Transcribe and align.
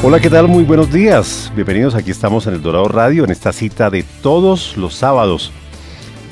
Hola, 0.00 0.20
¿qué 0.20 0.30
tal? 0.30 0.46
Muy 0.46 0.62
buenos 0.62 0.92
días. 0.92 1.50
Bienvenidos, 1.56 1.96
aquí 1.96 2.12
estamos 2.12 2.46
en 2.46 2.54
el 2.54 2.62
Dorado 2.62 2.86
Radio, 2.86 3.24
en 3.24 3.30
esta 3.30 3.52
cita 3.52 3.90
de 3.90 4.04
todos 4.22 4.76
los 4.76 4.94
sábados. 4.94 5.50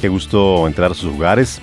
Qué 0.01 0.09
gusto 0.09 0.69
entrar 0.69 0.93
a 0.93 0.95
sus 0.95 1.13
hogares, 1.13 1.61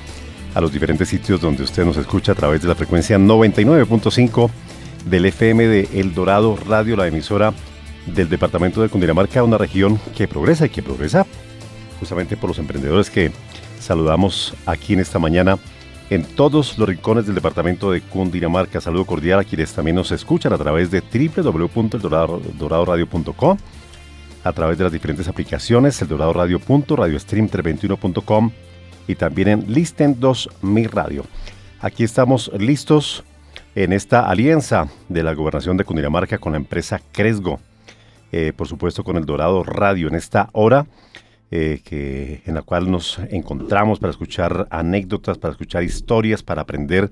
a 0.53 0.59
los 0.59 0.73
diferentes 0.73 1.07
sitios 1.07 1.39
donde 1.39 1.63
usted 1.63 1.85
nos 1.85 1.95
escucha 1.95 2.33
a 2.33 2.35
través 2.35 2.61
de 2.61 2.67
la 2.67 2.75
frecuencia 2.75 3.17
99.5 3.17 4.49
del 5.05 5.25
FM 5.27 5.65
de 5.65 5.89
El 5.93 6.13
Dorado 6.13 6.57
Radio, 6.67 6.97
la 6.97 7.07
emisora 7.07 7.53
del 8.05 8.27
departamento 8.27 8.81
de 8.81 8.89
Cundinamarca, 8.89 9.41
una 9.41 9.57
región 9.57 9.97
que 10.13 10.27
progresa 10.27 10.65
y 10.65 10.69
que 10.69 10.83
progresa 10.83 11.25
justamente 11.99 12.35
por 12.35 12.49
los 12.49 12.59
emprendedores 12.59 13.09
que 13.09 13.31
saludamos 13.79 14.55
aquí 14.65 14.91
en 14.91 14.99
esta 14.99 15.19
mañana 15.19 15.57
en 16.09 16.23
todos 16.23 16.77
los 16.77 16.87
rincones 16.87 17.25
del 17.25 17.35
departamento 17.35 17.91
de 17.91 17.99
Cundinamarca. 18.01 18.79
Saludo 18.81 19.05
cordial 19.05 19.39
a 19.39 19.43
quienes 19.43 19.73
también 19.73 19.95
nos 19.95 20.11
escuchan 20.11 20.53
a 20.53 20.57
través 20.57 20.91
de 20.91 21.01
www.eldoradoradio.com, 21.01 23.57
a 24.43 24.53
través 24.53 24.77
de 24.77 24.83
las 24.83 24.93
diferentes 24.93 25.27
aplicaciones, 25.27 25.99
el 26.01 26.07
Dorado 26.07 26.33
Radio, 26.33 26.61
Radiostream 26.67 27.49
321.com 27.49 28.51
y 29.07 29.15
también 29.15 29.47
en 29.47 29.73
Listen 29.73 30.19
2 30.19 30.49
Mi 30.61 30.85
Radio. 30.87 31.25
Aquí 31.79 32.03
estamos 32.03 32.51
listos 32.57 33.23
en 33.75 33.93
esta 33.93 34.29
alianza 34.29 34.87
de 35.09 35.23
la 35.23 35.33
gobernación 35.33 35.77
de 35.77 35.83
Cundinamarca 35.83 36.37
con 36.37 36.53
la 36.53 36.57
empresa 36.57 37.01
Cresgo, 37.11 37.59
eh, 38.31 38.53
por 38.55 38.67
supuesto 38.67 39.03
con 39.03 39.17
el 39.17 39.25
Dorado 39.25 39.63
Radio 39.63 40.07
en 40.07 40.13
esta 40.15 40.49
hora 40.53 40.85
eh, 41.55 41.81
que, 41.83 42.41
en 42.47 42.55
la 42.55 42.63
cual 42.63 42.89
nos 42.89 43.19
encontramos 43.29 43.99
para 43.99 44.09
escuchar 44.09 44.67
anécdotas, 44.71 45.37
para 45.37 45.51
escuchar 45.51 45.83
historias, 45.83 46.41
para 46.41 46.63
aprender 46.63 47.09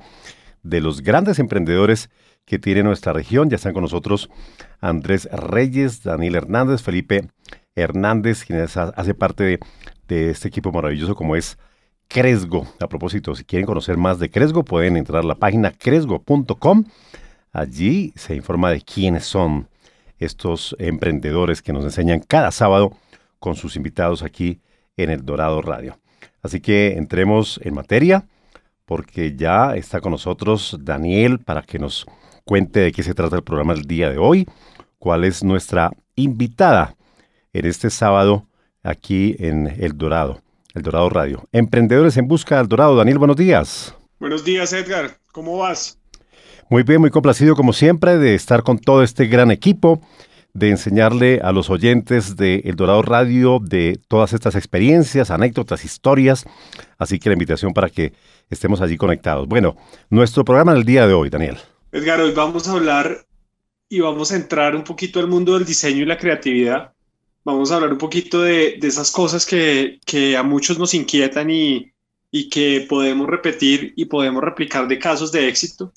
de 0.64 0.82
los 0.82 1.02
grandes 1.02 1.38
emprendedores 1.38 2.10
que 2.44 2.58
tiene 2.58 2.82
nuestra 2.82 3.14
región. 3.14 3.52
Ya 3.52 3.58
están 3.58 3.74
con 3.74 3.84
nosotros 3.84 4.32
Andrés 4.80 5.30
Reyes, 5.32 6.02
Daniel 6.02 6.34
Hernández, 6.34 6.82
Felipe 6.82 7.28
Hernández, 7.76 8.44
quien 8.44 8.62
hace 8.62 9.14
parte 9.14 9.60
de, 10.08 10.32
este 10.32 10.48
equipo 10.48 10.72
maravilloso 10.72 11.14
como 11.14 11.36
es 11.36 11.60
Cresgo. 12.08 12.66
A 12.80 12.88
propósito, 12.88 13.36
si 13.36 13.44
quieren 13.44 13.68
conocer 13.68 13.98
más 13.98 14.18
de 14.18 14.32
Cresgo, 14.32 14.66
pueden 14.66 14.98
entrar 14.98 15.24
a 15.24 15.28
la 15.28 15.36
página 15.36 15.72
cresgo.com. 15.72 16.86
Allí 17.52 18.12
se 18.16 18.36
informa 18.36 18.72
de 18.72 18.82
quiénes 18.82 19.24
son 19.24 19.68
estos 20.18 20.76
emprendedores 20.80 21.62
que 21.62 21.74
nos 21.74 21.84
enseñan 21.84 22.22
cada 22.22 22.50
sábado 22.50 22.98
con 23.42 23.56
sus 23.56 23.76
invitados 23.76 24.22
aquí 24.22 24.62
en 24.96 25.10
el 25.10 25.26
Dorado 25.26 25.62
Radio. 25.64 26.00
Así 26.44 26.62
que 26.62 26.94
entremos 26.94 27.60
en 27.64 27.74
materia 27.74 28.28
porque 28.86 29.36
ya 29.36 29.76
está 29.76 30.00
con 30.00 30.12
nosotros 30.12 30.78
Daniel 30.80 31.40
para 31.40 31.64
que 31.64 31.80
nos 31.80 32.06
cuente 32.46 32.82
de 32.82 32.92
qué 32.92 33.02
se 33.02 33.16
trata 33.16 33.38
el 33.38 33.44
programa 33.44 33.74
el 33.74 33.84
día 33.84 34.12
de 34.12 34.20
hoy, 34.20 34.48
cuál 35.00 35.24
es 35.24 35.44
nuestra 35.44 35.92
invitada 36.16 36.96
en 37.52 37.66
este 37.66 37.90
sábado 37.90 38.46
aquí 38.84 39.36
en 39.40 39.68
El 39.68 39.98
Dorado, 39.98 40.42
El 40.76 40.84
Dorado 40.84 41.10
Radio. 41.10 41.50
Emprendedores 41.52 42.18
en 42.18 42.28
busca 42.28 42.58
del 42.58 42.68
Dorado. 42.68 42.96
Daniel, 42.96 43.18
buenos 43.18 43.38
días. 43.38 43.96
Buenos 44.20 44.46
días, 44.46 44.72
Edgar. 44.72 45.18
¿Cómo 45.32 45.58
vas? 45.58 45.98
Muy 46.70 46.84
bien, 46.84 47.02
muy 47.02 47.10
complacido 47.10 47.56
como 47.56 47.74
siempre 47.74 48.20
de 48.20 48.36
estar 48.36 48.62
con 48.62 48.78
todo 48.78 49.02
este 49.02 49.26
gran 49.26 49.50
equipo 49.50 50.00
de 50.54 50.70
enseñarle 50.70 51.40
a 51.44 51.52
los 51.52 51.70
oyentes 51.70 52.36
de 52.36 52.62
El 52.66 52.76
Dorado 52.76 53.02
Radio 53.02 53.60
de 53.62 54.00
todas 54.08 54.34
estas 54.34 54.56
experiencias, 54.56 55.32
anécdotas, 55.32 55.86
historias. 55.86 56.46
Así 56.98 57.20
que 57.20 57.30
la 57.30 57.34
invitación 57.34 57.74
para 57.74 57.90
que 57.90 58.14
estemos 58.50 58.82
allí 58.82 58.98
conectados. 58.98 59.48
Bueno, 59.48 59.76
nuestro 60.10 60.44
programa 60.44 60.74
del 60.74 60.84
día 60.84 61.08
de 61.08 61.14
hoy, 61.14 61.30
Daniel. 61.30 61.58
Edgar, 61.92 62.20
hoy 62.22 62.32
vamos 62.32 62.68
a 62.68 62.74
hablar 62.74 63.26
y 63.90 64.00
vamos 64.00 64.32
a 64.32 64.36
entrar 64.36 64.76
un 64.76 64.84
poquito 64.84 65.20
al 65.20 65.28
mundo 65.28 65.56
del 65.56 65.66
diseño 65.66 66.04
y 66.04 66.06
la 66.06 66.18
creatividad. 66.18 66.94
Vamos 67.44 67.72
a 67.72 67.76
hablar 67.76 67.92
un 67.92 67.98
poquito 67.98 68.42
de, 68.42 68.78
esas 68.82 69.12
cosas 69.12 69.46
que, 69.46 70.00
que, 70.06 70.38
a 70.38 70.44
muchos 70.44 70.78
nos 70.78 70.94
inquietan 70.94 71.50
y, 71.50 71.92
y 72.32 72.50
que 72.50 72.86
podemos 72.88 73.28
repetir 73.28 73.94
y 73.96 74.06
podemos 74.06 74.44
replicar 74.44 74.88
de 74.88 75.00
casos 75.00 75.32
de 75.32 75.50
éxito. 75.50 75.92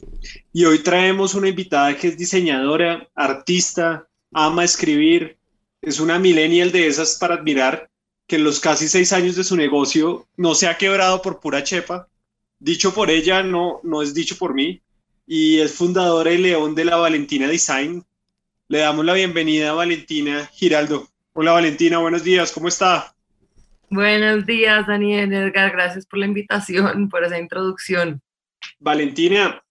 Y 0.52 0.64
hoy 0.64 0.80
traemos 0.80 1.34
una 1.34 1.48
invitada 1.48 1.96
que 1.96 2.08
es 2.08 2.18
diseñadora, 2.18 3.08
artista, 3.14 4.08
ama 4.34 4.64
escribir, 4.64 5.38
es 5.80 6.00
una 6.00 6.18
millennial 6.18 6.72
de 6.72 6.88
esas 6.88 7.16
para 7.16 7.36
admirar, 7.36 7.88
que 8.26 8.36
en 8.36 8.44
los 8.44 8.58
casi 8.58 8.88
seis 8.88 9.12
años 9.12 9.36
de 9.36 9.44
su 9.44 9.56
negocio 9.56 10.26
no 10.36 10.54
se 10.54 10.66
ha 10.66 10.76
quebrado 10.76 11.22
por 11.22 11.40
pura 11.40 11.62
chepa. 11.62 12.08
Dicho 12.58 12.92
por 12.92 13.10
ella, 13.10 13.42
no, 13.42 13.80
no 13.82 14.02
es 14.02 14.14
dicho 14.14 14.36
por 14.36 14.54
mí. 14.54 14.82
Y 15.26 15.60
es 15.60 15.74
fundadora 15.74 16.32
y 16.32 16.38
león 16.38 16.74
de 16.74 16.84
la 16.84 16.96
Valentina 16.96 17.46
Design. 17.48 18.04
Le 18.68 18.78
damos 18.78 19.04
la 19.04 19.14
bienvenida 19.14 19.70
a 19.70 19.74
Valentina 19.74 20.46
Giraldo. 20.52 21.08
Hola 21.34 21.52
Valentina, 21.52 21.98
buenos 21.98 22.24
días, 22.24 22.52
¿cómo 22.52 22.68
está? 22.68 23.14
Buenos 23.90 24.46
días, 24.46 24.86
Daniel 24.86 25.32
Edgar, 25.32 25.70
gracias 25.72 26.06
por 26.06 26.18
la 26.18 26.26
invitación, 26.26 27.08
por 27.08 27.24
esa 27.24 27.38
introducción. 27.38 28.22
Valentina, 28.78 29.62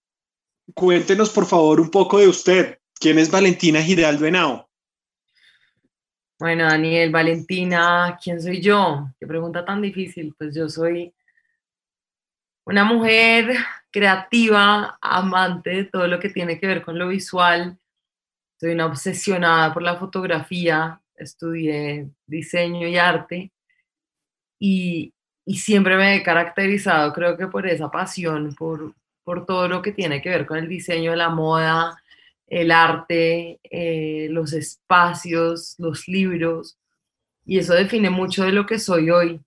cuéntenos 0.73 1.29
por 1.29 1.45
favor 1.45 1.81
un 1.81 1.89
poco 1.89 2.19
de 2.19 2.27
usted. 2.27 2.77
¿Quién 3.03 3.19
es 3.19 3.29
Valentina 3.29 3.81
Giraldo 3.81 4.25
Henao? 4.25 4.69
Bueno, 6.39 6.63
Daniel, 6.63 7.11
Valentina, 7.11 8.17
¿quién 8.23 8.41
soy 8.41 8.61
yo? 8.61 9.09
Qué 9.19 9.27
pregunta 9.27 9.65
tan 9.65 9.81
difícil. 9.81 10.33
Pues 10.37 10.55
yo 10.55 10.69
soy 10.69 11.13
una 12.63 12.85
mujer 12.85 13.57
creativa, 13.91 14.97
amante 15.01 15.71
de 15.71 15.83
todo 15.83 16.07
lo 16.07 16.17
que 16.17 16.29
tiene 16.29 16.57
que 16.57 16.65
ver 16.65 16.81
con 16.81 16.97
lo 16.97 17.09
visual. 17.09 17.77
Soy 18.57 18.71
una 18.71 18.85
obsesionada 18.85 19.73
por 19.73 19.83
la 19.83 19.97
fotografía, 19.97 21.01
estudié 21.17 22.07
diseño 22.25 22.87
y 22.87 22.95
arte 22.95 23.51
y, 24.59 25.13
y 25.43 25.57
siempre 25.57 25.97
me 25.97 26.15
he 26.15 26.23
caracterizado, 26.23 27.11
creo 27.11 27.35
que 27.35 27.47
por 27.47 27.67
esa 27.67 27.91
pasión, 27.91 28.55
por, 28.55 28.93
por 29.25 29.45
todo 29.45 29.67
lo 29.67 29.81
que 29.81 29.91
tiene 29.91 30.21
que 30.21 30.29
ver 30.29 30.45
con 30.45 30.57
el 30.57 30.69
diseño 30.69 31.13
la 31.17 31.27
moda, 31.27 31.99
el 32.53 32.71
arte, 32.71 33.59
eh, 33.63 34.27
los 34.29 34.53
espacios, 34.53 35.75
los 35.79 36.07
libros, 36.07 36.77
y 37.45 37.57
eso 37.57 37.73
define 37.73 38.11
mucho 38.11 38.43
de 38.43 38.51
lo 38.51 38.65
que 38.65 38.77
soy 38.77 39.09
hoy. 39.09 39.41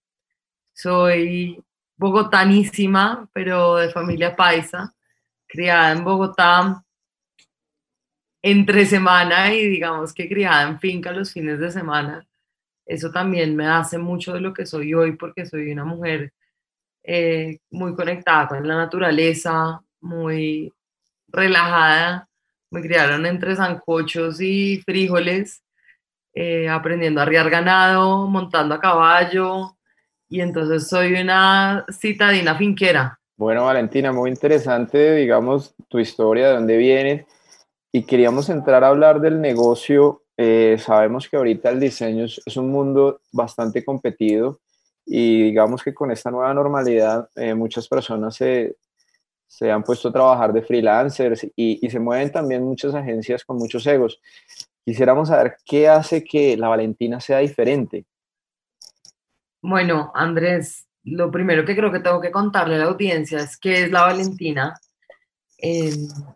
Soy 0.72 1.62
bogotanísima, 1.96 3.28
pero 3.32 3.76
de 3.76 3.90
familia 3.90 4.34
paisa, 4.34 4.92
criada 5.46 5.92
en 5.92 6.04
Bogotá 6.04 6.82
entre 8.42 8.86
semana 8.86 9.54
y 9.54 9.66
digamos 9.68 10.12
que 10.12 10.28
criada 10.28 10.68
en 10.68 10.80
finca 10.80 11.12
los 11.12 11.32
fines 11.32 11.60
de 11.60 11.70
semana. 11.70 12.26
Eso 12.84 13.10
también 13.12 13.56
me 13.56 13.66
hace 13.68 13.98
mucho 13.98 14.34
de 14.34 14.40
lo 14.40 14.52
que 14.52 14.66
soy 14.66 14.94
hoy 14.94 15.12
porque 15.16 15.46
soy 15.46 15.70
una 15.72 15.84
mujer 15.84 16.32
eh, 17.04 17.60
muy 17.70 17.94
conectada 17.94 18.48
con 18.48 18.66
la 18.66 18.76
naturaleza, 18.76 19.80
muy 20.00 20.72
relajada 21.28 22.28
me 22.76 22.82
criaron 22.82 23.24
entre 23.24 23.56
zancochos 23.56 24.38
y 24.40 24.82
frijoles, 24.84 25.62
eh, 26.34 26.68
aprendiendo 26.68 27.20
a 27.20 27.22
arriar 27.22 27.48
ganado, 27.48 28.26
montando 28.26 28.74
a 28.74 28.80
caballo, 28.80 29.78
y 30.28 30.42
entonces 30.42 30.86
soy 30.86 31.14
una 31.14 31.86
citadina 31.90 32.54
finquera. 32.54 33.18
Bueno, 33.38 33.64
Valentina, 33.64 34.12
muy 34.12 34.28
interesante, 34.28 35.14
digamos, 35.14 35.74
tu 35.88 35.98
historia, 35.98 36.48
de 36.48 36.54
dónde 36.54 36.76
vienes, 36.76 37.26
y 37.90 38.02
queríamos 38.02 38.50
entrar 38.50 38.84
a 38.84 38.88
hablar 38.88 39.20
del 39.22 39.40
negocio. 39.40 40.24
Eh, 40.36 40.76
sabemos 40.78 41.30
que 41.30 41.38
ahorita 41.38 41.70
el 41.70 41.80
diseño 41.80 42.26
es, 42.26 42.56
un 42.58 42.70
mundo 42.70 43.20
bastante 43.32 43.82
competido 43.82 44.60
y 45.06 45.44
digamos 45.44 45.82
que 45.82 45.94
con 45.94 46.10
esta 46.10 46.30
nueva 46.30 46.52
normalidad 46.52 47.30
eh, 47.36 47.54
muchas 47.54 47.88
personas 47.88 48.36
se, 48.36 48.76
se 49.46 49.70
han 49.70 49.82
puesto 49.82 50.08
a 50.08 50.12
trabajar 50.12 50.52
de 50.52 50.62
freelancers 50.62 51.46
y, 51.54 51.88
se 51.88 52.00
mueven 52.00 52.30
también 52.30 52.62
muchas 52.62 52.94
agencias 52.94 53.44
con 53.44 53.56
muchos 53.56 53.86
egos. 53.86 54.20
Quisiéramos 54.84 55.28
saber 55.28 55.56
qué 55.64 55.88
hace 55.88 56.22
que 56.22 56.56
la 56.56 56.68
Valentina 56.68 57.20
sea 57.20 57.38
diferente. 57.38 58.04
Bueno, 59.62 60.12
Andrés, 60.14 60.86
lo 61.04 61.30
primero 61.30 61.64
que 61.64 61.74
creo 61.74 61.90
que 61.90 62.00
tengo 62.00 62.20
que 62.20 62.30
contarle 62.30 62.76
a 62.76 62.78
la 62.78 62.84
audiencia 62.84 63.40
es 63.40 63.56
qué 63.56 63.84
es 63.84 63.90
la 63.90 64.02
Valentina. 64.02 64.74
Eh, 65.58 65.90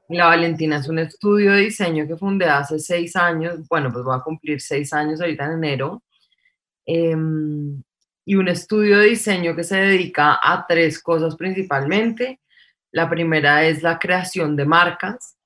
la 0.08 0.26
Valentina 0.26 0.78
es 0.78 0.88
un 0.88 0.98
estudio 0.98 1.52
de 1.52 1.60
diseño 1.62 2.06
que 2.06 2.16
fundé 2.16 2.46
hace 2.46 2.78
seis 2.78 3.14
años, 3.16 3.68
bueno, 3.68 3.92
pues 3.92 4.04
voy 4.04 4.16
a 4.16 4.22
cumplir 4.22 4.60
seis 4.60 4.92
años 4.92 5.20
ahorita 5.20 5.44
en 5.44 5.52
enero, 5.52 6.02
em, 6.86 7.82
y 8.24 8.34
un 8.34 8.48
estudio 8.48 8.98
de 8.98 9.06
diseño 9.10 9.54
que 9.54 9.64
se 9.64 9.76
dedica 9.76 10.38
a 10.42 10.64
tres 10.66 11.02
cosas 11.02 11.36
principalmente. 11.36 12.40
La 12.92 13.08
primera 13.08 13.64
es 13.64 13.82
la 13.82 13.98
creación 13.98 14.56
de 14.56 14.64
marcas. 14.64 15.36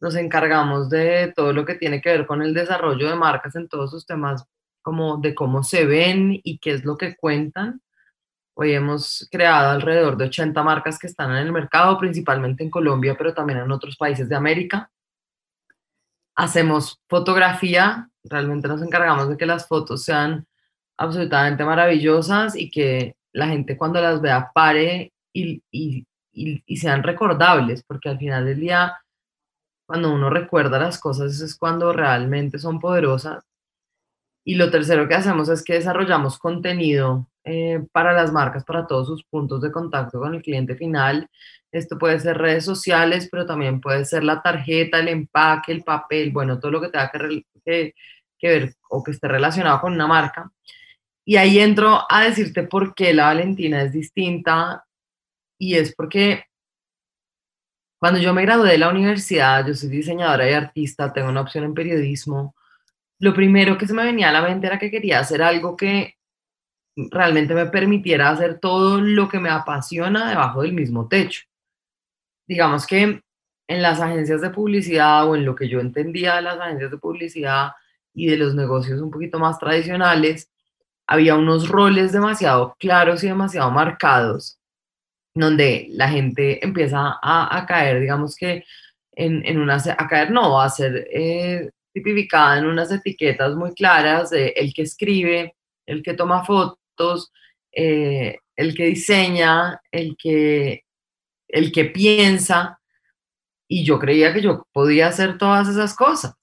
Nos 0.00 0.14
encargamos 0.16 0.90
de 0.90 1.32
todo 1.34 1.52
lo 1.52 1.64
que 1.64 1.76
tiene 1.76 2.00
que 2.00 2.10
ver 2.10 2.26
con 2.26 2.42
el 2.42 2.52
desarrollo 2.54 3.08
de 3.08 3.14
marcas 3.16 3.54
en 3.56 3.68
todos 3.68 3.90
sus 3.90 4.04
temas, 4.04 4.44
como 4.82 5.18
de 5.18 5.34
cómo 5.34 5.62
se 5.62 5.86
ven 5.86 6.40
y 6.42 6.58
qué 6.58 6.72
es 6.72 6.84
lo 6.84 6.96
que 6.96 7.16
cuentan. 7.16 7.80
Hoy 8.54 8.74
hemos 8.74 9.26
creado 9.30 9.70
alrededor 9.70 10.16
de 10.18 10.26
80 10.26 10.62
marcas 10.62 10.98
que 10.98 11.06
están 11.06 11.30
en 11.30 11.38
el 11.38 11.52
mercado, 11.52 11.96
principalmente 11.98 12.62
en 12.62 12.70
Colombia, 12.70 13.14
pero 13.16 13.32
también 13.32 13.60
en 13.60 13.72
otros 13.72 13.96
países 13.96 14.28
de 14.28 14.36
América. 14.36 14.90
Hacemos 16.34 17.00
fotografía, 17.08 18.10
realmente 18.24 18.68
nos 18.68 18.82
encargamos 18.82 19.30
de 19.30 19.36
que 19.38 19.46
las 19.46 19.66
fotos 19.66 20.04
sean 20.04 20.46
absolutamente 20.98 21.64
maravillosas 21.64 22.54
y 22.56 22.70
que 22.70 23.16
la 23.32 23.48
gente 23.48 23.76
cuando 23.76 24.00
las 24.00 24.20
vea 24.20 24.50
pare 24.54 25.12
y, 25.32 25.62
y, 26.32 26.76
sean 26.76 27.02
recordables, 27.02 27.82
porque 27.82 28.08
al 28.08 28.18
final 28.18 28.46
del 28.46 28.60
día, 28.60 28.96
cuando 29.86 30.12
uno 30.12 30.30
recuerda 30.30 30.78
las 30.78 30.98
cosas, 30.98 31.40
es 31.40 31.56
cuando 31.56 31.92
realmente 31.92 32.58
son 32.58 32.80
poderosas. 32.80 33.44
Y 34.44 34.56
lo 34.56 34.70
tercero 34.70 35.06
que 35.06 35.14
hacemos 35.14 35.48
es 35.48 35.62
que 35.62 35.74
desarrollamos 35.74 36.38
contenido 36.38 37.28
eh, 37.44 37.84
para 37.92 38.12
las 38.12 38.32
marcas, 38.32 38.64
para 38.64 38.86
todos 38.86 39.06
sus 39.06 39.24
puntos 39.24 39.60
de 39.62 39.70
contacto 39.70 40.18
con 40.18 40.34
el 40.34 40.42
cliente 40.42 40.74
final. 40.74 41.28
Esto 41.70 41.98
puede 41.98 42.18
ser 42.18 42.38
redes 42.38 42.64
sociales, 42.64 43.28
pero 43.30 43.46
también 43.46 43.80
puede 43.80 44.04
ser 44.04 44.24
la 44.24 44.42
tarjeta, 44.42 44.98
el 44.98 45.08
empaque, 45.08 45.72
el 45.72 45.84
papel, 45.84 46.32
bueno, 46.32 46.58
todo 46.58 46.72
lo 46.72 46.80
que 46.80 46.88
tenga 46.88 47.10
que, 47.64 47.94
que 48.38 48.48
ver 48.48 48.74
o 48.90 49.02
que 49.02 49.12
esté 49.12 49.28
relacionado 49.28 49.80
con 49.80 49.92
una 49.92 50.06
marca. 50.06 50.50
Y 51.24 51.36
ahí 51.36 51.60
entro 51.60 52.00
a 52.08 52.24
decirte 52.24 52.64
por 52.64 52.94
qué 52.94 53.14
la 53.14 53.26
Valentina 53.26 53.82
es 53.82 53.92
distinta 53.92 54.84
y 55.62 55.76
es 55.76 55.94
porque 55.94 56.46
cuando 58.00 58.18
yo 58.18 58.34
me 58.34 58.42
gradué 58.42 58.72
de 58.72 58.78
la 58.78 58.88
universidad, 58.88 59.64
yo 59.64 59.74
soy 59.74 59.90
diseñadora 59.90 60.50
y 60.50 60.54
artista, 60.54 61.12
tengo 61.12 61.28
una 61.28 61.42
opción 61.42 61.62
en 61.62 61.72
periodismo, 61.72 62.56
lo 63.20 63.32
primero 63.32 63.78
que 63.78 63.86
se 63.86 63.94
me 63.94 64.02
venía 64.02 64.30
a 64.30 64.32
la 64.32 64.42
mente 64.42 64.66
era 64.66 64.80
que 64.80 64.90
quería 64.90 65.20
hacer 65.20 65.40
algo 65.40 65.76
que 65.76 66.16
realmente 66.96 67.54
me 67.54 67.66
permitiera 67.66 68.30
hacer 68.30 68.58
todo 68.58 69.00
lo 69.00 69.28
que 69.28 69.38
me 69.38 69.50
apasiona 69.50 70.28
debajo 70.28 70.62
del 70.62 70.72
mismo 70.72 71.06
techo. 71.06 71.42
Digamos 72.48 72.84
que 72.84 73.22
en 73.68 73.82
las 73.82 74.00
agencias 74.00 74.40
de 74.40 74.50
publicidad 74.50 75.28
o 75.28 75.36
en 75.36 75.44
lo 75.44 75.54
que 75.54 75.68
yo 75.68 75.78
entendía 75.78 76.34
de 76.34 76.42
las 76.42 76.58
agencias 76.58 76.90
de 76.90 76.98
publicidad 76.98 77.70
y 78.12 78.26
de 78.26 78.36
los 78.36 78.56
negocios 78.56 79.00
un 79.00 79.12
poquito 79.12 79.38
más 79.38 79.60
tradicionales, 79.60 80.50
había 81.06 81.36
unos 81.36 81.68
roles 81.68 82.10
demasiado 82.10 82.74
claros 82.80 83.22
y 83.22 83.28
demasiado 83.28 83.70
marcados, 83.70 84.58
donde 85.34 85.88
la 85.90 86.08
gente 86.08 86.64
empieza 86.64 87.18
a, 87.22 87.64
caer, 87.66 88.00
digamos 88.00 88.36
que 88.36 88.64
en, 89.12 89.44
en 89.46 89.58
una, 89.58 89.76
a 89.76 90.08
caer 90.08 90.30
no, 90.30 90.60
a 90.60 90.68
ser 90.68 91.08
eh, 91.12 91.70
tipificada 91.92 92.58
en 92.58 92.66
unas 92.66 92.90
etiquetas 92.90 93.54
muy 93.54 93.74
claras 93.74 94.30
el 94.32 94.72
que 94.74 94.82
escribe, 94.82 95.54
el 95.86 96.02
que 96.02 96.14
toma 96.14 96.44
fotos, 96.44 97.32
eh, 97.72 98.36
el 98.56 98.74
que 98.74 98.86
diseña, 98.86 99.80
el 99.90 100.16
que, 100.16 100.84
el 101.48 101.72
que 101.72 101.86
piensa, 101.86 102.78
y 103.68 103.84
yo 103.84 103.98
creía 103.98 104.34
que 104.34 104.42
yo 104.42 104.66
podía 104.72 105.08
hacer 105.08 105.38
todas 105.38 105.68
esas 105.68 105.94
cosas. 105.94 106.34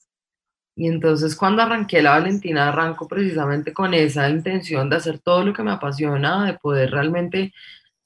Y 0.75 0.87
entonces 0.87 1.35
cuando 1.35 1.61
arranqué 1.61 2.01
la 2.01 2.11
Valentina, 2.11 2.69
arranco 2.69 3.07
precisamente 3.07 3.73
con 3.73 3.93
esa 3.93 4.29
intención 4.29 4.89
de 4.89 4.95
hacer 4.95 5.19
todo 5.19 5.43
lo 5.43 5.53
que 5.53 5.61
me 5.61 5.71
apasiona, 5.71 6.45
de 6.45 6.57
poder 6.57 6.91
realmente 6.91 7.53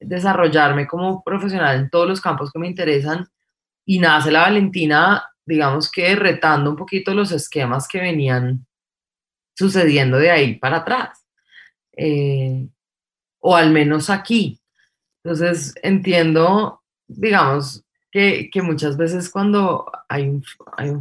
desarrollarme 0.05 0.87
como 0.87 1.23
profesional 1.23 1.77
en 1.77 1.89
todos 1.89 2.07
los 2.07 2.21
campos 2.21 2.51
que 2.51 2.59
me 2.59 2.67
interesan. 2.67 3.27
Y 3.85 3.99
nace 3.99 4.31
la 4.31 4.41
Valentina, 4.41 5.25
digamos 5.45 5.91
que 5.91 6.15
retando 6.15 6.69
un 6.69 6.75
poquito 6.77 7.13
los 7.13 7.31
esquemas 7.31 7.87
que 7.87 7.99
venían 7.99 8.65
sucediendo 9.55 10.17
de 10.17 10.31
ahí 10.31 10.55
para 10.55 10.77
atrás. 10.77 11.25
Eh, 11.95 12.67
o 13.39 13.55
al 13.55 13.71
menos 13.71 14.09
aquí. 14.09 14.59
Entonces 15.23 15.75
entiendo, 15.83 16.81
digamos, 17.07 17.83
que, 18.13 18.49
muchas 18.61 18.95
veces 18.95 19.29
cuando 19.29 19.91
hay 20.07 20.29
un, 20.29 20.43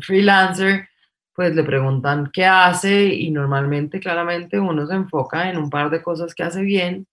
freelancer, 0.00 0.88
pues 1.34 1.54
le 1.54 1.62
preguntan 1.62 2.30
qué 2.32 2.46
hace 2.46 3.04
y 3.14 3.30
normalmente, 3.30 4.00
claramente, 4.00 4.58
uno 4.58 4.86
se 4.86 4.94
enfoca 4.94 5.50
en 5.50 5.58
un 5.58 5.68
par 5.68 5.90
de 5.90 6.02
cosas 6.02 6.34
que 6.34 6.42
hace 6.42 6.62
bien, 6.62 7.06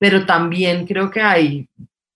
pero 0.00 0.24
también 0.24 0.86
creo 0.86 1.10
que 1.10 1.20
hay 1.20 1.68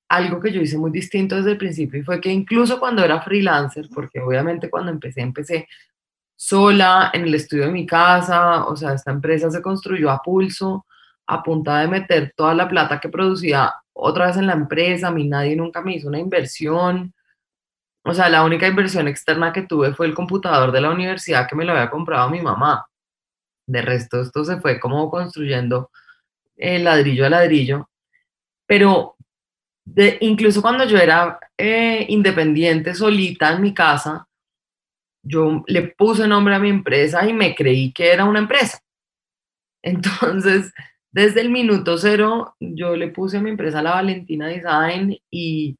algo 0.08 0.40
que 0.40 0.50
yo 0.50 0.62
hice 0.62 0.78
muy 0.78 0.90
distinto 0.90 1.36
desde 1.36 1.52
el 1.52 1.58
principio 1.58 2.00
y 2.00 2.02
fue 2.02 2.18
que 2.18 2.30
incluso 2.30 2.80
cuando 2.80 3.04
era 3.04 3.20
freelancer, 3.20 3.88
porque 3.92 4.20
obviamente 4.20 4.70
cuando 4.70 4.90
empecé, 4.90 5.20
empecé 5.20 5.68
sola 6.34 7.10
en 7.12 7.24
el 7.24 7.34
estudio 7.34 7.66
de 7.66 7.72
mi 7.72 7.84
casa, 7.84 8.64
o 8.64 8.74
sea, 8.74 8.94
esta 8.94 9.10
empresa 9.10 9.50
se 9.50 9.60
construyó 9.60 10.10
a 10.10 10.22
pulso, 10.22 10.86
a 11.26 11.42
punta 11.42 11.80
de 11.80 11.88
meter 11.88 12.32
toda 12.34 12.54
la 12.54 12.68
plata 12.68 12.98
que 13.00 13.10
producía 13.10 13.74
otra 13.92 14.28
vez 14.28 14.38
en 14.38 14.46
la 14.46 14.54
empresa, 14.54 15.08
a 15.08 15.12
mí 15.12 15.28
nadie 15.28 15.54
nunca 15.54 15.82
me 15.82 15.94
hizo 15.94 16.08
una 16.08 16.18
inversión, 16.18 17.12
o 18.02 18.14
sea, 18.14 18.30
la 18.30 18.44
única 18.44 18.66
inversión 18.66 19.08
externa 19.08 19.52
que 19.52 19.62
tuve 19.62 19.92
fue 19.92 20.06
el 20.06 20.14
computador 20.14 20.72
de 20.72 20.80
la 20.80 20.90
universidad 20.90 21.46
que 21.46 21.54
me 21.54 21.66
lo 21.66 21.72
había 21.72 21.90
comprado 21.90 22.30
mi 22.30 22.40
mamá. 22.40 22.86
De 23.66 23.82
resto, 23.82 24.22
esto 24.22 24.42
se 24.44 24.58
fue 24.60 24.80
como 24.80 25.10
construyendo 25.10 25.90
eh, 26.56 26.78
ladrillo 26.78 27.26
a 27.26 27.30
ladrillo. 27.30 27.88
Pero 28.66 29.16
de, 29.84 30.18
incluso 30.20 30.62
cuando 30.62 30.84
yo 30.84 30.98
era 30.98 31.38
eh, 31.58 32.06
independiente, 32.08 32.94
solita 32.94 33.52
en 33.52 33.62
mi 33.62 33.74
casa, 33.74 34.26
yo 35.22 35.62
le 35.66 35.82
puse 35.96 36.28
nombre 36.28 36.54
a 36.54 36.58
mi 36.58 36.70
empresa 36.70 37.26
y 37.28 37.32
me 37.32 37.54
creí 37.54 37.92
que 37.92 38.12
era 38.12 38.24
una 38.24 38.40
empresa. 38.40 38.80
Entonces, 39.82 40.72
desde 41.12 41.40
el 41.40 41.50
minuto 41.50 41.98
cero, 41.98 42.56
yo 42.60 42.96
le 42.96 43.08
puse 43.08 43.38
a 43.38 43.40
mi 43.42 43.50
empresa 43.50 43.82
la 43.82 43.92
Valentina 43.92 44.48
Design 44.48 45.16
y 45.30 45.76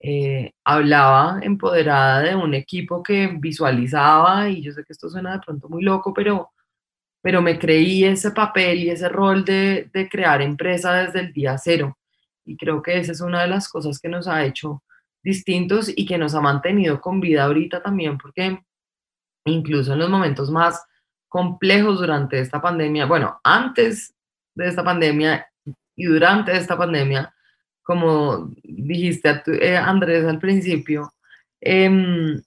eh, 0.00 0.52
hablaba 0.64 1.38
empoderada 1.42 2.22
de 2.22 2.34
un 2.34 2.54
equipo 2.54 3.02
que 3.02 3.28
visualizaba, 3.38 4.48
y 4.48 4.62
yo 4.62 4.72
sé 4.72 4.82
que 4.84 4.92
esto 4.92 5.08
suena 5.08 5.34
de 5.34 5.40
pronto 5.40 5.68
muy 5.68 5.82
loco, 5.84 6.12
pero, 6.12 6.50
pero 7.22 7.40
me 7.40 7.58
creí 7.58 8.04
ese 8.04 8.32
papel 8.32 8.80
y 8.80 8.90
ese 8.90 9.08
rol 9.08 9.44
de, 9.44 9.88
de 9.92 10.08
crear 10.08 10.42
empresa 10.42 10.92
desde 10.92 11.20
el 11.20 11.32
día 11.32 11.56
cero. 11.56 11.96
Y 12.44 12.56
creo 12.56 12.82
que 12.82 12.98
esa 12.98 13.12
es 13.12 13.20
una 13.20 13.42
de 13.42 13.48
las 13.48 13.68
cosas 13.68 13.98
que 13.98 14.08
nos 14.08 14.26
ha 14.26 14.44
hecho 14.44 14.82
distintos 15.22 15.90
y 15.94 16.04
que 16.04 16.18
nos 16.18 16.34
ha 16.34 16.40
mantenido 16.40 17.00
con 17.00 17.20
vida 17.20 17.44
ahorita 17.44 17.80
también, 17.82 18.18
porque 18.18 18.60
incluso 19.44 19.92
en 19.92 20.00
los 20.00 20.10
momentos 20.10 20.50
más 20.50 20.84
complejos 21.28 22.00
durante 22.00 22.40
esta 22.40 22.60
pandemia, 22.60 23.06
bueno, 23.06 23.40
antes 23.44 24.14
de 24.54 24.68
esta 24.68 24.84
pandemia 24.84 25.46
y 25.96 26.04
durante 26.04 26.56
esta 26.56 26.76
pandemia, 26.76 27.32
como 27.82 28.50
dijiste 28.62 29.42
eh, 29.46 29.76
Andrés 29.76 30.24
al 30.26 30.38
principio, 30.38 31.12
em, 31.60 32.42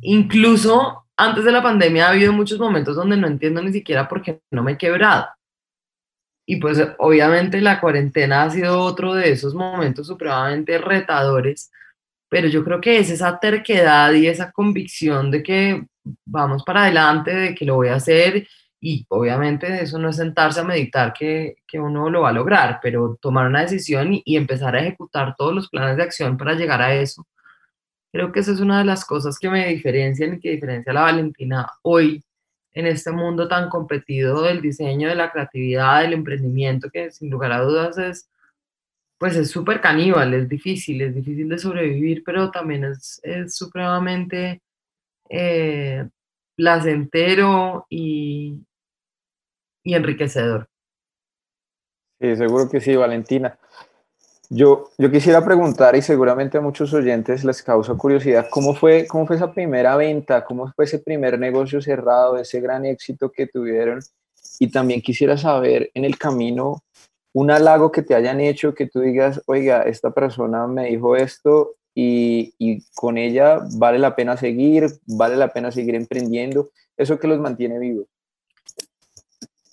incluso 0.00 1.01
antes 1.24 1.44
de 1.44 1.52
la 1.52 1.62
pandemia 1.62 2.06
ha 2.06 2.10
habido 2.10 2.32
muchos 2.32 2.58
momentos 2.58 2.96
donde 2.96 3.16
no 3.16 3.26
entiendo 3.26 3.62
ni 3.62 3.72
siquiera 3.72 4.08
por 4.08 4.22
qué 4.22 4.40
no 4.50 4.62
me 4.62 4.72
he 4.72 4.78
quebrado. 4.78 5.26
Y 6.46 6.56
pues 6.56 6.78
obviamente 6.98 7.60
la 7.60 7.80
cuarentena 7.80 8.42
ha 8.42 8.50
sido 8.50 8.80
otro 8.80 9.14
de 9.14 9.30
esos 9.30 9.54
momentos 9.54 10.06
supremamente 10.06 10.78
retadores 10.78 11.70
pero 12.32 12.48
yo 12.48 12.64
creo 12.64 12.80
que 12.80 12.98
es 12.98 13.10
esa 13.10 13.38
terquedad 13.38 14.10
y 14.14 14.26
esa 14.26 14.52
convicción 14.52 15.30
de 15.30 15.42
que 15.42 15.84
vamos 16.24 16.64
para 16.64 16.84
adelante, 16.84 17.30
de 17.30 17.54
que 17.54 17.66
lo 17.66 17.74
voy 17.74 17.88
a 17.88 17.96
hacer 17.96 18.48
y 18.80 19.04
obviamente 19.10 19.82
eso 19.82 19.98
no 19.98 20.08
es 20.08 20.16
sentarse 20.16 20.60
a 20.60 20.64
meditar 20.64 21.12
que, 21.12 21.56
que 21.68 21.78
uno 21.78 22.08
lo 22.08 22.22
va 22.22 22.30
a 22.30 22.32
lograr, 22.32 22.80
pero 22.82 23.18
tomar 23.20 23.48
una 23.48 23.60
decisión 23.60 24.14
y, 24.14 24.22
y, 24.24 24.38
empezar 24.38 24.74
a 24.74 24.80
ejecutar 24.80 25.34
todos 25.36 25.54
los 25.54 25.68
planes 25.68 25.98
de 25.98 26.04
acción 26.04 26.38
para 26.38 26.54
llegar 26.54 26.80
a 26.80 26.94
eso. 26.94 27.26
Creo 28.12 28.30
que 28.30 28.40
esa 28.40 28.52
es 28.52 28.60
una 28.60 28.78
de 28.78 28.84
las 28.84 29.04
cosas 29.04 29.38
que 29.38 29.48
me 29.48 29.68
diferencian 29.68 30.34
y 30.34 30.40
que 30.40 30.50
diferencia 30.50 30.92
a 30.92 30.94
la 30.94 31.02
Valentina 31.02 31.66
hoy 31.82 32.22
en 32.74 32.86
este 32.86 33.10
mundo 33.10 33.48
tan 33.48 33.68
competido 33.68 34.42
del 34.42 34.60
diseño, 34.60 35.08
de 35.08 35.14
la 35.14 35.30
creatividad, 35.30 36.02
del 36.02 36.12
emprendimiento, 36.12 36.90
que 36.90 37.10
sin 37.10 37.30
lugar 37.30 37.52
a 37.52 37.62
dudas 37.62 37.98
es 37.98 38.28
pues 39.22 39.36
es 39.36 39.52
súper 39.52 39.80
caníbal, 39.80 40.34
es 40.34 40.48
difícil, 40.48 41.00
es 41.00 41.14
difícil 41.14 41.48
de 41.48 41.56
sobrevivir, 41.56 42.24
pero 42.24 42.50
también 42.50 42.82
es, 42.82 43.22
supremamente 43.54 44.60
eh, 45.28 46.08
placentero 46.56 47.86
y, 47.88 48.58
y 49.84 49.94
enriquecedor. 49.94 50.68
Sí, 52.20 52.34
seguro 52.34 52.68
que 52.68 52.80
sí, 52.80 52.96
Valentina. 52.96 53.56
Yo, 54.54 54.90
yo 54.98 55.10
quisiera 55.10 55.42
preguntar, 55.42 55.96
y 55.96 56.02
seguramente 56.02 56.58
a 56.58 56.60
muchos 56.60 56.92
oyentes 56.92 57.42
les 57.42 57.62
causa 57.62 57.94
curiosidad, 57.94 58.48
¿cómo 58.50 58.74
fue, 58.74 59.06
¿cómo 59.06 59.26
fue 59.26 59.36
esa 59.36 59.50
primera 59.50 59.96
venta? 59.96 60.44
¿Cómo 60.44 60.70
fue 60.76 60.84
ese 60.84 60.98
primer 60.98 61.38
negocio 61.38 61.80
cerrado, 61.80 62.36
ese 62.36 62.60
gran 62.60 62.84
éxito 62.84 63.32
que 63.32 63.46
tuvieron? 63.46 64.00
Y 64.58 64.70
también 64.70 65.00
quisiera 65.00 65.38
saber 65.38 65.90
en 65.94 66.04
el 66.04 66.18
camino 66.18 66.82
un 67.32 67.50
halago 67.50 67.90
que 67.90 68.02
te 68.02 68.14
hayan 68.14 68.40
hecho, 68.40 68.74
que 68.74 68.86
tú 68.86 69.00
digas, 69.00 69.40
oiga, 69.46 69.84
esta 69.84 70.10
persona 70.10 70.66
me 70.66 70.88
dijo 70.88 71.16
esto 71.16 71.76
y, 71.94 72.52
y, 72.58 72.84
con 72.94 73.16
ella 73.16 73.58
vale 73.78 73.98
la 73.98 74.14
pena 74.14 74.36
seguir, 74.36 74.86
vale 75.06 75.36
la 75.36 75.48
pena 75.48 75.72
seguir 75.72 75.94
emprendiendo, 75.94 76.72
eso 76.98 77.18
que 77.18 77.26
los 77.26 77.40
mantiene 77.40 77.78
vivos. 77.78 78.06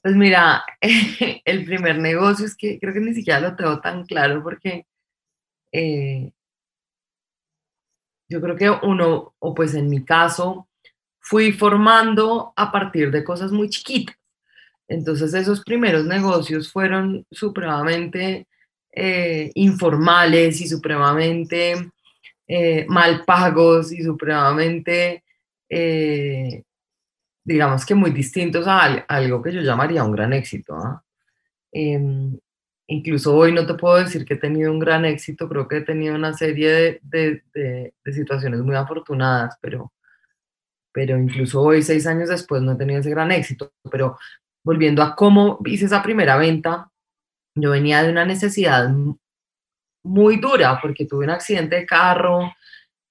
Pues 0.02 0.16
mira, 0.16 0.64
el 1.46 1.66
primer 1.66 2.00
negocio 2.00 2.46
es 2.46 2.56
que 2.56 2.80
creo 2.80 2.94
que 2.94 3.02
ni 3.02 3.14
siquiera 3.14 3.40
lo 3.42 3.56
tengo 3.56 3.80
tan 3.82 4.06
claro 4.06 4.42
porque 4.42 4.86
eh, 5.74 6.32
yo 8.30 8.42
creo 8.42 8.56
que 8.56 8.70
uno, 8.70 9.36
o 9.40 9.54
pues 9.54 9.74
en 9.76 9.90
mi 9.90 10.06
caso, 10.06 10.70
fui 11.20 11.52
formando 11.52 12.54
a 12.56 12.72
partir 12.72 13.12
de 13.12 13.24
cosas 13.24 13.52
muy 13.52 13.70
chiquitas. 13.70 14.16
Entonces 14.88 15.34
esos 15.34 15.64
primeros 15.64 16.06
negocios 16.06 16.72
fueron 16.72 17.26
supremamente 17.32 18.48
eh, 18.92 19.52
informales 19.56 20.62
y 20.62 20.68
supremamente 20.68 21.92
eh, 22.48 22.86
mal 22.90 23.24
pagos 23.26 23.92
y 23.92 24.02
supremamente, 24.02 25.24
digamos 27.50 27.84
que 27.84 27.96
muy 27.96 28.12
distintos 28.12 28.68
a, 28.68 28.84
algo 29.08 29.42
que 29.42 29.52
yo 29.52 29.62
llamaría 29.62 30.04
un 30.04 30.12
gran 30.12 30.34
éxito. 30.34 30.76
¿ah? 30.76 31.04
Em, 31.72 32.38
incluso 32.86 33.36
hoy 33.36 33.52
no 33.52 33.66
te 33.66 33.74
puedo 33.74 33.96
decir 33.96 34.24
que 34.24 34.36
he 34.36 34.38
tenido 34.38 34.72
un 34.72 34.78
gran 34.78 35.04
éxito, 35.04 35.50
creo 35.50 35.68
que 35.68 35.78
he 35.78 35.82
tenido 35.82 36.14
una 36.14 36.34
serie 36.34 37.00
de, 37.02 37.44
de, 37.52 37.94
de 38.06 38.14
situaciones 38.14 38.60
muy 38.62 38.76
afortunadas, 38.76 39.58
pero, 39.62 39.92
pero 40.92 41.18
incluso 41.18 41.60
hoy, 41.62 41.82
seis 41.82 42.06
años 42.06 42.30
después, 42.30 42.62
no 42.62 42.74
he 42.74 42.78
tenido 42.78 43.00
ese 43.00 43.10
gran 43.10 43.32
éxito. 43.32 43.74
Pero 43.90 44.20
volviendo 44.64 45.02
a 45.02 45.16
cómo 45.16 45.58
hice 45.66 45.86
esa 45.86 46.04
primera 46.04 46.38
venta, 46.38 46.92
yo 47.56 47.72
venía 47.72 48.04
de 48.04 48.12
una 48.12 48.26
necesidad 48.26 48.92
muy 50.04 50.38
dura 50.38 50.80
porque 50.80 51.06
tuve 51.06 51.26
un 51.26 51.32
accidente 51.32 51.78
de 51.78 51.86
carro, 51.88 52.54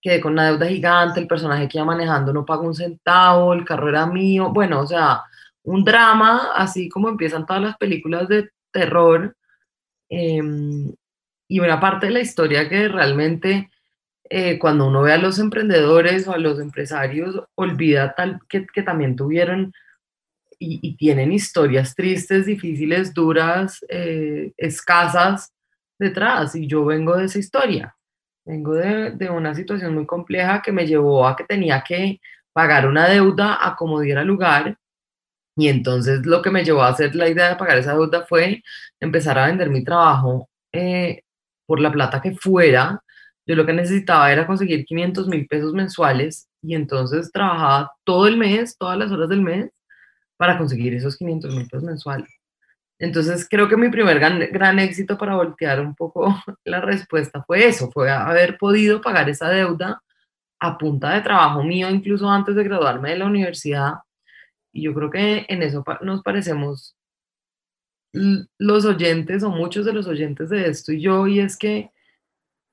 quedé 0.01 0.21
con 0.21 0.33
una 0.33 0.51
deuda 0.51 0.67
gigante, 0.67 1.21
el 1.21 1.27
personaje 1.27 1.69
que 1.69 1.79
iba 1.79 1.85
manejando 1.85 2.33
no 2.33 2.45
pagó 2.45 2.67
un 2.67 2.75
centavo, 2.75 3.53
el 3.53 3.65
carro 3.65 3.89
era 3.89 4.07
mío, 4.07 4.51
bueno, 4.53 4.81
o 4.81 4.87
sea, 4.87 5.23
un 5.65 5.85
drama, 5.85 6.53
así 6.55 6.89
como 6.89 7.09
empiezan 7.09 7.47
todas 7.47 7.63
las 7.63 7.77
películas 7.77 8.29
de 8.29 8.51
terror. 8.71 9.37
Em, 10.09 10.93
y 11.49 11.61
una 11.61 11.81
parte 11.81 12.07
de 12.07 12.13
la 12.13 12.21
historia 12.21 12.69
que 12.69 12.89
realmente 12.89 13.71
eh, 14.31 14.59
cuando 14.59 14.87
uno 14.89 15.03
ve 15.03 15.13
a 15.13 15.19
los 15.19 15.39
emprendedores 15.39 16.29
o 16.29 16.33
a 16.33 16.39
los 16.39 16.61
empresarios, 16.61 17.43
olvida 17.55 18.15
tal 18.15 18.41
que, 18.49 18.67
que 18.67 18.83
también 18.83 19.17
tuvieron 19.17 19.73
y, 20.59 20.97
tienen 20.97 21.33
historias 21.33 21.95
tristes, 21.95 22.47
difíciles, 22.47 23.15
duras, 23.15 23.85
eh, 23.89 24.53
escasas 24.57 25.53
detrás. 25.99 26.55
Y 26.55 26.67
yo 26.67 26.85
vengo 26.85 27.17
de 27.17 27.27
esa 27.27 27.39
historia. 27.39 27.95
Vengo 28.49 28.75
de, 28.75 29.11
de, 29.11 29.29
una 29.29 29.55
situación 29.55 29.95
muy 29.95 30.07
compleja 30.07 30.63
que 30.63 30.73
me 30.73 30.87
llevó 30.87 31.29
a 31.29 31.37
que 31.37 31.45
tenía 31.45 31.85
que 31.87 32.19
pagar 32.55 32.89
una 32.89 33.07
deuda 33.07 33.59
a 33.61 33.77
como 33.77 34.01
diera 34.01 34.25
lugar. 34.25 34.79
Y 35.55 35.69
entonces 35.69 36.25
lo 36.25 36.41
que 36.41 36.51
me 36.51 36.65
llevó 36.65 36.83
a 36.83 36.89
hacer 36.89 37.15
la 37.15 37.29
idea 37.29 37.51
de 37.51 37.57
pagar 37.57 37.77
esa 37.77 37.93
deuda 37.93 38.25
fue 38.27 38.63
empezar 39.01 39.39
a 39.39 39.49
vender 39.49 39.69
mi 39.69 39.85
trabajo 39.85 40.49
eh, 40.73 41.25
por 41.67 41.79
la 41.79 41.93
plata 41.93 42.23
que 42.23 42.37
fuera. 42.37 43.03
Yo 43.47 43.55
lo 43.55 43.67
que 43.67 43.75
necesitaba 43.75 44.33
era 44.33 44.47
conseguir 44.47 44.87
500 44.87 45.29
mil 45.29 45.47
pesos 45.47 45.75
mensuales 45.75 46.49
y 46.63 46.75
entonces 46.75 47.31
trabajaba 47.31 47.93
todo 48.05 48.27
el 48.29 48.39
mes, 48.39 48.79
todas 48.79 48.97
las 48.97 49.13
horas 49.13 49.29
del 49.29 49.43
mes 49.43 49.71
para 50.39 50.57
conseguir 50.57 50.95
esos 50.95 51.19
500 51.19 51.55
mil 51.55 51.69
pesos 51.69 51.85
mensuales. 51.85 52.38
Entonces 52.99 53.47
creo 53.49 53.69
que 53.69 53.77
mi 53.77 53.91
primer 53.91 54.19
gran, 54.19 54.41
gran, 54.51 54.79
éxito 54.79 55.17
para 55.17 55.37
voltear 55.37 55.81
un 55.81 55.95
poco 55.95 56.35
la 56.65 56.81
respuesta 56.81 57.43
fue 57.45 57.67
eso, 57.67 57.91
fue 57.93 58.11
haber 58.11 58.59
podido 58.59 59.01
pagar 59.01 59.29
esa 59.29 59.49
deuda 59.49 60.03
a 60.61 60.79
punta 60.79 61.15
de 61.15 61.21
trabajo 61.21 61.63
mío, 61.63 61.89
incluso 61.89 62.29
antes 62.29 62.57
de 62.57 62.65
graduarme 62.65 63.11
de 63.11 63.19
la 63.19 63.27
universidad. 63.27 63.95
Y 64.73 64.83
yo 64.83 64.95
creo 64.95 65.11
que 65.11 65.47
en 65.49 65.63
eso 65.63 65.85
nos 66.03 66.23
parecemos 66.23 66.97
los 68.13 68.85
oyentes 68.85 69.43
o 69.43 69.51
muchos 69.51 69.85
de 69.85 69.93
los 69.93 70.07
oyentes 70.07 70.49
de 70.49 70.69
esto 70.69 70.93
y 70.93 71.01
yo, 71.01 71.27
y 71.27 71.41
es 71.41 71.57
que 71.57 71.91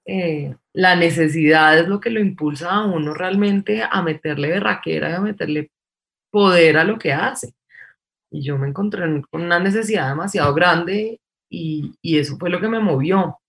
eh, 0.05 0.55
la 0.73 0.95
necesidad 0.95 1.77
es 1.79 1.87
lo 1.87 1.99
que 1.99 2.09
lo 2.09 2.19
impulsa 2.19 2.71
a 2.71 2.85
uno 2.85 3.13
realmente 3.13 3.83
a 3.83 4.01
meterle 4.01 4.49
berraquera, 4.49 5.17
a 5.17 5.21
meterle 5.21 5.71
poder 6.31 6.77
a 6.77 6.83
lo 6.83 6.99
que 6.99 7.13
hace. 7.13 7.53
Y 8.35 8.41
yo 8.41 8.57
me 8.57 8.67
encontré 8.67 9.01
con 9.31 9.43
una 9.43 9.59
necesidad 9.59 10.09
demasiado 10.09 10.53
grande 10.53 11.21
y, 11.49 11.93
y 12.01 12.19
eso 12.19 12.35
fue 12.37 12.49
lo 12.49 12.59
que 12.59 12.67
me 12.67 12.81
movió. 12.81 13.39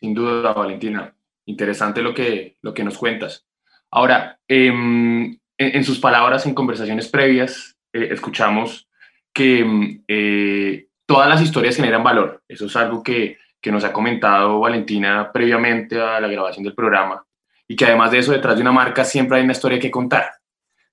Sin 0.00 0.12
duda, 0.12 0.52
Valentina. 0.52 1.14
Interesante 1.46 2.02
lo 2.02 2.12
que, 2.12 2.58
lo 2.60 2.74
que 2.74 2.84
nos 2.84 2.98
cuentas. 2.98 3.46
Ahora, 3.90 4.38
em, 4.46 5.34
en, 5.56 5.84
sus 5.84 5.98
palabras, 5.98 6.44
en 6.44 6.52
conversaciones 6.52 7.08
previas, 7.08 7.74
eh, 7.94 8.08
escuchamos 8.10 8.86
que 9.32 9.60
em, 9.60 10.04
eh, 10.06 10.88
todas 11.06 11.30
las 11.30 11.40
historias 11.40 11.76
generan 11.76 12.04
valor. 12.04 12.42
Eso 12.48 12.66
es 12.66 12.76
algo 12.76 13.02
que, 13.02 13.38
que 13.62 13.72
nos 13.72 13.84
ha 13.84 13.94
comentado 13.94 14.60
Valentina 14.60 15.30
previamente 15.32 15.98
a 15.98 16.20
la 16.20 16.28
grabación 16.28 16.64
del 16.64 16.74
programa. 16.74 17.24
Y 17.66 17.76
que 17.76 17.86
además 17.86 18.10
de 18.10 18.18
eso, 18.18 18.32
detrás 18.32 18.56
de 18.56 18.62
una 18.62 18.72
marca 18.72 19.04
siempre 19.04 19.38
hay 19.38 19.44
una 19.44 19.52
historia 19.52 19.80
que 19.80 19.90
contar. 19.90 20.32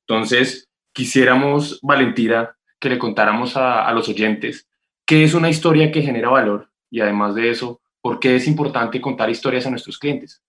Entonces, 0.07 0.69
quisiéramos, 0.93 1.81
Valentina, 1.81 2.56
que 2.79 2.89
le 2.89 2.97
contáramos 2.97 3.55
a, 3.55 3.91
los 3.91 4.09
oyentes 4.09 4.67
qué 5.05 5.23
es 5.23 5.33
una 5.33 5.49
historia 5.49 5.91
que 5.91 6.01
genera 6.01 6.29
valor 6.29 6.69
y 6.89 6.99
además 7.01 7.35
de 7.35 7.49
eso, 7.49 7.81
por 8.01 8.19
qué 8.19 8.35
es 8.35 8.47
importante 8.47 9.01
contar 9.01 9.29
historias 9.29 9.65
a 9.65 9.69
nuestros 9.69 9.97
clientes. 9.97 10.41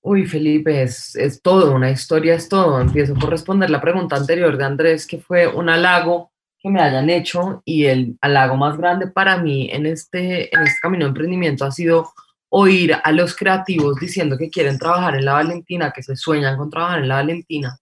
Uy, 0.00 0.26
Felipe, 0.26 0.82
es, 0.82 1.14
es 1.16 1.42
todo, 1.42 1.74
una 1.74 1.90
historia 1.90 2.34
es 2.34 2.48
todo. 2.48 2.80
Empiezo 2.80 3.14
por 3.14 3.30
responder 3.30 3.68
la 3.68 3.80
pregunta 3.80 4.16
anterior 4.16 4.56
de 4.56 4.64
Andrés, 4.64 5.06
que 5.06 5.18
fue 5.18 5.46
un 5.46 5.68
halago 5.68 6.32
que 6.60 6.70
me 6.70 6.80
hayan 6.80 7.10
hecho 7.10 7.62
y 7.64 7.86
el 7.86 8.16
halago 8.20 8.56
más 8.56 8.76
grande 8.76 9.08
para 9.08 9.38
mí 9.38 9.68
en 9.70 9.86
este, 9.86 10.54
en 10.54 10.62
este 10.62 10.80
camino 10.80 11.04
de 11.04 11.10
emprendimiento 11.10 11.64
ha 11.64 11.70
sido 11.70 12.12
oír 12.48 12.96
a 13.02 13.12
los 13.12 13.36
creativos 13.36 13.96
diciendo 14.00 14.38
que 14.38 14.50
quieren 14.50 14.78
trabajar 14.78 15.14
en 15.14 15.24
la 15.24 15.34
Valentina, 15.34 15.92
que 15.94 16.02
se 16.02 16.16
sueñan 16.16 16.56
con 16.56 16.70
trabajar 16.70 17.00
en 17.00 17.08
la 17.08 17.16
Valentina 17.16 17.78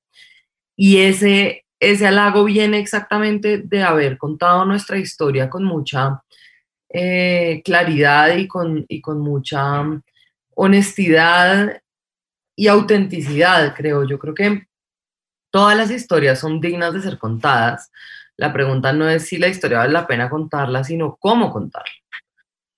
y 0.76 0.98
ese, 0.98 1.64
ese 1.78 2.06
halago 2.06 2.44
viene 2.44 2.78
exactamente 2.78 3.58
de 3.58 3.82
haber 3.82 4.18
contado 4.18 4.64
nuestra 4.64 4.98
historia 4.98 5.50
con 5.50 5.64
mucha 5.64 6.22
eh, 6.88 7.62
claridad 7.64 8.36
y 8.36 8.48
con, 8.48 8.84
y 8.88 9.00
con 9.00 9.20
mucha 9.20 9.84
honestidad 10.54 11.82
y 12.54 12.68
autenticidad, 12.68 13.74
creo. 13.74 14.04
Yo 14.04 14.18
creo 14.18 14.34
que 14.34 14.66
todas 15.50 15.76
las 15.76 15.90
historias 15.90 16.38
son 16.40 16.60
dignas 16.60 16.94
de 16.94 17.02
ser 17.02 17.18
contadas. 17.18 17.90
La 18.36 18.52
pregunta 18.52 18.92
no 18.92 19.08
es 19.08 19.26
si 19.28 19.36
la 19.38 19.48
historia 19.48 19.78
vale 19.78 19.92
la 19.92 20.06
pena 20.06 20.30
contarla, 20.30 20.84
sino 20.84 21.16
cómo 21.16 21.52
contarla. 21.52 21.90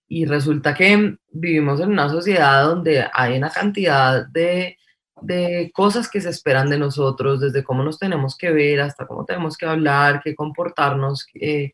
Y 0.08 0.24
resulta 0.24 0.74
que 0.74 1.16
vivimos 1.30 1.80
en 1.80 1.90
una 1.90 2.08
sociedad 2.08 2.64
donde 2.64 3.06
hay 3.12 3.36
una 3.36 3.50
cantidad 3.50 4.26
de 4.26 4.78
de 5.22 5.70
cosas 5.74 6.08
que 6.08 6.20
se 6.20 6.30
esperan 6.30 6.68
de 6.70 6.78
nosotros, 6.78 7.40
desde 7.40 7.64
cómo 7.64 7.82
nos 7.82 7.98
tenemos 7.98 8.36
que 8.36 8.50
ver 8.50 8.80
hasta 8.80 9.06
cómo 9.06 9.24
tenemos 9.24 9.56
que 9.56 9.66
hablar, 9.66 10.20
qué 10.22 10.34
comportarnos, 10.34 11.26
eh, 11.34 11.72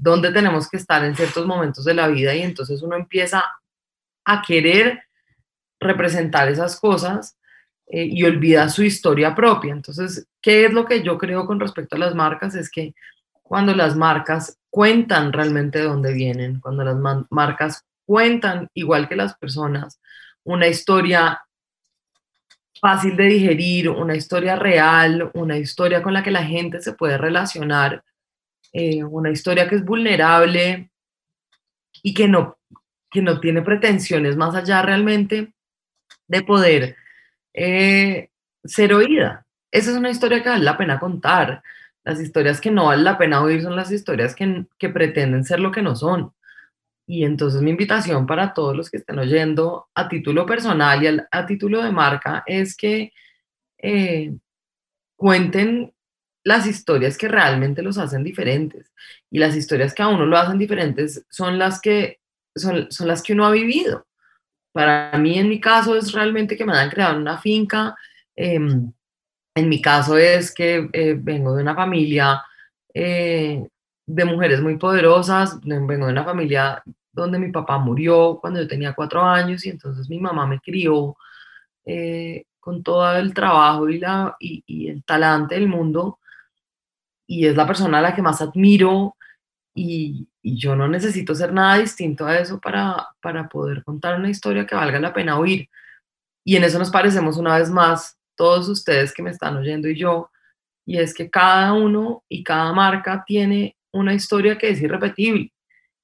dónde 0.00 0.32
tenemos 0.32 0.68
que 0.68 0.76
estar 0.76 1.04
en 1.04 1.14
ciertos 1.14 1.46
momentos 1.46 1.84
de 1.84 1.94
la 1.94 2.08
vida 2.08 2.34
y 2.34 2.42
entonces 2.42 2.82
uno 2.82 2.96
empieza 2.96 3.44
a 4.24 4.42
querer 4.42 5.02
representar 5.80 6.48
esas 6.48 6.78
cosas 6.78 7.36
eh, 7.88 8.04
y 8.04 8.24
olvida 8.24 8.68
su 8.68 8.82
historia 8.82 9.34
propia. 9.34 9.72
Entonces, 9.72 10.26
¿qué 10.40 10.64
es 10.64 10.72
lo 10.72 10.86
que 10.86 11.02
yo 11.02 11.18
creo 11.18 11.46
con 11.46 11.60
respecto 11.60 11.96
a 11.96 11.98
las 11.98 12.14
marcas? 12.14 12.54
Es 12.54 12.70
que 12.70 12.94
cuando 13.42 13.74
las 13.74 13.96
marcas 13.96 14.58
cuentan 14.70 15.32
realmente 15.32 15.80
de 15.80 15.84
dónde 15.84 16.14
vienen, 16.14 16.60
cuando 16.60 16.84
las 16.84 16.96
marcas 17.30 17.84
cuentan, 18.06 18.68
igual 18.74 19.08
que 19.08 19.16
las 19.16 19.36
personas, 19.36 20.00
una 20.44 20.68
historia 20.68 21.42
fácil 22.82 23.16
de 23.16 23.24
digerir, 23.24 23.88
una 23.88 24.14
historia 24.14 24.56
real, 24.56 25.30
una 25.34 25.56
historia 25.56 26.02
con 26.02 26.12
la 26.12 26.22
que 26.22 26.30
la 26.30 26.44
gente 26.44 26.82
se 26.82 26.92
puede 26.92 27.16
relacionar, 27.16 28.02
eh, 28.72 29.02
una 29.04 29.30
historia 29.30 29.68
que 29.68 29.76
es 29.76 29.84
vulnerable, 29.84 30.90
y 32.02 32.12
que 32.14 32.28
no, 32.28 32.58
que 33.10 33.22
no 33.22 33.40
tiene 33.40 33.62
pretensiones 33.62 34.36
más 34.36 34.54
allá 34.54 34.82
realmente 34.82 35.52
de 36.26 36.42
poder 36.42 36.96
eh, 37.54 38.30
ser 38.64 38.92
oída. 38.94 39.46
Esa 39.70 39.90
es 39.92 39.96
una 39.96 40.10
historia 40.10 40.42
que 40.42 40.48
vale 40.48 40.64
la 40.64 40.76
pena 40.76 40.98
contar. 40.98 41.62
Las 42.04 42.20
historias 42.20 42.60
que 42.60 42.70
no 42.70 42.86
vale 42.86 43.02
la 43.02 43.16
pena 43.16 43.42
oír 43.42 43.62
son 43.62 43.76
las 43.76 43.92
historias 43.92 44.34
que, 44.34 44.66
que 44.78 44.88
pretenden 44.88 45.44
ser 45.44 45.60
lo 45.60 45.70
que 45.70 45.82
no 45.82 45.94
son. 45.94 46.32
Y 47.06 47.24
entonces 47.24 47.62
mi 47.62 47.70
invitación 47.70 48.26
para 48.26 48.54
todos 48.54 48.76
los 48.76 48.90
que 48.90 48.98
estén 48.98 49.18
oyendo 49.18 49.88
a 49.94 50.08
título 50.08 50.46
personal 50.46 51.02
y 51.02 51.26
a, 51.30 51.46
título 51.46 51.82
de 51.82 51.90
marca 51.90 52.44
es 52.46 52.76
que 52.76 53.12
eh, 53.78 54.32
cuenten 55.16 55.92
las 56.44 56.66
historias 56.66 57.16
que 57.16 57.28
realmente 57.28 57.82
los 57.82 57.98
hacen 57.98 58.24
diferentes. 58.24 58.92
Y 59.30 59.38
las 59.38 59.56
historias 59.56 59.94
que 59.94 60.02
a 60.02 60.08
uno 60.08 60.26
lo 60.26 60.36
hacen 60.36 60.58
diferentes 60.58 61.24
son 61.28 61.58
las 61.58 61.80
que, 61.80 62.20
son, 62.54 62.90
son 62.90 63.08
las 63.08 63.22
que 63.22 63.32
uno 63.32 63.46
ha 63.46 63.50
vivido. 63.50 64.06
Para 64.72 65.16
mí, 65.18 65.38
en 65.38 65.48
mi 65.48 65.60
caso, 65.60 65.94
es 65.96 66.12
realmente 66.12 66.56
que 66.56 66.64
me 66.64 66.72
han 66.72 66.90
creado 66.90 67.18
una 67.18 67.38
finca. 67.38 67.94
Em, 68.34 68.92
en 69.54 69.68
mi 69.68 69.82
caso 69.82 70.16
es 70.16 70.52
que 70.54 70.88
eh, 70.92 71.14
vengo 71.18 71.54
de 71.54 71.62
una 71.62 71.74
familia 71.74 72.42
eh, 72.94 73.68
de 74.06 74.24
mujeres 74.24 74.60
muy 74.60 74.76
poderosas, 74.76 75.60
vengo 75.62 76.06
de 76.06 76.12
una 76.12 76.24
familia 76.24 76.82
donde 77.12 77.38
mi 77.38 77.52
papá 77.52 77.78
murió 77.78 78.38
cuando 78.40 78.60
yo 78.60 78.68
tenía 78.68 78.94
cuatro 78.94 79.22
años 79.22 79.64
y 79.66 79.70
entonces 79.70 80.08
mi 80.08 80.18
mamá 80.18 80.46
me 80.46 80.60
crió 80.60 81.16
eh, 81.84 82.44
con 82.58 82.82
todo 82.82 83.16
el 83.16 83.34
trabajo 83.34 83.88
y, 83.88 83.98
la, 83.98 84.36
y, 84.38 84.88
el 84.88 85.04
talante 85.04 85.56
del 85.56 85.68
mundo 85.68 86.18
y 87.26 87.46
es 87.46 87.56
la 87.56 87.66
persona 87.66 87.98
a 87.98 88.02
la 88.02 88.14
que 88.14 88.22
más 88.22 88.40
admiro 88.40 89.16
y, 89.74 90.28
y, 90.42 90.56
yo 90.56 90.76
no 90.76 90.88
necesito 90.88 91.34
ser 91.34 91.52
nada 91.52 91.78
distinto 91.78 92.26
a 92.26 92.38
eso 92.38 92.60
para, 92.60 93.08
para 93.20 93.48
poder 93.48 93.82
contar 93.84 94.18
una 94.18 94.30
historia 94.30 94.66
que 94.66 94.74
valga 94.74 95.00
la 95.00 95.12
pena 95.12 95.38
oír. 95.38 95.68
Y 96.44 96.56
en 96.56 96.64
eso 96.64 96.78
nos 96.78 96.90
parecemos 96.90 97.36
una 97.36 97.56
vez 97.56 97.70
más 97.70 98.18
todos 98.36 98.68
ustedes 98.68 99.12
que 99.14 99.22
me 99.22 99.30
están 99.30 99.56
oyendo 99.56 99.88
y 99.88 99.96
yo, 99.96 100.30
y 100.84 100.98
es 100.98 101.14
que 101.14 101.30
cada 101.30 101.72
uno 101.72 102.24
y 102.28 102.42
cada 102.42 102.72
marca 102.72 103.24
tiene 103.26 103.76
una 103.92 104.14
historia 104.14 104.58
que 104.58 104.70
es 104.70 104.80
irrepetible 104.80 105.52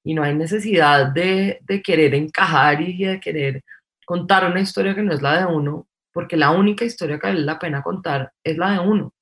y 0.03 0.13
no 0.13 0.23
hay 0.23 0.33
necesidad 0.35 1.07
de, 1.07 1.59
de 1.61 1.81
querer 1.81 2.15
encajar 2.15 2.81
y 2.81 3.03
de 3.03 3.19
querer 3.19 3.63
contar 4.05 4.49
una 4.49 4.61
historia 4.61 4.95
que 4.95 5.03
no 5.03 5.13
es 5.13 5.21
la 5.21 5.39
de 5.39 5.53
uno, 5.53 5.87
porque 6.11 6.37
la 6.37 6.51
única 6.51 6.85
historia 6.85 7.19
que 7.19 7.27
vale 7.27 7.41
la 7.41 7.59
pena 7.59 7.83
contar 7.83 8.31
es 8.43 8.57
la 8.57 8.71
de 8.71 8.79
uno. 8.79 9.13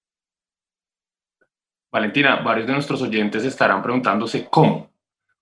Valentina, 1.91 2.37
varios 2.37 2.67
de 2.67 2.73
nuestros 2.73 3.01
oyentes 3.01 3.43
estarán 3.43 3.81
preguntándose 3.81 4.47
cómo, 4.49 4.89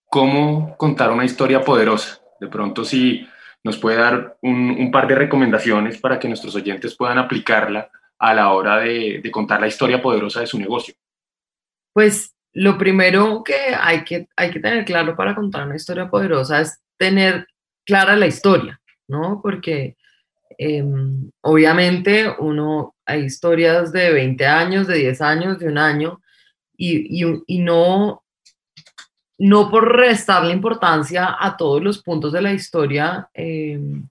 cómo 0.05 0.75
contar 0.77 1.11
una 1.11 1.25
historia 1.25 1.61
poderosa. 1.61 2.21
De 2.39 2.47
pronto, 2.47 2.83
si 2.83 3.27
nos 3.63 3.77
puede 3.77 3.97
dar 3.97 4.37
un, 4.41 4.71
un 4.71 4.91
par 4.91 5.07
de 5.07 5.15
recomendaciones 5.15 5.99
para 5.99 6.19
que 6.19 6.27
nuestros 6.27 6.55
oyentes 6.55 6.95
puedan 6.95 7.17
aplicarla 7.17 7.89
a 8.19 8.33
la 8.33 8.51
hora 8.51 8.77
de, 8.77 9.19
de 9.21 9.31
contar 9.31 9.59
la 9.59 9.67
historia 9.67 10.01
poderosa 10.01 10.39
de 10.39 10.47
su 10.47 10.59
negocio. 10.59 10.93
Pues 11.93 12.34
lo 12.55 12.77
primero 12.77 13.43
que 13.43 13.75
hay, 13.77 14.05
que 14.05 14.29
hay 14.35 14.49
que 14.49 14.61
tener 14.61 14.85
claro 14.85 15.15
para 15.15 15.35
contar 15.35 15.65
una 15.65 15.75
historia 15.75 16.09
poderosa 16.09 16.61
es 16.61 16.79
tener 16.97 17.47
clara 17.85 18.15
la 18.15 18.27
historia, 18.27 18.79
¿no? 19.09 19.41
Porque 19.43 19.97
em, 20.57 21.29
obviamente 21.41 22.33
uno, 22.39 22.95
hay 23.05 23.25
historias 23.25 23.91
de 23.91 24.13
20 24.13 24.45
años, 24.45 24.87
de 24.87 24.95
10 24.95 25.21
años, 25.21 25.59
de 25.59 25.67
un 25.67 25.77
año, 25.77 26.21
y, 26.77 27.21
y, 27.45 27.59
no, 27.59 28.23
no 29.37 29.69
por 29.69 29.93
restarle 29.97 30.53
importancia 30.53 31.35
a 31.37 31.57
todos 31.57 31.83
los 31.83 32.01
puntos 32.01 32.31
de 32.31 32.41
la 32.41 32.53
historia, 32.53 33.29
em, 33.33 34.07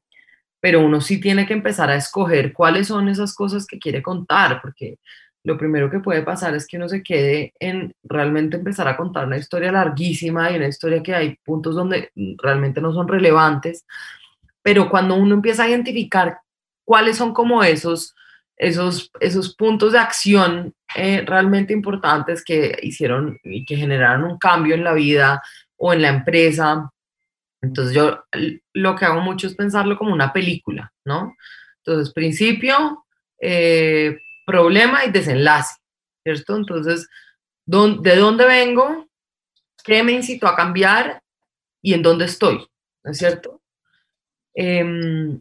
pero 0.60 0.80
uno 0.80 1.00
sí 1.00 1.18
tiene 1.18 1.46
que 1.46 1.54
empezar 1.54 1.88
a 1.88 1.96
escoger 1.96 2.52
cuáles 2.52 2.88
son 2.88 3.08
esas 3.08 3.34
cosas 3.34 3.66
que 3.66 3.78
quiere 3.78 4.02
contar, 4.02 4.60
porque 4.60 4.98
lo 5.44 5.58
primero 5.58 5.90
que 5.90 6.00
puede 6.00 6.22
pasar 6.22 6.54
es 6.54 6.66
que 6.66 6.78
uno 6.78 6.88
se 6.88 7.02
quede 7.02 7.52
en 7.60 7.94
realmente 8.02 8.56
empezar 8.56 8.88
a 8.88 8.96
contar 8.96 9.26
una 9.26 9.36
historia 9.36 9.70
larguísima 9.70 10.50
y 10.50 10.56
una 10.56 10.68
historia 10.68 11.02
que 11.02 11.14
hay 11.14 11.36
puntos 11.44 11.74
donde 11.74 12.10
realmente 12.42 12.80
no 12.80 12.94
son 12.94 13.06
relevantes, 13.06 13.84
pero 14.62 14.88
cuando 14.88 15.14
uno 15.14 15.34
empieza 15.34 15.64
a 15.64 15.68
identificar 15.68 16.38
cuáles 16.82 17.18
son 17.18 17.34
como 17.34 17.62
esos, 17.62 18.14
esos, 18.56 19.10
esos 19.20 19.54
puntos 19.54 19.92
de 19.92 19.98
acción 19.98 20.74
eh, 20.96 21.22
realmente 21.26 21.74
importantes 21.74 22.42
que 22.42 22.78
hicieron 22.82 23.38
y 23.44 23.66
que 23.66 23.76
generaron 23.76 24.24
un 24.24 24.38
cambio 24.38 24.74
en 24.74 24.84
la 24.84 24.94
vida 24.94 25.42
o 25.76 25.92
en 25.92 26.00
la 26.00 26.08
empresa, 26.08 26.90
entonces 27.60 27.94
yo 27.94 28.24
lo 28.72 28.96
que 28.96 29.04
hago 29.04 29.20
mucho 29.20 29.46
es 29.46 29.54
pensarlo 29.54 29.98
como 29.98 30.14
una 30.14 30.32
película, 30.32 30.90
¿no? 31.04 31.34
Entonces, 31.78 32.14
principio, 32.14 33.04
eh, 33.38 34.18
problema 34.44 35.04
y 35.04 35.10
desenlace, 35.10 35.76
¿cierto? 36.22 36.56
Entonces, 36.56 37.08
¿de 37.66 38.16
dónde 38.16 38.46
vengo? 38.46 39.08
¿Qué 39.82 40.02
me 40.02 40.12
incitó 40.12 40.46
a 40.46 40.56
cambiar? 40.56 41.22
¿Y 41.82 41.94
en 41.94 42.02
dónde 42.02 42.24
estoy? 42.26 42.66
¿No 43.02 43.10
es 43.10 43.18
cierto? 43.18 43.60
Em, 44.54 45.40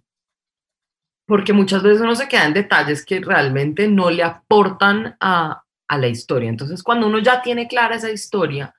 porque 1.26 1.54
muchas 1.54 1.82
veces 1.84 2.02
uno 2.02 2.16
se 2.16 2.28
queda 2.28 2.46
en 2.46 2.54
detalles 2.54 3.06
que 3.06 3.22
realmente 3.22 3.88
no 3.88 4.10
le 4.10 4.24
aportan 4.24 5.16
a, 5.20 5.60
la 5.96 6.08
historia. 6.08 6.50
Entonces, 6.50 6.82
cuando 6.82 7.06
uno 7.06 7.20
ya 7.20 7.44
tiene 7.44 7.68
clara 7.68 7.96
esa 7.96 8.10
historia 8.10 8.74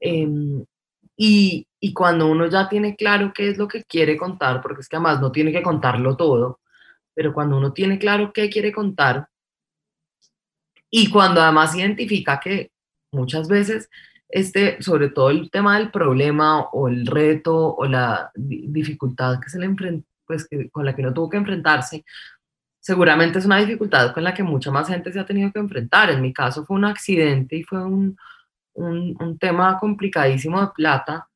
em, 0.00 0.64
y, 1.16 1.66
y, 1.80 1.92
cuando 1.92 2.28
uno 2.28 2.46
ya 2.46 2.68
tiene 2.68 2.94
claro 2.94 3.32
qué 3.34 3.50
es 3.50 3.58
lo 3.58 3.66
que 3.66 3.82
quiere 3.82 4.16
contar, 4.16 4.62
porque 4.62 4.82
es 4.82 4.88
que 4.88 4.94
además 4.94 5.20
no 5.20 5.32
tiene 5.32 5.50
que 5.50 5.62
contarlo 5.62 6.16
todo, 6.16 6.60
pero 7.14 7.34
cuando 7.34 7.56
uno 7.56 7.72
tiene 7.72 7.98
claro 7.98 8.32
qué 8.32 8.48
quiere 8.48 8.70
contar, 8.70 9.28
y 10.90 11.10
cuando 11.10 11.40
además 11.40 11.74
identifica 11.74 12.40
que 12.40 12.70
muchas 13.12 13.48
veces, 13.48 13.88
este, 14.28 14.82
sobre 14.82 15.10
todo 15.10 15.30
el 15.30 15.50
tema 15.50 15.78
del 15.78 15.90
problema 15.90 16.60
o 16.72 16.88
el 16.88 17.06
reto 17.06 17.74
o 17.74 17.86
la 17.86 18.30
dificultad 18.34 19.40
que 19.40 19.48
se 19.48 19.58
le 19.58 20.02
pues 20.26 20.48
con 20.72 20.84
la 20.84 20.94
que 20.94 21.02
no 21.02 21.14
tuvo 21.14 21.30
que 21.30 21.36
enfrentarse, 21.36 22.04
seguramente 22.80 23.38
es 23.38 23.46
una 23.46 23.58
dificultad 23.58 24.12
con 24.12 24.24
la 24.24 24.34
que 24.34 24.42
mucha 24.42 24.70
más 24.70 24.88
gente 24.88 25.12
se 25.12 25.20
ha 25.20 25.26
tenido 25.26 25.52
que 25.52 25.60
enfrentar. 25.60 26.10
En 26.10 26.22
mi 26.22 26.32
caso 26.32 26.64
fue 26.64 26.76
un 26.76 26.84
accidente 26.84 27.56
y 27.56 27.62
fue 27.64 27.84
un, 27.84 28.16
un, 28.74 29.16
un 29.20 29.38
tema 29.38 29.78
complicadísimo 29.78 30.60
de 30.60 30.68
plata 30.74 31.28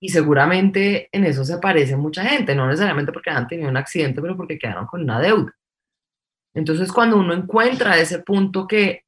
y 0.00 0.10
seguramente 0.10 1.08
en 1.12 1.24
eso 1.24 1.44
se 1.44 1.58
parece 1.58 1.96
mucha 1.96 2.24
gente, 2.24 2.54
no 2.54 2.66
necesariamente 2.66 3.12
porque 3.12 3.30
han 3.30 3.48
tenido 3.48 3.70
un 3.70 3.76
accidente, 3.76 4.20
pero 4.20 4.36
porque 4.36 4.58
quedaron 4.58 4.86
con 4.86 5.02
una 5.02 5.18
deuda. 5.20 5.54
Entonces, 6.54 6.92
cuando 6.92 7.16
uno 7.16 7.34
encuentra 7.34 7.98
ese 7.98 8.20
punto 8.20 8.66
que 8.66 9.04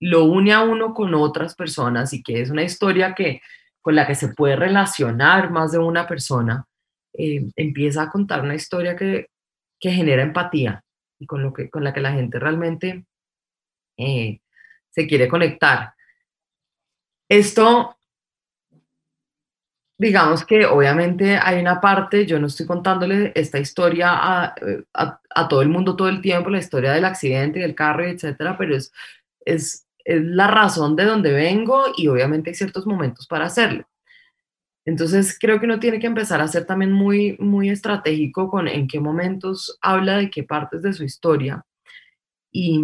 lo 0.00 0.24
une 0.24 0.52
a 0.52 0.60
uno 0.60 0.92
con 0.94 1.14
otras 1.14 1.54
personas 1.54 2.12
y 2.12 2.22
que 2.22 2.40
es 2.40 2.50
una 2.50 2.62
historia 2.62 3.14
que, 3.14 3.40
con 3.80 3.94
la 3.94 4.06
que 4.06 4.14
se 4.14 4.28
puede 4.28 4.56
relacionar 4.56 5.50
más 5.50 5.72
de 5.72 5.78
una 5.78 6.06
persona, 6.06 6.66
eh, 7.14 7.48
empieza 7.56 8.02
a 8.02 8.10
contar 8.10 8.42
una 8.42 8.54
historia 8.54 8.96
que, 8.96 9.28
genera 9.80 10.22
empatía 10.22 10.84
y 11.18 11.26
con, 11.26 11.42
lo 11.42 11.52
que, 11.52 11.68
con 11.68 11.82
la 11.82 11.92
que 11.92 12.00
la 12.00 12.12
gente 12.12 12.38
realmente 12.38 13.04
eh, 13.96 14.40
se 14.90 15.08
quiere 15.08 15.26
conectar. 15.26 15.94
Esto 17.28 17.96
digamos 20.02 20.44
que 20.44 20.66
obviamente 20.66 21.38
hay 21.40 21.60
una 21.60 21.80
parte, 21.80 22.26
yo 22.26 22.40
no 22.40 22.48
estoy 22.48 22.66
contándole 22.66 23.30
esta 23.36 23.60
historia 23.60 24.10
a, 24.12 24.54
todo 25.48 25.62
el 25.62 25.68
mundo 25.68 25.94
todo 25.94 26.08
el 26.08 26.20
tiempo, 26.20 26.50
la 26.50 26.58
historia 26.58 26.92
del 26.92 27.04
accidente, 27.04 27.60
del 27.60 27.76
carro, 27.76 28.04
etcétera, 28.04 28.58
pero 28.58 28.74
es, 28.74 28.92
es, 29.44 29.86
la 30.04 30.48
razón 30.48 30.96
de 30.96 31.04
donde 31.04 31.32
vengo 31.32 31.84
y 31.96 32.08
obviamente 32.08 32.50
hay 32.50 32.54
ciertos 32.56 32.84
momentos 32.84 33.28
para 33.28 33.44
hacerlo. 33.44 33.88
Entonces 34.84 35.38
creo 35.38 35.60
que 35.60 35.66
uno 35.66 35.78
tiene 35.78 36.00
que 36.00 36.08
empezar 36.08 36.40
a 36.40 36.48
ser 36.48 36.64
también 36.64 36.90
muy, 36.90 37.36
muy 37.38 37.70
estratégico 37.70 38.50
con 38.50 38.66
en 38.66 38.88
qué 38.88 38.98
momentos 38.98 39.78
habla 39.80 40.16
de 40.16 40.28
qué 40.28 40.42
partes 40.42 40.82
de 40.82 40.92
su 40.92 41.04
historia. 41.04 41.64
Y, 42.50 42.80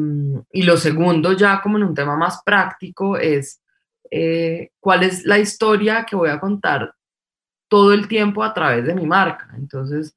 y 0.52 0.62
lo 0.62 0.76
segundo, 0.76 1.33
ya 1.33 1.61
como 1.61 1.78
en 1.78 1.83
un 1.83 1.94
tema 1.94 2.16
más 2.16 2.40
práctico, 2.44 3.18
es 3.18 3.61
eh, 4.12 4.70
cuál 4.78 5.02
es 5.02 5.24
la 5.24 5.40
historia 5.40 6.07
que 6.09 6.14
voy 6.14 6.31
a 6.31 6.38
contar 6.38 6.94
todo 7.68 7.92
el 7.92 8.09
tiempo 8.09 8.42
a 8.42 8.54
través 8.54 8.87
de 8.87 8.94
mi 8.94 9.07
marca. 9.07 9.50
Entonces, 9.57 10.16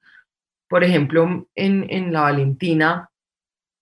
por 0.68 0.84
ejemplo, 0.84 1.48
en, 1.56 1.86
en 1.90 2.14
La 2.14 2.22
Valentina, 2.22 3.10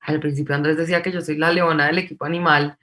al 0.02 0.20
principio 0.20 0.56
Andrés 0.56 0.78
decía 0.78 1.02
que 1.02 1.12
yo 1.12 1.22
soy 1.22 1.38
la 1.38 1.52
leona 1.52 1.88
del 1.88 2.00
equipo 2.00 2.26
animal 2.26 2.78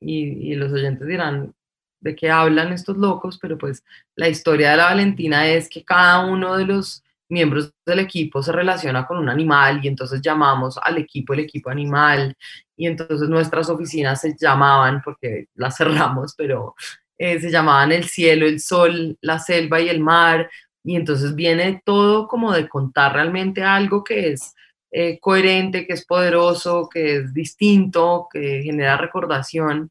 y, 0.00 0.52
y, 0.52 0.54
los 0.56 0.72
oyentes 0.72 1.06
dirán 1.06 1.54
de 2.00 2.16
qué 2.16 2.30
hablan 2.30 2.72
estos 2.72 2.96
locos, 2.96 3.38
pero 3.40 3.56
pues 3.56 3.84
la 4.16 4.28
historia 4.28 4.72
de 4.72 4.78
la 4.78 4.86
Valentina 4.86 5.46
es 5.46 5.68
que 5.68 5.84
cada 5.84 6.24
uno 6.26 6.56
de 6.56 6.64
los 6.64 7.04
miembros 7.28 7.72
del 7.86 8.00
equipo 8.00 8.42
se 8.42 8.52
relaciona 8.52 9.06
con 9.06 9.18
un 9.18 9.28
animal 9.28 9.80
y 9.82 9.88
entonces 9.88 10.20
llamamos 10.20 10.78
al 10.82 10.98
equipo 10.98 11.32
el 11.32 11.40
equipo 11.40 11.70
animal 11.70 12.36
y 12.76 12.86
entonces 12.86 13.28
nuestras 13.28 13.70
oficinas 13.70 14.20
se 14.20 14.36
llamaban 14.38 15.00
porque 15.02 15.46
las 15.54 15.76
cerramos, 15.76 16.34
pero 16.36 16.74
eh, 17.18 17.40
se 17.40 17.50
llamaban 17.50 17.92
el 17.92 18.04
cielo, 18.04 18.46
el 18.46 18.60
sol, 18.60 19.16
la 19.20 19.38
selva 19.38 19.80
y 19.80 19.88
el 19.88 20.00
mar, 20.00 20.50
y 20.84 20.96
entonces 20.96 21.34
viene 21.34 21.82
todo 21.84 22.26
como 22.28 22.52
de 22.52 22.68
contar 22.68 23.14
realmente 23.14 23.62
algo 23.62 24.02
que 24.04 24.32
es 24.32 24.54
eh, 24.90 25.18
coherente, 25.20 25.86
que 25.86 25.94
es 25.94 26.04
poderoso, 26.04 26.88
que 26.88 27.16
es 27.16 27.34
distinto, 27.34 28.28
que 28.30 28.62
genera 28.62 28.96
recordación. 28.96 29.90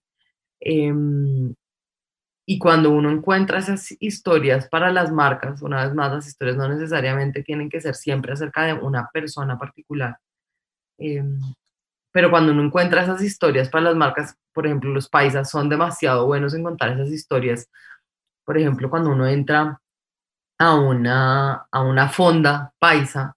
Em, 0.60 1.56
y 2.46 2.60
cuando 2.60 2.92
uno 2.92 3.12
encuentra 3.12 3.60
esas 3.60 3.96
historias 4.00 4.68
para 4.70 4.92
las 4.92 5.12
marcas, 5.12 5.62
una 5.62 5.86
vez 5.86 5.94
más, 5.96 6.12
las 6.12 6.28
historias 6.28 6.58
no 6.58 6.68
necesariamente 6.68 7.44
tienen 7.44 7.70
que 7.70 7.82
ser 7.82 7.96
siempre 7.96 8.34
acerca 8.34 8.64
de 8.66 8.74
una 8.74 9.10
persona 9.14 9.58
particular. 9.58 10.18
Em, 10.98 11.40
pero 12.12 12.30
cuando 12.30 12.52
uno 12.52 12.64
encuentra 12.64 13.04
esas 13.04 13.22
historias 13.22 13.70
para 13.70 13.86
las 13.86 13.96
marcas, 13.96 14.36
por 14.54 14.66
ejemplo, 14.66 14.92
los 14.92 15.10
paisas 15.10 15.50
son 15.50 15.70
demasiado 15.70 16.26
buenos 16.26 16.54
en 16.54 16.64
contar 16.64 16.92
esas 16.92 17.10
historias. 17.10 17.70
Por 18.46 18.58
ejemplo, 18.58 18.90
cuando 18.90 19.12
uno 19.12 19.28
entra 19.28 19.80
a 20.58 20.76
una, 20.76 21.68
a 21.72 21.82
una 21.82 22.10
fonda 22.10 22.74
paisa 22.80 23.36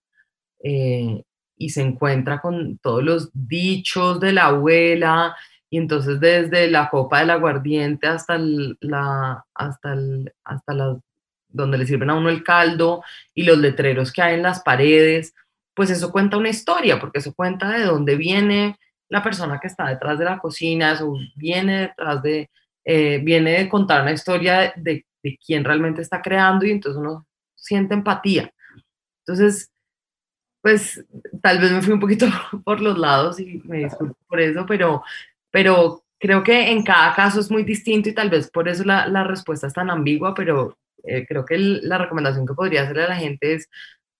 eh, 0.62 1.22
y 1.56 1.70
se 1.70 1.82
encuentra 1.82 2.40
con 2.40 2.78
todos 2.78 3.02
los 3.04 3.30
dichos 3.32 4.20
de 4.20 4.32
la 4.32 4.46
abuela, 4.46 5.36
y 5.70 5.78
entonces 5.78 6.20
desde 6.20 6.70
la 6.70 6.88
copa 6.88 7.20
del 7.20 7.30
aguardiente 7.30 8.06
hasta 8.06 8.38
la, 8.38 9.44
hasta 9.54 9.96
hasta 10.44 10.74
la, 10.74 11.00
donde 11.48 11.78
le 11.78 11.86
sirven 11.86 12.10
a 12.10 12.14
uno 12.14 12.28
el 12.28 12.44
caldo 12.44 13.02
y 13.34 13.44
los 13.44 13.58
letreros 13.58 14.12
que 14.12 14.22
hay 14.22 14.34
en 14.34 14.42
las 14.42 14.62
paredes, 14.62 15.34
pues 15.74 15.90
eso 15.90 16.12
cuenta 16.12 16.36
una 16.36 16.48
historia, 16.48 16.98
porque 17.00 17.18
eso 17.18 17.34
cuenta 17.34 17.70
de 17.70 17.84
dónde 17.84 18.16
viene 18.16 18.78
la 19.08 19.22
persona 19.22 19.58
que 19.60 19.66
está 19.66 19.88
detrás 19.88 20.18
de 20.18 20.24
la 20.24 20.38
cocina, 20.38 20.92
eso 20.92 21.12
viene 21.36 21.80
detrás 21.80 22.22
de, 22.22 22.50
eh, 22.84 23.18
viene 23.22 23.52
de 23.52 23.68
contar 23.68 24.02
una 24.02 24.12
historia 24.12 24.72
de, 24.76 25.04
de, 25.22 25.38
quién 25.44 25.64
realmente 25.64 26.02
está 26.02 26.22
creando 26.22 26.64
y 26.64 26.70
entonces 26.70 27.00
uno 27.00 27.26
siente 27.54 27.94
empatía. 27.94 28.52
Entonces, 29.20 29.70
pues 30.60 31.04
tal 31.42 31.58
vez 31.58 31.72
me 31.72 31.82
fui 31.82 31.92
un 31.92 32.00
poquito 32.00 32.26
por 32.64 32.80
los 32.80 32.98
lados 32.98 33.38
y 33.40 33.62
me 33.64 33.78
disculpo 33.78 34.16
por 34.26 34.40
eso, 34.40 34.64
pero, 34.66 35.02
pero 35.50 36.04
creo 36.18 36.42
que 36.42 36.70
en 36.70 36.82
cada 36.82 37.14
caso 37.14 37.40
es 37.40 37.50
muy 37.50 37.64
distinto 37.64 38.08
y 38.08 38.14
tal 38.14 38.30
vez 38.30 38.50
por 38.50 38.68
eso 38.68 38.84
la, 38.84 39.06
la 39.08 39.24
respuesta 39.24 39.66
es 39.66 39.74
tan 39.74 39.90
ambigua, 39.90 40.34
pero 40.34 40.76
eh, 41.04 41.26
creo 41.26 41.44
que 41.44 41.58
la 41.58 41.98
recomendación 41.98 42.46
que 42.46 42.54
podría 42.54 42.82
hacerle 42.82 43.04
a 43.04 43.08
la 43.10 43.16
gente 43.16 43.54
es 43.54 43.68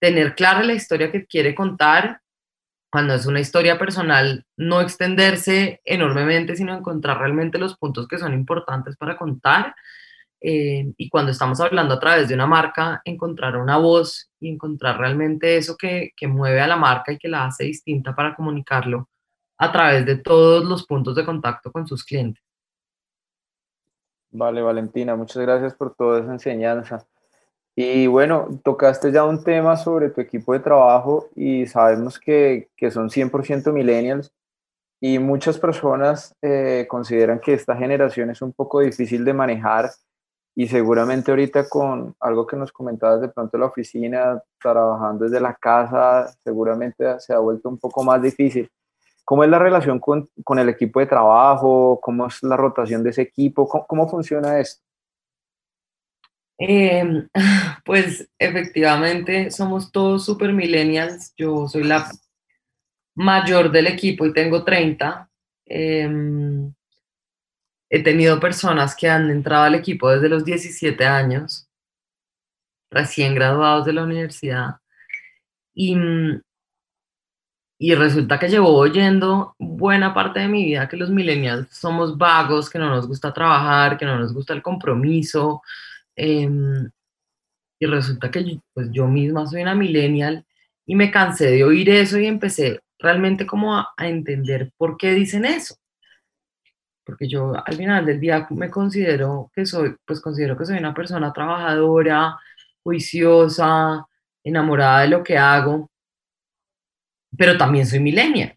tener 0.04 0.34
clara 0.34 0.62
la 0.62 0.74
historia 0.74 1.10
que 1.10 1.24
quiere 1.24 1.54
contar. 1.54 2.20
Cuando 2.92 3.14
es 3.14 3.24
una 3.24 3.40
historia 3.40 3.78
personal, 3.78 4.44
no 4.54 4.82
extenderse 4.82 5.80
enormemente, 5.82 6.56
sino 6.56 6.76
encontrar 6.76 7.18
realmente 7.18 7.56
los 7.56 7.78
puntos 7.78 8.06
que 8.06 8.18
son 8.18 8.34
importantes 8.34 8.98
para 8.98 9.16
contar. 9.16 9.74
Eh, 10.42 10.92
y 10.98 11.08
cuando 11.08 11.32
estamos 11.32 11.58
hablando 11.58 11.94
a 11.94 12.00
través 12.00 12.28
de 12.28 12.34
una 12.34 12.46
marca, 12.46 13.00
encontrar 13.06 13.56
una 13.56 13.78
voz 13.78 14.30
y 14.38 14.50
encontrar 14.50 14.98
realmente 14.98 15.56
eso 15.56 15.74
que, 15.74 16.10
que 16.14 16.28
mueve 16.28 16.60
a 16.60 16.66
la 16.66 16.76
marca 16.76 17.12
y 17.12 17.16
que 17.16 17.28
la 17.28 17.46
hace 17.46 17.64
distinta 17.64 18.14
para 18.14 18.34
comunicarlo 18.34 19.08
a 19.56 19.72
través 19.72 20.04
de 20.04 20.16
todos 20.16 20.66
los 20.66 20.86
puntos 20.86 21.14
de 21.16 21.24
contacto 21.24 21.72
con 21.72 21.86
sus 21.86 22.04
clientes. 22.04 22.44
Vale, 24.32 24.60
Valentina, 24.60 25.16
muchas 25.16 25.40
gracias 25.40 25.74
por 25.74 25.94
toda 25.94 26.20
esa 26.20 26.32
enseñanza. 26.32 27.06
Y 27.76 28.06
bueno, 28.06 28.48
tocaste 28.62 29.10
ya 29.10 29.24
un 29.24 29.42
tema 29.42 29.76
sobre 29.76 30.10
tu 30.10 30.20
equipo 30.20 30.52
de 30.52 30.60
trabajo 30.60 31.28
y 31.34 31.66
sabemos 31.66 32.20
que, 32.20 32.68
que 32.76 32.90
son 32.90 33.10
100% 33.10 33.72
millennials 33.72 34.32
y 35.00 35.18
muchas 35.18 35.58
personas 35.58 36.34
eh, 36.40 36.86
consideran 36.88 37.40
que 37.40 37.54
esta 37.54 37.76
generación 37.76 38.30
es 38.30 38.40
un 38.42 38.52
poco 38.52 38.80
difícil 38.80 39.24
de 39.24 39.34
manejar 39.34 39.90
y 40.54 40.68
seguramente 40.68 41.32
ahorita 41.32 41.68
con 41.68 42.14
algo 42.20 42.46
que 42.46 42.56
nos 42.56 42.70
comentabas 42.70 43.20
de 43.20 43.28
pronto 43.28 43.56
en 43.56 43.60
la 43.62 43.66
oficina, 43.66 44.42
trabajando 44.62 45.24
desde 45.24 45.40
la 45.40 45.54
casa, 45.54 46.32
seguramente 46.44 47.18
se 47.18 47.34
ha 47.34 47.38
vuelto 47.40 47.68
un 47.68 47.78
poco 47.78 48.04
más 48.04 48.22
difícil. 48.22 48.70
¿Cómo 49.24 49.42
es 49.42 49.50
la 49.50 49.58
relación 49.58 49.98
con, 49.98 50.28
con 50.44 50.60
el 50.60 50.68
equipo 50.68 51.00
de 51.00 51.06
trabajo? 51.06 51.98
¿Cómo 52.00 52.26
es 52.26 52.40
la 52.44 52.56
rotación 52.56 53.02
de 53.02 53.10
ese 53.10 53.22
equipo? 53.22 53.66
¿Cómo, 53.66 53.86
cómo 53.86 54.08
funciona 54.08 54.60
esto? 54.60 54.83
Em, 56.58 57.28
pues 57.84 58.28
efectivamente 58.38 59.50
somos 59.50 59.90
todos 59.92 60.24
super 60.24 60.52
millennials. 60.52 61.34
Yo 61.36 61.68
soy 61.68 61.84
la 61.84 62.10
mayor 63.14 63.70
del 63.70 63.86
equipo 63.86 64.26
y 64.26 64.32
tengo 64.32 64.64
30. 64.64 65.28
Em, 65.66 66.72
he 67.90 68.02
tenido 68.02 68.40
personas 68.40 68.94
que 68.96 69.08
han 69.08 69.30
entrado 69.30 69.64
al 69.64 69.74
equipo 69.74 70.10
desde 70.10 70.28
los 70.28 70.44
17 70.44 71.04
años, 71.06 71.68
recién 72.90 73.34
graduados 73.34 73.86
de 73.86 73.92
la 73.92 74.04
universidad. 74.04 74.76
Y, 75.74 75.96
y 77.78 77.94
resulta 77.94 78.38
que 78.38 78.48
llevo 78.48 78.74
oyendo 78.76 79.54
buena 79.58 80.14
parte 80.14 80.40
de 80.40 80.48
mi 80.48 80.64
vida 80.64 80.88
que 80.88 80.96
los 80.96 81.10
millennials 81.10 81.68
somos 81.70 82.16
vagos, 82.16 82.70
que 82.70 82.78
no 82.78 82.88
nos 82.90 83.06
gusta 83.08 83.32
trabajar, 83.32 83.98
que 83.98 84.06
no 84.06 84.18
nos 84.18 84.32
gusta 84.32 84.54
el 84.54 84.62
compromiso, 84.62 85.62
Em, 86.16 86.90
y 87.80 87.86
resulta 87.86 88.30
que 88.30 88.60
pues 88.72 88.88
yo 88.92 89.06
misma 89.08 89.46
soy 89.46 89.62
una 89.62 89.74
millennial 89.74 90.46
y 90.86 90.94
me 90.94 91.10
cansé 91.10 91.50
de 91.50 91.64
oír 91.64 91.90
eso 91.90 92.18
y 92.18 92.26
empecé 92.26 92.80
realmente 92.98 93.46
como 93.46 93.76
a, 93.76 93.94
entender 93.98 94.72
por 94.76 94.96
qué 94.96 95.12
dicen 95.12 95.44
eso. 95.44 95.76
Porque 97.04 97.28
yo 97.28 97.52
al 97.66 97.76
final 97.76 98.06
del 98.06 98.20
día 98.20 98.46
me 98.50 98.70
considero 98.70 99.50
que 99.54 99.66
soy, 99.66 99.96
pues 100.06 100.20
considero 100.20 100.56
que 100.56 100.64
soy 100.64 100.78
una 100.78 100.94
persona 100.94 101.32
trabajadora, 101.32 102.38
juiciosa, 102.82 104.06
enamorada 104.42 105.02
de 105.02 105.08
lo 105.08 105.22
que 105.22 105.36
hago, 105.36 105.90
pero 107.36 107.58
también 107.58 107.86
soy 107.86 108.00
millennial. 108.00 108.56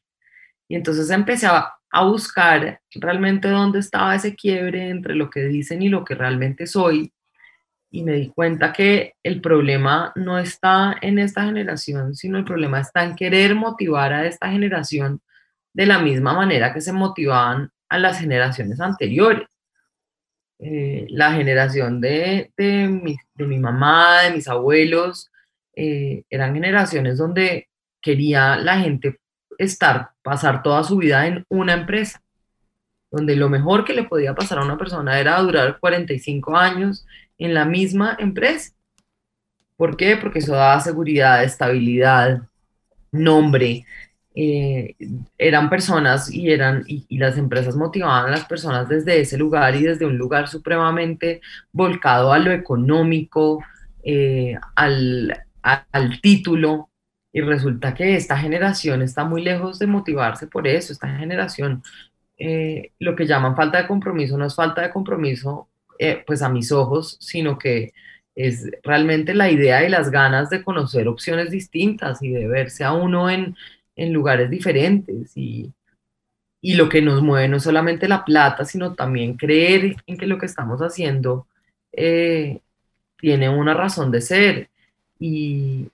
Y 0.69 0.75
entonces 0.75 1.09
empecé 1.09 1.47
a, 1.47 1.73
a 1.91 2.05
buscar 2.05 2.81
realmente 2.91 3.49
dónde 3.49 3.79
estaba 3.79 4.15
ese 4.15 4.35
quiebre 4.35 4.89
entre 4.89 5.15
lo 5.15 5.29
que 5.29 5.41
dicen 5.41 5.81
y 5.81 5.89
lo 5.89 6.05
que 6.05 6.15
realmente 6.15 6.67
soy 6.67 7.11
y 7.89 8.03
me 8.03 8.13
di 8.13 8.29
cuenta 8.29 8.73
que 8.73 9.13
el 9.23 9.41
problema 9.41 10.11
no 10.15 10.37
está 10.37 10.95
en 11.01 11.19
esta 11.19 11.45
generación, 11.45 12.15
sino 12.15 12.37
el 12.37 12.43
problema 12.43 12.81
está 12.81 13.03
en 13.03 13.15
querer 13.15 13.55
motivar 13.55 14.13
a 14.13 14.25
esta 14.25 14.49
generación 14.49 15.21
de 15.73 15.85
la 15.85 15.99
misma 15.99 16.33
manera 16.33 16.73
que 16.73 16.81
se 16.81 16.91
motivaban 16.91 17.71
a 17.89 17.97
las 17.97 18.19
generaciones 18.19 18.81
anteriores. 18.81 19.47
Eh, 20.59 21.05
la 21.09 21.33
generación 21.33 22.01
de, 22.01 22.51
de, 22.57 22.87
mi, 22.87 23.15
de, 23.35 23.45
mi, 23.45 23.59
mamá, 23.59 24.23
de 24.23 24.31
mis 24.31 24.47
abuelos, 24.47 25.29
eh, 25.75 26.23
eran 26.29 26.55
generaciones 26.55 27.19
donde 27.19 27.69
quería 28.01 28.57
la 28.57 28.79
gente 28.79 29.19
estar, 29.59 30.09
pasar 30.23 30.63
toda 30.63 30.83
su 30.83 30.97
vida 30.97 31.27
en 31.27 31.45
una 31.49 31.73
empresa, 31.73 32.21
donde 33.11 33.35
lo 33.35 33.49
mejor 33.49 33.85
que 33.85 33.93
le 33.93 34.03
podía 34.03 34.33
pasar 34.33 34.57
a 34.57 34.65
una 34.65 34.77
persona 34.77 35.19
era 35.19 35.39
durar 35.39 35.79
45 35.79 36.57
años 36.57 37.05
en 37.37 37.53
la 37.53 37.65
misma 37.65 38.15
empresa. 38.19 38.73
¿Por 39.75 39.95
qué? 39.95 40.17
Porque 40.17 40.39
eso 40.39 40.53
daba 40.53 40.79
seguridad, 40.79 41.43
estabilidad, 41.43 42.41
nombre. 43.11 43.85
Eh, 44.35 44.95
eran 45.37 45.69
personas 45.69 46.31
y, 46.31 46.51
eran, 46.51 46.83
y, 46.87 47.17
las 47.17 47.37
empresas 47.37 47.75
motivaban 47.75 48.27
a 48.27 48.31
las 48.31 48.45
personas 48.45 48.87
desde 48.87 49.19
ese 49.19 49.37
lugar 49.37 49.75
y 49.75 49.83
desde 49.83 50.05
un 50.05 50.17
lugar 50.17 50.47
supremamente 50.47 51.41
volcado 51.71 52.31
a 52.33 52.39
lo 52.39 52.51
económico, 52.51 53.63
eh, 54.03 54.55
al, 54.75 55.43
al 55.61 56.21
título. 56.21 56.89
Y 57.33 57.41
resulta 57.41 57.93
que 57.93 58.15
esta 58.15 58.37
generación 58.37 59.01
está 59.01 59.23
muy 59.23 59.43
lejos 59.43 59.79
de 59.79 59.87
motivarse 59.87 60.47
por 60.47 60.67
eso. 60.67 60.93
Esta 60.93 61.07
generación, 61.17 61.83
eh, 62.37 62.93
lo 62.99 63.15
que 63.15 63.27
llaman 63.27 63.55
falta 63.55 63.81
de 63.81 63.87
compromiso, 63.87 64.37
no 64.37 64.45
es 64.45 64.55
falta 64.55 64.81
de 64.81 64.91
compromiso 64.91 65.69
eh, 65.99 66.23
pues 66.25 66.41
a 66.41 66.49
mis 66.49 66.71
ojos, 66.71 67.17
sino 67.19 67.57
que 67.57 67.93
es 68.35 68.69
realmente 68.83 69.33
la 69.33 69.49
idea 69.49 69.83
y 69.83 69.89
las 69.89 70.11
ganas 70.11 70.49
de 70.51 70.63
conocer 70.63 71.07
opciones 71.07 71.49
distintas 71.51 72.21
y 72.21 72.29
de 72.29 72.47
verse 72.47 72.83
a 72.83 72.93
uno 72.93 73.29
en, 73.29 73.55
en 73.95 74.13
lugares 74.13 74.49
diferentes. 74.49 75.35
Y, 75.35 75.73
y, 76.61 76.75
lo 76.75 76.87
que 76.89 77.01
nos 77.01 77.21
mueve 77.23 77.47
no 77.49 77.59
solamente 77.59 78.07
la 78.07 78.23
plata, 78.25 78.63
sino 78.65 78.93
también 78.93 79.37
creer 79.37 79.95
en 80.05 80.17
que 80.17 80.27
lo 80.27 80.37
que 80.37 80.45
estamos 80.45 80.81
haciendo 80.81 81.47
eh, 81.91 82.59
tiene 83.17 83.49
una 83.49 83.73
razón 83.73 84.11
de 84.11 84.21
ser. 84.21 84.69
Y, 85.19 85.89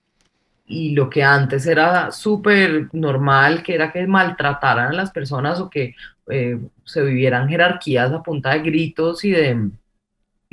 y 0.68 0.92
lo 0.96 1.10
que 1.10 1.24
antes 1.24 1.66
era 1.66 2.12
súper 2.12 2.90
normal, 2.94 3.64
que 3.64 3.76
era 3.76 3.92
que 3.92 4.06
maltrataran 4.08 4.90
a 4.90 4.94
las 4.94 5.12
personas 5.12 5.60
o 5.62 5.70
que 5.70 5.96
eh, 6.28 6.60
se 6.86 7.04
vivieran 7.04 7.50
jerarquías 7.50 8.12
a 8.12 8.24
punta 8.24 8.52
de 8.52 8.60
gritos 8.60 9.24
y 9.26 9.32
de, 9.32 9.72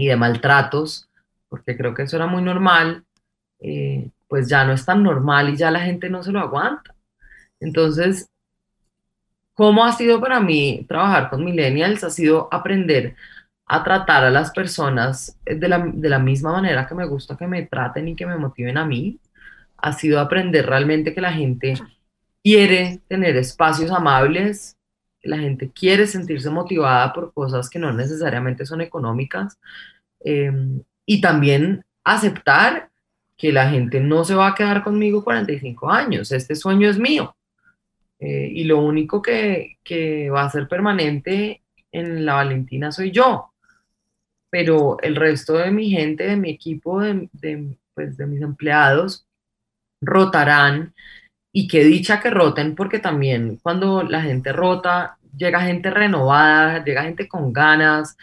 y 0.00 0.06
de 0.06 0.16
maltratos, 0.16 1.10
porque 1.50 1.76
creo 1.76 1.92
que 1.92 2.04
eso 2.04 2.16
era 2.16 2.26
muy 2.26 2.40
normal, 2.40 3.04
eh, 3.60 4.08
pues 4.28 4.48
ya 4.48 4.64
no 4.64 4.72
es 4.72 4.86
tan 4.86 5.02
normal 5.02 5.50
y 5.50 5.56
ya 5.58 5.70
la 5.70 5.80
gente 5.80 6.08
no 6.08 6.22
se 6.22 6.32
lo 6.32 6.40
aguanta. 6.40 6.94
Entonces, 7.60 8.30
¿cómo 9.52 9.84
ha 9.84 9.92
sido 9.92 10.18
para 10.18 10.40
mí 10.40 10.86
trabajar 10.88 11.28
con 11.28 11.44
millennials? 11.44 12.02
Ha 12.02 12.08
sido 12.08 12.48
aprender 12.50 13.14
a 13.66 13.84
tratar 13.84 14.24
a 14.24 14.30
las 14.30 14.52
personas 14.52 15.36
de 15.44 15.68
la, 15.68 15.78
de 15.78 16.08
la 16.08 16.18
misma 16.18 16.52
manera 16.52 16.86
que 16.86 16.94
me 16.94 17.04
gusta 17.04 17.36
que 17.36 17.46
me 17.46 17.66
traten 17.66 18.08
y 18.08 18.16
que 18.16 18.24
me 18.24 18.38
motiven 18.38 18.78
a 18.78 18.86
mí. 18.86 19.18
Ha 19.76 19.92
sido 19.92 20.18
aprender 20.18 20.64
realmente 20.64 21.12
que 21.12 21.20
la 21.20 21.32
gente 21.32 21.74
quiere 22.42 23.00
tener 23.06 23.36
espacios 23.36 23.90
amables, 23.90 24.78
la 25.22 25.38
gente 25.38 25.70
quiere 25.70 26.06
sentirse 26.06 26.50
motivada 26.50 27.12
por 27.12 27.32
cosas 27.32 27.68
que 27.68 27.78
no 27.78 27.92
necesariamente 27.92 28.66
son 28.66 28.80
económicas 28.80 29.58
em, 30.20 30.82
y 31.06 31.20
también 31.20 31.84
aceptar 32.04 32.90
que 33.36 33.52
la 33.52 33.70
gente 33.70 34.00
no 34.00 34.24
se 34.24 34.34
va 34.34 34.48
a 34.48 34.54
quedar 34.54 34.82
conmigo 34.82 35.24
45 35.24 35.90
años, 35.90 36.32
este 36.32 36.54
sueño 36.54 36.88
es 36.88 36.98
mío 36.98 37.34
eh, 38.18 38.50
y 38.52 38.64
lo 38.64 38.80
único 38.80 39.22
que, 39.22 39.78
que, 39.82 40.30
va 40.30 40.44
a 40.44 40.50
ser 40.50 40.68
permanente 40.68 41.62
en 41.92 42.26
la 42.26 42.34
Valentina 42.34 42.92
soy 42.92 43.10
yo, 43.10 43.52
pero 44.50 44.98
el 45.00 45.16
resto 45.16 45.54
de 45.54 45.70
mi 45.70 45.90
gente, 45.90 46.24
de 46.24 46.36
mi 46.36 46.50
equipo, 46.50 47.00
de, 47.00 47.76
pues, 47.94 48.16
de 48.16 48.26
mis 48.26 48.42
empleados, 48.42 49.26
rotarán 50.00 50.94
y 51.52 51.68
qué 51.68 51.84
dicha 51.84 52.20
que 52.20 52.30
roten, 52.30 52.74
porque 52.74 52.98
también 52.98 53.58
cuando 53.62 54.02
la 54.02 54.22
gente 54.22 54.52
rota, 54.52 55.18
llega 55.36 55.60
gente 55.62 55.90
renovada, 55.90 56.84
llega 56.84 57.02
gente 57.02 57.28
con 57.28 57.52
ganas, 57.52 58.16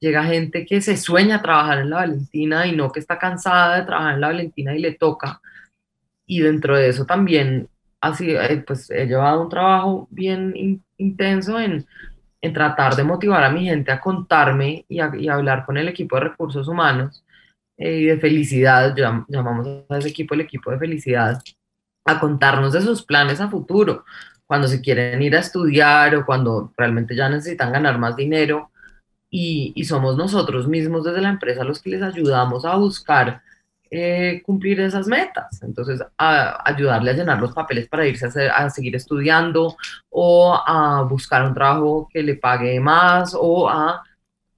llega 0.00 0.24
gente 0.24 0.66
que 0.66 0.80
se 0.80 0.96
sueña 0.96 1.42
trabajar 1.42 1.78
en 1.78 1.90
la 1.90 1.96
Valentina 1.96 2.66
y 2.66 2.76
no 2.76 2.92
que 2.92 3.00
está 3.00 3.18
cansada 3.18 3.76
de 3.76 3.86
trabajar 3.86 4.14
en 4.14 4.20
la 4.20 4.28
Valentina 4.28 4.74
y 4.76 4.80
le 4.80 4.94
toca. 4.94 5.40
Y 6.26 6.40
dentro 6.40 6.76
de 6.76 6.88
eso 6.88 7.06
también 7.06 7.68
así, 8.00 8.30
eh, 8.30 8.62
pues 8.66 8.90
he 8.90 9.06
llevado 9.06 9.42
un 9.42 9.48
trabajo 9.48 10.08
bien 10.10 10.82
intenso 10.98 11.58
en, 11.58 11.86
en, 12.40 12.52
tratar 12.52 12.96
de 12.96 13.04
motivar 13.04 13.42
a 13.44 13.50
mi 13.50 13.64
gente 13.64 13.90
a 13.92 14.00
contarme 14.00 14.84
y, 14.88 15.00
a, 15.00 15.06
hablar 15.32 15.64
con 15.64 15.78
el 15.78 15.88
equipo 15.88 16.16
de 16.16 16.24
recursos 16.24 16.68
humanos 16.68 17.24
eh, 17.78 17.98
y 18.00 18.04
de 18.04 18.18
felicidad, 18.18 18.94
llamamos 19.28 19.66
a 19.88 19.98
ese 19.98 20.08
equipo 20.10 20.34
el 20.34 20.42
equipo 20.42 20.70
de 20.70 20.78
felicidad, 20.78 21.40
a 22.04 22.20
contarnos 22.20 22.72
de 22.72 22.82
sus 22.82 23.02
planes 23.02 23.40
a 23.40 23.48
futuro, 23.48 24.04
cuando 24.46 24.68
se 24.68 24.80
quieren 24.80 25.22
ir 25.22 25.36
a 25.36 25.40
estudiar 25.40 26.14
o 26.16 26.26
cuando 26.26 26.72
realmente 26.76 27.16
ya 27.16 27.28
necesitan 27.28 27.72
ganar 27.72 27.98
más 27.98 28.16
dinero. 28.16 28.70
Y, 29.30 29.84
somos 29.84 30.16
nosotros 30.16 30.68
mismos 30.68 31.04
desde 31.04 31.20
la 31.20 31.30
empresa 31.30 31.64
los 31.64 31.82
que 31.82 31.90
les 31.90 32.02
ayudamos 32.02 32.64
a 32.64 32.76
buscar 32.76 33.42
eh, 33.90 34.42
cumplir 34.44 34.80
esas 34.80 35.08
metas. 35.08 35.60
Entonces, 35.62 36.00
a, 36.18 36.62
ayudarle 36.64 37.10
a 37.10 37.14
llenar 37.14 37.40
los 37.40 37.52
papeles 37.52 37.88
para 37.88 38.06
irse 38.06 38.26
a, 38.26 38.56
a, 38.56 38.70
seguir 38.70 38.94
estudiando 38.94 39.76
o 40.10 40.54
a 40.54 41.02
buscar 41.02 41.44
un 41.44 41.54
trabajo 41.54 42.08
que 42.12 42.22
le 42.22 42.36
pague 42.36 42.78
más 42.80 43.36
o 43.38 43.68
a... 43.68 44.02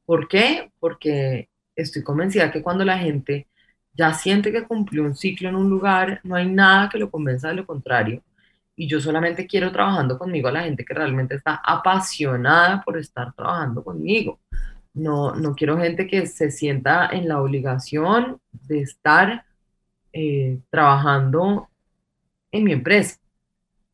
¿Por 0.05 0.29
qué? 0.29 0.71
Porque 0.79 1.49
estoy 1.75 2.03
convencida 2.03 2.53
que 2.53 2.63
cuando 2.63 2.85
la 2.85 2.99
gente 2.99 3.49
ya 3.97 4.13
siente 4.15 4.53
que 4.53 4.65
cumplió 4.65 5.03
un 5.03 5.15
ciclo 5.17 5.49
en 5.49 5.57
un 5.57 5.71
lugar, 5.71 6.21
no 6.25 6.37
hay 6.37 6.49
nada 6.49 6.89
que 6.89 6.99
lo 6.99 7.11
convenza 7.11 7.49
de 7.49 7.55
lo 7.55 7.67
contrario. 7.67 8.23
Y 8.77 8.87
yo 8.89 9.01
solamente 9.01 9.47
quiero 9.47 9.73
trabajando 9.73 10.19
conmigo 10.19 10.49
a 10.49 10.53
la 10.53 10.63
gente 10.65 10.85
que 10.85 10.95
realmente 10.95 11.37
está 11.37 11.63
apasionada 11.65 12.83
por 12.83 12.99
estar 12.99 13.33
trabajando 13.35 13.83
conmigo. 13.83 14.39
No, 14.93 15.35
no 15.35 15.55
quiero 15.55 15.79
gente 15.79 16.07
que 16.07 16.27
se 16.27 16.51
sienta 16.51 17.09
en 17.13 17.29
la 17.29 17.41
obligación 17.41 18.39
de 18.53 18.81
estar 18.81 19.45
eh, 20.13 20.59
trabajando 20.71 21.69
en 22.53 22.65
mi 22.65 22.73
empresa. 22.73 23.19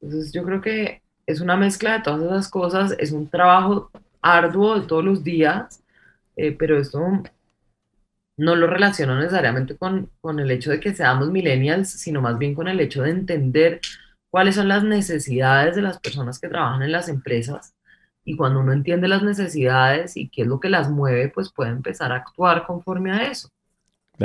Entonces 0.01 0.33
yo 0.33 0.45
creo 0.45 0.61
que 0.61 1.03
es 1.27 1.41
una 1.41 1.57
mezcla 1.57 1.95
de 1.95 2.03
todas 2.05 2.23
esas 2.23 2.49
cosas, 2.49 2.97
es 2.99 3.13
un 3.13 3.29
trabajo 3.29 3.91
arduo 4.21 4.81
de 4.81 4.87
todos 4.87 5.05
los 5.05 5.25
días, 5.25 5.83
eh, 6.37 6.53
pero 6.53 6.79
esto 6.79 7.23
no 8.37 8.57
lo 8.57 8.67
relaciono 8.67 9.17
necesariamente 9.17 9.77
con, 9.77 10.11
con 10.21 10.41
el 10.41 10.51
hecho 10.51 10.71
de 10.71 10.81
que 10.81 10.95
seamos 10.95 11.31
millennials, 11.31 11.91
sino 11.91 12.21
más 12.21 12.39
bien 12.39 12.55
con 12.55 12.69
el 12.69 12.81
hecho 12.81 13.03
de 13.03 13.11
entender 13.11 13.81
cuáles 14.31 14.55
son 14.55 14.69
las 14.69 14.85
necesidades 14.85 15.77
de 15.77 15.83
las 15.83 16.01
personas 16.01 16.39
que 16.39 16.49
trabajan 16.49 16.83
en 16.83 16.93
las 16.93 17.09
empresas 17.09 17.75
y 18.25 18.37
cuando 18.37 18.61
uno 18.61 18.73
entiende 18.73 19.09
las 19.09 19.23
necesidades 19.23 20.17
y 20.17 20.29
qué 20.29 20.43
es 20.43 20.49
lo 20.49 20.61
que 20.61 20.69
las 20.69 20.91
mueve, 20.91 21.29
pues 21.29 21.53
puede 21.53 21.71
empezar 21.71 22.13
a 22.13 22.17
actuar 22.17 22.67
conforme 22.67 23.13
a 23.13 23.25
eso. 23.25 23.49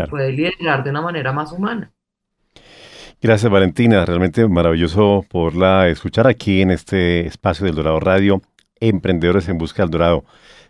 Puede 0.09 0.31
liderar 0.31 0.83
de 0.83 0.91
una 0.91 1.01
manera 1.01 1.31
más 1.31 1.51
humana. 1.51 1.91
Gracias 3.19 3.51
Valentina, 3.51 4.05
realmente 4.05 4.47
maravilloso 4.47 5.25
la 5.55 5.87
escuchar 5.87 6.27
aquí 6.27 6.61
en 6.61 6.69
este 6.69 7.25
espacio 7.25 7.65
del 7.65 7.73
Dorado 7.73 7.99
Radio, 7.99 8.43
Emprendedores 8.79 9.49
en 9.49 9.57
Busca 9.57 9.81
del 9.81 9.89
Dorado 9.89 10.25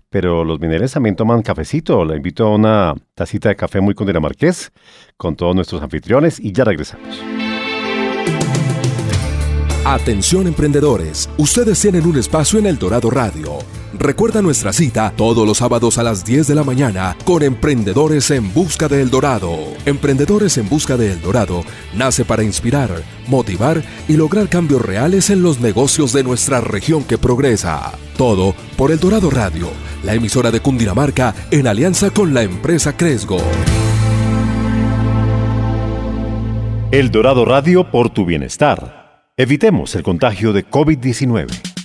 pero 0.09 0.43
los 0.43 0.59
mineros 0.59 0.91
también 0.91 1.15
toman 1.15 1.41
cafecito. 1.41 2.05
La 2.05 2.15
invito 2.15 2.47
a 2.47 2.55
una 2.55 2.95
tacita 3.13 3.49
de 3.49 3.55
café 3.55 3.81
muy 3.81 3.95
Marqués 4.21 4.71
con 5.17 5.35
todos 5.35 5.55
nuestros 5.55 5.81
anfitriones 5.81 6.39
y 6.39 6.51
ya 6.51 6.63
regresamos. 6.63 7.21
Atención 9.85 10.47
emprendedores, 10.47 11.29
ustedes 11.37 11.79
tienen 11.79 12.05
un 12.05 12.17
espacio 12.17 12.59
en 12.59 12.65
El 12.65 12.77
Dorado 12.77 13.09
Radio. 13.09 13.59
Recuerda 13.99 14.43
nuestra 14.43 14.73
cita 14.73 15.11
todos 15.15 15.47
los 15.47 15.57
sábados 15.57 15.97
a 15.97 16.03
las 16.03 16.23
10 16.23 16.47
de 16.47 16.55
la 16.55 16.63
mañana 16.63 17.17
con 17.25 17.41
Emprendedores 17.41 18.29
en 18.29 18.53
Busca 18.53 18.87
de 18.87 19.01
El 19.01 19.09
Dorado. 19.09 19.57
Emprendedores 19.85 20.57
en 20.59 20.69
Busca 20.69 20.97
de 20.97 21.13
El 21.13 21.21
Dorado 21.21 21.63
nace 21.95 22.23
para 22.23 22.43
inspirar, 22.43 22.91
motivar 23.27 23.83
y 24.07 24.13
lograr 24.13 24.49
cambios 24.49 24.83
reales 24.83 25.31
en 25.31 25.41
los 25.41 25.59
negocios 25.59 26.13
de 26.13 26.23
nuestra 26.23 26.61
región 26.61 27.03
que 27.05 27.17
progresa. 27.17 27.91
Todo 28.17 28.53
por 28.77 28.91
El 28.91 28.99
Dorado 28.99 29.31
Radio, 29.31 29.69
la 30.03 30.13
emisora 30.13 30.51
de 30.51 30.59
Cundinamarca 30.59 31.33
en 31.49 31.65
alianza 31.65 32.11
con 32.11 32.35
la 32.35 32.43
empresa 32.43 32.95
Cresgo. 32.95 33.39
El 36.91 37.09
Dorado 37.09 37.45
Radio 37.45 37.89
por 37.89 38.11
tu 38.11 38.25
bienestar. 38.25 39.23
Evitemos 39.35 39.95
el 39.95 40.03
contagio 40.03 40.53
de 40.53 40.69
COVID-19. 40.69 41.76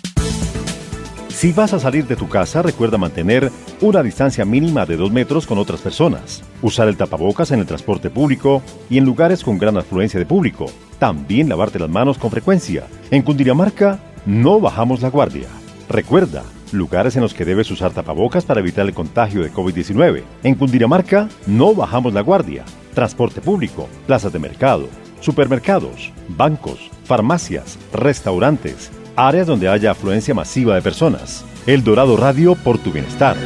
Si 1.42 1.50
vas 1.50 1.72
a 1.72 1.81
salir 1.81 2.07
de 2.07 2.14
tu 2.14 2.28
casa, 2.28 2.62
recuerda 2.62 2.98
mantener 2.98 3.50
una 3.81 4.05
distancia 4.05 4.44
mínima 4.44 4.87
de 4.87 4.96
2 4.96 5.11
metros 5.11 5.44
con 5.44 5.59
otras 5.59 5.81
personas, 5.81 6.44
usar 6.62 6.87
el 6.87 6.96
tapabocas 6.96 7.50
en 7.50 7.59
el 7.59 7.66
transporte 7.66 8.11
público 8.11 8.62
y 8.88 8.96
en 8.96 9.05
lugares 9.05 9.42
con 9.42 9.59
gran 9.59 9.76
afluencia 9.76 10.20
de 10.20 10.26
público. 10.26 10.66
También 11.00 11.48
lavarte 11.48 11.81
las 11.81 11.90
manos 11.90 12.16
con 12.16 12.31
frecuencia. 12.31 12.87
En 13.11 13.22
Cundinamarca, 13.22 13.98
no 14.24 14.61
bajamos 14.61 15.02
la 15.02 15.11
guardia. 15.11 15.48
Recuerda, 15.88 16.44
lugares 16.70 17.16
en 17.16 17.22
los 17.22 17.35
que 17.35 17.44
debes 17.44 17.72
usar 17.72 17.90
tapabocas 17.90 18.44
para 18.44 18.61
evitar 18.61 18.87
el 18.87 18.94
contagio 18.94 19.42
de 19.42 19.52
COVID-19. 19.52 20.22
En 20.44 20.55
Cundinamarca, 20.55 21.28
no 21.48 21.74
bajamos 21.74 22.14
la 22.14 22.20
guardia. 22.20 22.64
Transporte 22.94 23.40
público, 23.40 23.88
plazas 24.07 24.33
de 24.33 24.38
mercado, 24.38 24.87
supermercados, 25.18 26.12
bancos, 26.28 26.88
farmacias, 27.02 27.81
restaurantes, 27.92 28.92
áreas 29.16 29.46
donde 29.46 29.68
haya 29.68 29.92
afluencia 29.92 30.35
masiva 30.35 30.75
de 30.75 30.83
personas. 30.83 31.44
El 31.66 31.85
Dorado 31.85 32.16
Radio 32.16 32.55
por 32.55 32.79
tu 32.79 32.92
bienestar. 32.92 33.37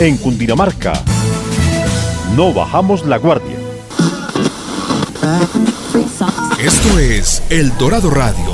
En 0.00 0.16
Cundinamarca, 0.16 0.94
no 2.36 2.52
bajamos 2.52 3.06
la 3.06 3.18
guardia. 3.18 3.56
Esto 6.58 6.98
es 6.98 7.42
El 7.50 7.76
Dorado 7.76 8.10
Radio 8.10 8.53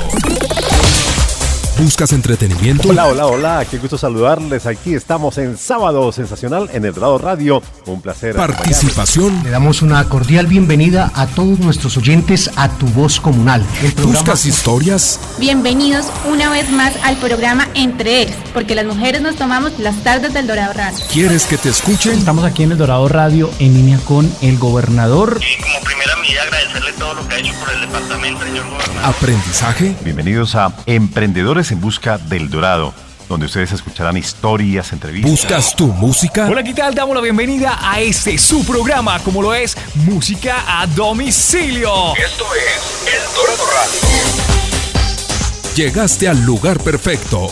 ¿Buscas 1.81 2.13
entretenimiento? 2.13 2.89
Hola, 2.89 3.07
hola, 3.07 3.25
hola, 3.25 3.65
qué 3.65 3.79
gusto 3.79 3.97
saludarles. 3.97 4.67
Aquí 4.67 4.93
estamos 4.93 5.39
en 5.39 5.57
Sábado 5.57 6.11
Sensacional 6.11 6.69
en 6.73 6.85
el 6.85 6.93
Dorado 6.93 7.17
Radio. 7.17 7.63
Un 7.87 8.03
placer. 8.03 8.35
Participación. 8.35 9.41
Le 9.43 9.49
damos 9.49 9.81
una 9.81 10.07
cordial 10.07 10.45
bienvenida 10.45 11.11
a 11.15 11.25
todos 11.25 11.57
nuestros 11.57 11.97
oyentes 11.97 12.51
a 12.55 12.69
Tu 12.69 12.85
Voz 12.85 13.19
Comunal. 13.19 13.65
¿Buscas 14.03 14.45
historias? 14.45 15.19
Bienvenidos 15.39 16.05
una 16.31 16.51
vez 16.51 16.69
más 16.69 16.93
al 17.03 17.17
programa 17.17 17.67
Entre 17.73 18.21
Eres, 18.21 18.35
porque 18.53 18.75
las 18.75 18.85
mujeres 18.85 19.23
nos 19.23 19.35
tomamos 19.35 19.79
las 19.79 19.95
tardes 20.03 20.35
del 20.35 20.45
Dorado 20.45 20.73
Radio. 20.73 20.99
¿Quieres 21.11 21.47
que 21.47 21.57
te 21.57 21.69
escuchen? 21.69 22.13
Estamos 22.19 22.43
aquí 22.45 22.61
en 22.61 22.73
el 22.73 22.77
Dorado 22.77 23.07
Radio 23.07 23.49
en 23.57 23.73
línea 23.73 23.97
con 24.05 24.31
el 24.43 24.59
gobernador. 24.59 25.39
Y 25.41 25.59
como 25.59 25.83
primera 25.83 26.15
medida 26.17 26.43
agradecerle 26.43 26.93
todo 26.93 27.15
lo 27.15 27.27
que 27.27 27.33
ha 27.33 27.39
hecho 27.39 27.53
por 27.59 27.73
el 27.73 27.81
departamento, 27.81 28.43
señor 28.43 28.69
gobernador. 28.69 29.15
Aprendizaje. 29.15 29.95
Bienvenidos 30.03 30.53
a 30.53 30.75
Emprendedores 30.85 31.70
en 31.71 31.81
busca 31.81 32.17
del 32.17 32.49
dorado 32.49 32.93
donde 33.31 33.45
ustedes 33.45 33.71
escucharán 33.71 34.17
historias, 34.17 34.91
entrevistas. 34.91 35.31
¿Buscas 35.31 35.75
tu 35.75 35.87
música? 35.87 36.47
Hola, 36.49 36.63
¿qué 36.63 36.73
tal? 36.73 36.93
Damos 36.93 37.15
la 37.15 37.21
bienvenida 37.21 37.79
a 37.81 38.01
este 38.01 38.37
su 38.37 38.65
programa, 38.65 39.19
como 39.19 39.41
lo 39.41 39.53
es 39.53 39.77
Música 39.95 40.65
a 40.67 40.85
Domicilio. 40.85 42.13
Esto 42.17 42.45
es 42.55 43.07
El 43.07 43.21
Dorado 43.33 43.63
Radio. 43.71 44.01
Llegaste 45.75 46.27
al 46.27 46.45
lugar 46.45 46.81
perfecto. 46.81 47.49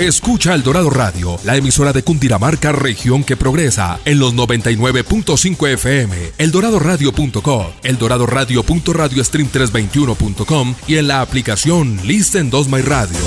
Escucha 0.00 0.54
El 0.54 0.62
Dorado 0.62 0.88
Radio, 0.88 1.36
la 1.44 1.56
emisora 1.56 1.92
de 1.92 2.02
Cundinamarca, 2.02 2.72
región 2.72 3.22
que 3.22 3.36
progresa, 3.36 4.00
en 4.06 4.18
los 4.18 4.34
99.5 4.34 5.68
FM, 5.74 6.16
eldoradoradio.com, 6.38 7.66
eldoradoradio.radiostream321.com 7.82 10.74
y 10.88 10.96
en 10.96 11.06
la 11.06 11.20
aplicación 11.20 12.00
Listen 12.02 12.48
2 12.48 12.68
My 12.68 12.80
Radio. 12.80 13.18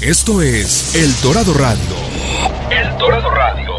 Esto 0.00 0.42
es 0.42 0.96
El 0.96 1.14
Dorado 1.22 1.54
Radio. 1.54 1.78
El 2.72 2.98
Dorado 2.98 3.30
Radio. 3.30 3.72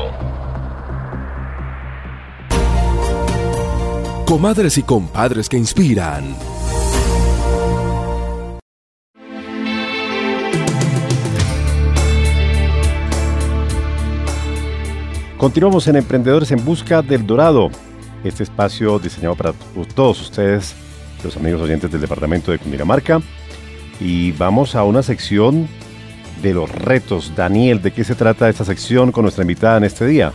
Comadres 4.26 4.78
y 4.78 4.84
compadres 4.84 5.50
que 5.50 5.58
inspiran. 5.58 6.34
Continuamos 15.40 15.88
en 15.88 15.96
Emprendedores 15.96 16.52
en 16.52 16.66
Busca 16.66 17.02
del 17.02 17.26
Dorado, 17.26 17.72
este 18.26 18.44
espacio 18.44 19.00
diseñado 19.00 19.36
para 19.36 19.54
todos 19.96 20.20
ustedes, 20.20 20.76
los 21.24 21.38
amigos 21.38 21.62
oyentes 21.62 21.90
del 21.90 22.02
departamento 22.02 22.52
de 22.52 22.60
Cundinamarca. 22.60 23.22
Y 24.02 24.34
vamos 24.34 24.76
a 24.76 24.84
una 24.84 25.02
sección 25.02 25.70
de 26.42 26.54
los 26.54 26.70
retos. 26.70 27.32
Daniel, 27.38 27.82
¿de 27.82 27.94
qué 27.94 28.04
se 28.04 28.16
trata 28.16 28.50
esta 28.50 28.66
sección 28.66 29.14
con 29.14 29.24
nuestra 29.24 29.46
invitada 29.46 29.78
en 29.78 29.86
este 29.86 30.06
día? 30.08 30.34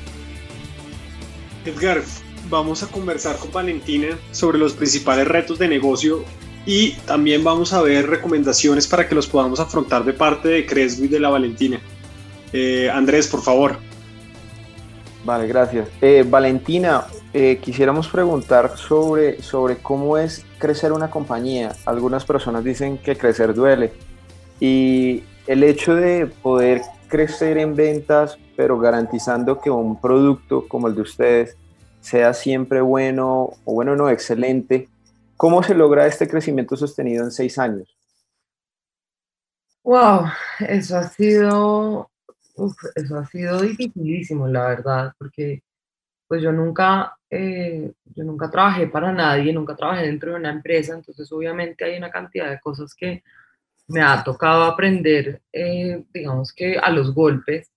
Edgar, 1.67 2.01
vamos 2.49 2.83
a 2.83 2.87
conversar 2.87 3.37
con 3.37 3.53
Valentina 3.53 4.09
sobre 4.31 4.57
los 4.57 4.73
principales 4.73 5.29
retos 5.29 5.59
de 5.59 5.69
negocio 5.69 6.25
y 6.65 6.93
también 7.05 7.45
vamos 7.45 7.75
a 7.75 7.83
ver 7.83 8.09
recomendaciones 8.09 8.87
para 8.87 9.07
que 9.07 9.15
los 9.15 9.27
podamos 9.27 9.61
afrontar 9.61 10.03
de 10.03 10.15
parte 10.15 10.49
de 10.49 10.65
Crespo 10.65 11.05
y 11.05 11.09
de 11.09 11.21
la 11.21 11.29
Valentina. 11.29 11.79
Eh, 12.55 12.89
Andrés, 12.91 13.27
por 13.27 13.43
favor. 13.43 13.79
Vale, 15.25 15.47
gracias. 15.47 15.89
Eh, 16.03 16.23
Valentina, 16.29 17.07
eh, 17.33 17.59
quisiéramos 17.63 18.09
preguntar 18.09 18.77
sobre, 18.77 19.41
sobre 19.41 19.79
cómo 19.79 20.19
es 20.19 20.45
crecer 20.59 20.93
una 20.93 21.11
compañía. 21.11 21.73
Algunas 21.87 22.27
personas 22.27 22.63
dicen 22.63 22.99
que 22.99 23.17
crecer 23.17 23.55
duele 23.55 23.93
y 24.61 25.25
el 25.47 25.63
hecho 25.63 25.95
de 25.95 26.27
poder 26.27 26.83
crecer 27.09 27.57
en 27.57 27.75
ventas, 27.75 28.39
pero 28.55 28.79
garantizando 28.79 29.61
que 29.61 29.71
un 29.71 29.99
producto 29.99 30.69
como 30.69 30.89
el 30.89 30.95
de 30.95 31.03
ustedes 31.03 31.57
sea 32.01 32.35
siempre 32.35 32.83
bueno 32.83 33.55
o 33.65 33.73
bueno, 33.73 33.97
no, 33.97 34.11
excelente, 34.11 34.89
¿cómo 35.39 35.63
se 35.63 35.75
logra 35.75 36.07
este 36.07 36.29
crecimiento 36.29 36.77
sostenido 36.77 37.25
en 37.25 37.31
seis 37.31 37.59
años? 37.59 37.97
Wow, 39.83 40.27
eso 40.61 40.99
ha 40.99 41.09
sido 41.09 42.11
Uf, 42.57 42.77
eso 42.95 43.19
ha 43.19 43.27
sido 43.27 43.61
dificilísimo, 43.63 44.47
la 44.47 44.69
verdad, 44.69 45.13
porque 45.19 45.63
pues 46.27 46.43
yo 46.43 46.53
nunca, 46.53 47.17
eh, 47.29 47.93
yo 48.05 48.25
nunca 48.25 48.51
trabajé 48.51 48.87
para 48.87 49.13
nadie, 49.13 49.53
nunca 49.53 49.77
trabajé 49.77 50.07
dentro 50.07 50.31
de 50.31 50.37
una 50.37 50.51
empresa, 50.51 50.95
entonces 50.95 51.31
obviamente 51.33 51.85
hay 51.85 51.97
una 51.97 52.11
cantidad 52.11 52.51
de 52.51 52.61
cosas 52.61 52.95
que 52.95 53.23
me 53.89 54.01
ha 54.03 54.23
tocado 54.25 54.65
aprender, 54.65 55.43
eh, 55.53 56.05
digamos 56.13 56.53
que 56.53 56.79
a 56.79 56.91
los 56.91 57.13
golpes. 57.13 57.71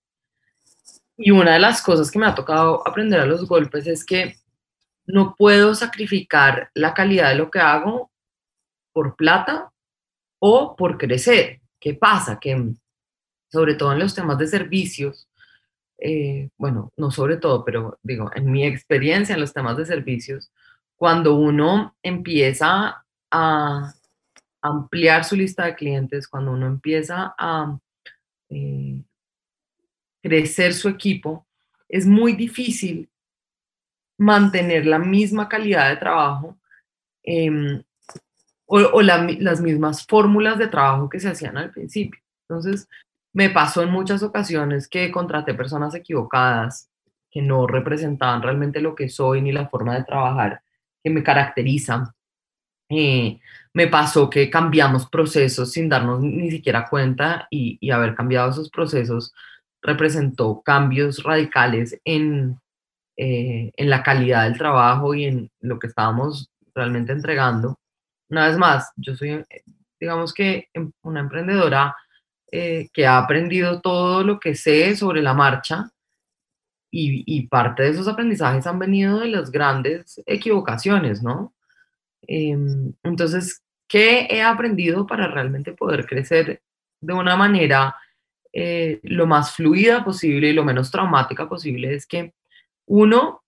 Y 1.16 1.32
una 1.32 1.54
de 1.54 1.58
las 1.58 1.82
cosas 1.82 2.10
que 2.10 2.18
me 2.18 2.26
ha 2.26 2.34
tocado 2.34 2.86
aprender 2.86 3.20
a 3.20 3.26
los 3.26 3.46
golpes 3.46 3.86
es 3.86 4.04
que 4.04 4.36
no 5.06 5.34
puedo 5.36 5.74
sacrificar 5.74 6.70
la 6.74 6.94
calidad 6.94 7.30
de 7.30 7.34
lo 7.34 7.50
que 7.50 7.58
hago 7.58 8.10
por 8.92 9.16
plata 9.16 9.72
o 10.38 10.76
por 10.76 10.96
crecer. 10.98 11.60
¿Qué 11.80 11.94
pasa? 11.94 12.38
Que 12.40 12.74
sobre 13.50 13.74
todo 13.74 13.92
en 13.92 13.98
los 13.98 14.14
temas 14.14 14.38
de 14.38 14.46
servicios, 14.46 15.28
eh, 15.98 16.50
bueno, 16.56 16.92
no 16.96 17.10
sobre 17.10 17.36
todo, 17.36 17.64
pero 17.64 17.98
digo, 18.02 18.30
en 18.34 18.50
mi 18.50 18.64
experiencia 18.64 19.34
en 19.34 19.40
los 19.40 19.52
temas 19.52 19.76
de 19.76 19.86
servicios, 19.86 20.50
cuando 20.96 21.36
uno 21.36 21.96
empieza 22.02 23.04
a 23.30 23.94
ampliar 24.60 25.24
su 25.24 25.36
lista 25.36 25.64
de 25.64 25.74
clientes, 25.74 26.28
cuando 26.28 26.52
uno 26.52 26.66
empieza 26.66 27.34
a 27.38 27.78
eh, 28.50 29.00
crecer 30.22 30.74
su 30.74 30.88
equipo, 30.88 31.46
es 31.88 32.06
muy 32.06 32.32
difícil 32.34 33.08
mantener 34.18 34.86
la 34.86 34.98
misma 34.98 35.48
calidad 35.48 35.90
de 35.90 35.96
trabajo 35.96 36.58
em, 37.22 37.82
o, 38.66 39.00
las 39.00 39.60
mismas 39.60 40.06
fórmulas 40.06 40.58
de 40.58 40.66
trabajo 40.66 41.08
que 41.08 41.20
se 41.20 41.28
hacían 41.28 41.56
al 41.56 41.70
principio. 41.70 42.20
Entonces, 42.48 42.88
me 43.32 43.50
pasó 43.50 43.82
en 43.82 43.90
muchas 43.90 44.22
ocasiones 44.22 44.88
que 44.88 45.10
contraté 45.10 45.54
personas 45.54 45.94
equivocadas, 45.94 46.90
que 47.30 47.42
no 47.42 47.66
representaban 47.66 48.42
realmente 48.42 48.80
lo 48.80 48.94
que 48.94 49.08
soy 49.08 49.42
ni 49.42 49.52
la 49.52 49.68
forma 49.68 49.94
de 49.96 50.04
trabajar 50.04 50.62
que 51.02 51.10
me 51.10 51.22
caracteriza. 51.22 52.14
Eh, 52.90 53.38
me 53.74 53.86
pasó 53.86 54.30
que 54.30 54.48
cambiamos 54.48 55.08
procesos 55.08 55.72
sin 55.72 55.88
darnos 55.88 56.20
ni 56.20 56.50
siquiera 56.50 56.88
cuenta 56.88 57.46
y, 57.50 57.90
haber 57.90 58.14
cambiado 58.14 58.50
esos 58.50 58.70
procesos 58.70 59.34
representó 59.82 60.62
cambios 60.62 61.22
radicales 61.22 62.00
en, 62.04 62.58
eh, 63.16 63.70
en 63.76 63.90
la 63.90 64.02
calidad 64.02 64.44
del 64.44 64.58
trabajo 64.58 65.14
y 65.14 65.26
en 65.26 65.50
lo 65.60 65.78
que 65.78 65.86
estábamos 65.88 66.50
realmente 66.74 67.12
entregando. 67.12 67.78
Una 68.30 68.48
vez 68.48 68.58
más, 68.58 68.92
yo 68.96 69.14
soy, 69.16 69.44
digamos 70.00 70.32
que 70.34 70.68
em, 70.72 70.90
una 71.02 71.20
emprendedora 71.20 71.94
eh, 72.50 72.88
que 72.94 73.06
ha 73.06 73.18
aprendido 73.18 73.82
todo 73.82 74.24
lo 74.24 74.40
que 74.40 74.54
sé 74.54 74.96
sobre 74.96 75.20
la 75.20 75.34
marcha 75.34 75.90
y, 76.90 77.46
parte 77.48 77.82
de 77.82 77.90
esos 77.90 78.08
aprendizajes 78.08 78.66
han 78.66 78.78
venido 78.78 79.20
de 79.20 79.28
las 79.28 79.50
grandes 79.50 80.22
equivocaciones, 80.24 81.22
¿no? 81.22 81.54
Em, 82.22 82.94
entonces, 83.02 83.62
¿qué 83.86 84.26
he 84.30 84.42
aprendido 84.42 85.06
para 85.06 85.28
realmente 85.28 85.72
poder 85.72 86.06
crecer 86.06 86.62
de 87.00 87.12
una 87.12 87.36
manera 87.36 87.96
eh, 88.52 89.00
lo 89.02 89.26
más 89.26 89.54
fluida 89.54 90.02
posible 90.04 90.48
y 90.48 90.52
lo 90.54 90.64
menos 90.64 90.90
traumática 90.90 91.48
posible? 91.48 91.94
Es 91.94 92.06
que 92.06 92.34
uno, 92.86 93.44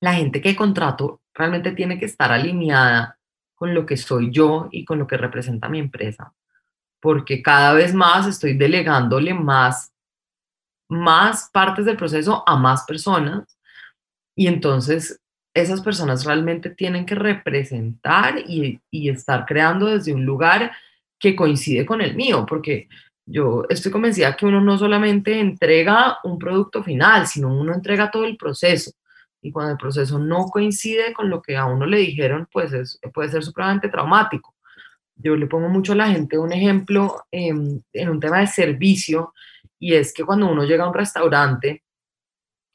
la 0.00 0.14
gente 0.14 0.40
que 0.40 0.56
contrato 0.56 1.22
realmente 1.34 1.72
tiene 1.72 1.98
que 1.98 2.06
estar 2.06 2.32
alineada 2.32 3.18
con 3.56 3.74
lo 3.74 3.86
que 3.86 3.96
soy 3.96 4.30
yo 4.30 4.68
y 4.70 4.84
con 4.84 4.98
lo 5.00 5.06
que 5.06 5.16
representa 5.16 5.68
mi 5.68 5.80
empresa 5.80 6.32
porque 7.00 7.42
cada 7.42 7.72
vez 7.72 7.94
más 7.94 8.26
estoy 8.26 8.56
delegándole 8.56 9.34
más, 9.34 9.92
más 10.88 11.50
partes 11.52 11.84
del 11.84 11.96
proceso 11.96 12.44
a 12.46 12.56
más 12.56 12.84
personas 12.84 13.58
y 14.36 14.46
entonces 14.46 15.20
esas 15.54 15.80
personas 15.80 16.24
realmente 16.24 16.70
tienen 16.70 17.04
que 17.04 17.14
representar 17.14 18.38
y, 18.46 18.80
estar 18.92 19.46
creando 19.46 19.86
desde 19.86 20.14
un 20.14 20.24
lugar 20.24 20.72
que 21.18 21.34
coincide 21.34 21.84
con 21.84 22.00
el 22.00 22.14
mío, 22.14 22.46
porque 22.46 22.88
yo 23.26 23.64
estoy 23.68 23.92
convencida 23.92 24.36
que 24.36 24.46
uno 24.46 24.60
no 24.60 24.78
solamente 24.78 25.38
entrega 25.38 26.18
un 26.24 26.38
producto 26.38 26.82
final, 26.82 27.26
sino 27.26 27.48
uno 27.48 27.74
entrega 27.74 28.10
todo 28.10 28.24
el 28.24 28.36
proceso. 28.36 28.92
Y 29.42 29.52
cuando 29.52 29.72
el 29.72 29.78
proceso 29.78 30.18
no 30.18 30.46
coincide 30.46 31.12
con 31.12 31.30
lo 31.30 31.40
que 31.40 31.56
a 31.56 31.64
uno 31.66 31.86
le 31.86 31.98
dijeron, 31.98 32.48
pues 32.50 32.72
es, 32.72 32.98
puede 33.12 33.30
ser 33.30 33.42
supremamente 33.42 33.88
traumático 33.88 34.54
yo 35.22 35.36
le 35.36 35.46
pongo 35.46 35.68
mucho 35.68 35.92
a 35.92 35.96
la 35.96 36.08
gente 36.08 36.38
un 36.38 36.52
ejemplo 36.52 37.24
em, 37.30 37.80
en 37.92 38.08
un 38.08 38.20
tema 38.20 38.40
de 38.40 38.46
servicio 38.46 39.34
y 39.78 39.94
es 39.94 40.12
que 40.12 40.24
cuando 40.24 40.46
uno 40.50 40.64
llega 40.64 40.84
a 40.84 40.88
un 40.88 40.94
restaurante, 40.94 41.84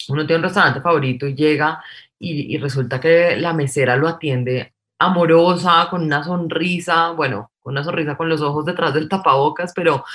uno 0.10 0.26
tiene 0.26 0.38
un 0.40 0.44
restaurante 0.44 0.82
favorito 0.82 1.28
y 1.28 1.36
llega 1.36 1.84
y, 2.20 2.58
resulta 2.58 3.00
que 3.00 3.36
la 3.38 3.54
mesera 3.54 3.96
lo 3.98 4.08
atiende 4.08 4.74
amorosa, 5.00 5.88
con 5.90 6.04
una 6.04 6.24
sonrisa, 6.24 7.12
bueno, 7.12 7.52
con 7.60 7.74
una 7.74 7.84
sonrisa 7.84 8.18
con 8.18 8.30
los 8.30 8.42
ojos 8.42 8.66
detrás 8.66 8.94
del 8.94 9.10
tapabocas, 9.10 9.74
pero 9.76 10.06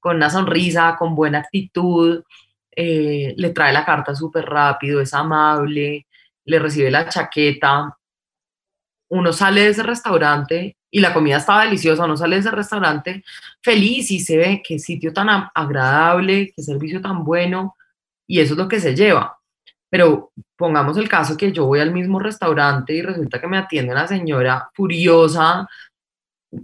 con 0.00 0.16
una 0.16 0.30
sonrisa, 0.30 0.96
con 0.98 1.14
buena 1.14 1.40
actitud, 1.40 2.24
eh, 2.74 3.34
le 3.36 3.50
trae 3.50 3.72
la 3.72 3.84
carta 3.84 4.14
súper 4.14 4.46
rápido, 4.46 5.00
es 5.00 5.14
amable, 5.14 6.06
le 6.44 6.58
recibe 6.58 6.90
la 6.90 7.08
chaqueta. 7.08 7.96
Uno 9.10 9.32
sale 9.32 9.62
de 9.62 9.68
ese 9.70 9.82
restaurante 9.82 10.76
y 10.90 11.00
la 11.00 11.12
comida 11.12 11.36
estaba 11.36 11.64
deliciosa, 11.64 12.04
uno 12.04 12.16
sale 12.16 12.36
de 12.36 12.40
ese 12.40 12.50
restaurante 12.50 13.24
feliz 13.62 14.10
y 14.10 14.20
se 14.20 14.36
ve 14.36 14.62
qué 14.66 14.78
sitio 14.78 15.12
tan 15.12 15.28
agradable, 15.54 16.52
qué 16.54 16.62
servicio 16.62 17.00
tan 17.00 17.24
bueno, 17.24 17.76
y 18.26 18.40
eso 18.40 18.54
es 18.54 18.58
lo 18.58 18.68
que 18.68 18.80
se 18.80 18.94
lleva. 18.94 19.38
Pero 19.88 20.32
pongamos 20.56 20.96
el 20.96 21.08
caso 21.08 21.36
que 21.36 21.52
yo 21.52 21.66
voy 21.66 21.80
al 21.80 21.92
mismo 21.92 22.18
restaurante 22.18 22.94
y 22.94 23.02
resulta 23.02 23.40
que 23.40 23.48
me 23.48 23.58
atiende 23.58 23.92
una 23.92 24.06
señora 24.06 24.70
furiosa, 24.74 25.68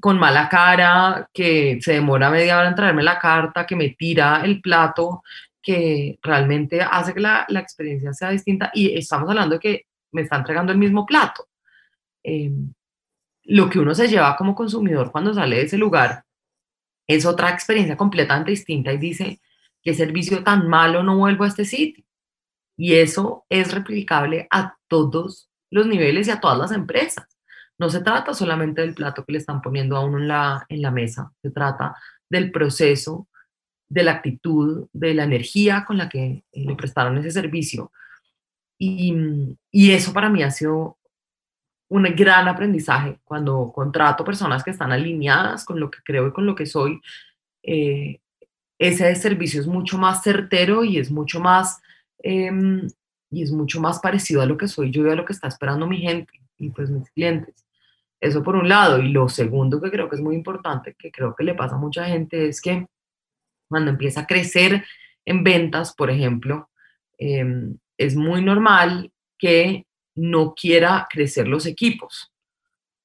con 0.01 0.18
mala 0.18 0.49
cara, 0.49 1.29
que 1.33 1.79
se 1.81 1.95
demora 1.95 2.31
media 2.31 2.59
hora 2.59 2.68
en 2.68 2.74
traerme 2.74 3.03
la 3.03 3.18
carta, 3.18 3.66
que 3.66 3.77
me 3.77 3.91
tira 3.91 4.43
el 4.45 4.61
plato, 4.61 5.22
que 5.62 6.18
realmente 6.22 6.81
hace 6.83 7.14
que 7.14 7.20
la, 7.20 7.45
la 7.49 7.61
experiencia 7.61 8.12
sea 8.12 8.31
distinta. 8.31 8.70
Y 8.74 8.97
estamos 8.97 9.29
hablando 9.29 9.57
de 9.57 9.61
que 9.61 9.87
me 10.12 10.22
está 10.22 10.37
entregando 10.37 10.72
el 10.72 10.79
mismo 10.79 11.07
plato. 11.07 11.47
Eh, 12.24 12.51
lo 13.47 13.71
que 13.71 13.79
uno 13.79 13.95
se 13.95 14.09
lleva 14.09 14.37
como 14.37 14.55
consumidor 14.55 15.13
cuando 15.13 15.33
sale 15.33 15.57
de 15.57 15.63
ese 15.63 15.79
lugar 15.79 16.25
es 17.07 17.25
otra 17.25 17.51
experiencia 17.51 17.97
completamente 17.97 18.51
distinta 18.51 18.93
y 18.93 18.99
dice, 18.99 19.41
qué 19.83 19.95
servicio 19.95 20.43
tan 20.43 20.69
malo 20.69 21.03
no 21.03 21.17
vuelvo 21.17 21.45
a 21.45 21.49
este 21.49 21.65
sitio. 21.65 22.05
Y 22.77 22.95
eso 22.95 23.47
es 23.49 23.73
replicable 23.73 24.49
a 24.51 24.77
todos 24.89 25.49
los 25.71 25.87
niveles 25.87 26.27
y 26.27 26.31
a 26.33 26.41
todas 26.41 26.59
las 26.59 26.73
empresas. 26.73 27.27
No 27.79 27.89
se 27.89 28.01
trata 28.01 28.35
solamente 28.35 28.81
del 28.81 28.95
plato 28.95 29.25
que 29.25 29.33
le 29.33 29.39
están 29.39 29.63
poniendo 29.63 29.97
a 29.97 30.05
uno 30.05 30.19
en 30.19 30.29
la, 30.29 30.67
en 30.69 30.83
la 30.83 30.91
mesa, 30.91 31.33
se 31.43 31.51
trata 31.51 31.95
del 32.29 32.51
proceso 32.51 33.29
de 33.89 34.03
la 34.03 34.13
actitud, 34.13 34.89
de 34.93 35.15
la 35.15 35.25
energía 35.25 35.85
con 35.87 35.97
la 35.97 36.09
que 36.09 36.45
le 36.53 36.75
prestaron 36.75 37.19
ese 37.19 37.31
servicio. 37.31 37.93
Y, 38.79 39.15
y 39.71 39.93
eso 39.93 40.13
para 40.13 40.29
mí 40.29 40.43
ha 40.43 40.51
sido 40.51 40.99
un 41.89 42.05
gran 42.16 42.49
aprendizaje 42.49 43.18
cuando 43.24 43.72
contrato 43.72 44.24
personas 44.24 44.64
que 44.64 44.70
están 44.70 44.93
alineadas 44.93 45.64
con 45.64 45.78
lo 45.78 45.91
que 45.91 45.99
creo 46.05 46.28
y 46.28 46.32
con 46.32 46.47
lo 46.47 46.55
que 46.55 46.66
soy. 46.66 47.01
Eh, 47.62 48.20
ese 48.78 49.14
servicio 49.14 49.61
es 49.61 49.66
mucho 49.66 49.99
más 49.99 50.22
certero 50.22 50.84
y 50.84 50.99
es 50.99 51.11
mucho 51.11 51.41
más 51.41 51.80
em, 52.18 52.89
y 53.30 53.43
es 53.43 53.53
mucho 53.53 53.80
más 53.80 54.01
parecido 54.01 54.43
a 54.43 54.47
lo 54.47 54.57
que 54.57 54.68
soy 54.68 54.91
yo 54.91 55.07
y 55.07 55.11
a 55.11 55.14
lo 55.14 55.24
que 55.24 55.32
está 55.32 55.49
esperando 55.49 55.87
mi 55.87 55.99
gente 55.99 56.32
y 56.59 56.70
pues 56.70 56.91
mis 56.91 57.11
clientes. 57.11 57.66
Eso 58.20 58.43
por 58.43 58.57
un 58.57 58.68
lado. 58.68 59.01
Y 59.01 59.09
lo 59.11 59.28
segundo 59.28 59.80
que 59.80 59.91
creo 59.91 60.09
que 60.09 60.16
es 60.16 60.22
muy 60.22 60.34
importante, 60.34 60.95
que 60.99 61.11
creo 61.11 61.34
que 61.34 61.45
le 61.45 61.55
pasa 61.55 61.76
a 61.76 61.78
mucha 61.78 62.05
gente, 62.07 62.49
es 62.49 62.61
que 62.61 62.87
cuando 63.68 63.91
empieza 63.91 64.20
a 64.20 64.26
crecer 64.26 64.84
en 65.24 65.45
ventas, 65.45 65.95
por 65.95 66.11
ejemplo, 66.11 66.70
em, 67.18 67.78
es 67.99 68.16
muy 68.16 68.43
normal 68.43 69.12
que 69.39 69.86
no 70.17 70.55
quiera 70.55 71.07
crecer 71.11 71.47
los 71.47 71.67
equipos. 71.67 72.33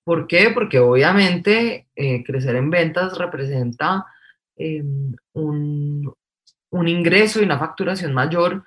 ¿Por 0.03 0.27
qué? 0.27 0.49
Porque 0.53 0.79
obviamente 0.79 1.87
eh, 1.95 2.23
crecer 2.23 2.55
en 2.55 2.69
ventas 2.69 3.17
representa 3.17 4.05
em, 4.55 5.13
un, 5.33 6.13
ingreso 6.87 7.39
y 7.39 7.43
una 7.45 7.59
facturación 7.59 8.13
mayor 8.13 8.65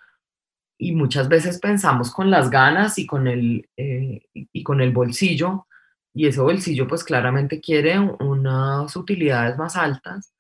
y 0.78 0.92
muchas 0.92 1.28
veces 1.28 1.59
pensamos 1.59 2.12
con 2.12 2.30
las 2.30 2.51
ganas 2.51 2.99
y 2.99 3.07
con 3.07 3.26
el, 3.26 3.68
eh, 3.76 4.26
y 4.32 4.62
con 4.62 4.80
el 4.80 4.92
bolsillo 4.92 5.66
y 6.14 6.28
ese 6.28 6.40
bolsillo 6.40 6.86
pues 6.86 7.03
claramente 7.03 7.61
quiere 7.61 7.99
unas 7.99 8.95
utilidades 8.95 9.59
más 9.59 9.76
altas 9.76 10.34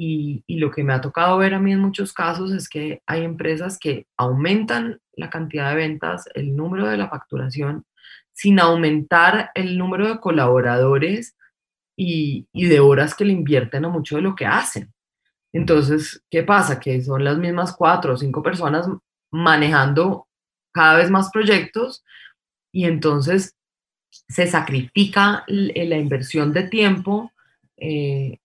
y, 0.00 0.58
lo 0.58 0.70
que 0.70 0.84
me 0.84 0.92
ha 0.92 1.00
tocado 1.00 1.38
ver 1.38 1.54
a 1.54 1.58
mí 1.58 1.72
en 1.72 1.80
muchos 1.80 2.12
casos 2.12 2.52
es 2.52 2.68
que 2.68 3.02
hay 3.06 3.24
empresas 3.24 3.78
que 3.78 4.06
aumentan 4.16 5.00
la 5.14 5.28
cantidad 5.28 5.70
de 5.70 5.76
ventas, 5.76 6.28
el 6.34 6.54
número 6.54 6.86
de 6.86 6.96
la 6.96 7.08
facturación, 7.08 7.84
sin 8.32 8.60
aumentar 8.60 9.50
el 9.54 9.76
número 9.76 10.08
de 10.08 10.20
colaboradores 10.20 11.36
y, 11.96 12.46
de 12.52 12.80
horas 12.80 13.14
que 13.14 13.24
le 13.24 13.32
invierten 13.32 13.84
a 13.84 13.88
mucho 13.88 14.16
de 14.16 14.22
lo 14.22 14.36
que 14.36 14.46
hacen. 14.46 14.92
Entonces, 15.52 16.22
¿qué 16.30 16.44
pasa? 16.44 16.78
Que 16.78 17.02
son 17.02 17.24
las 17.24 17.38
mismas 17.38 17.74
cuatro 17.74 18.14
o 18.14 18.16
cinco 18.16 18.42
personas 18.42 18.86
manejando 19.32 20.28
cada 20.72 20.96
vez 20.98 21.10
más 21.10 21.30
proyectos 21.30 22.04
y 22.72 22.84
entonces 22.84 23.56
se 24.10 24.46
sacrifica 24.46 25.44
la 25.48 25.96
inversión 25.96 26.52
de 26.52 26.64
tiempo 26.64 27.32
eh, 27.76 28.38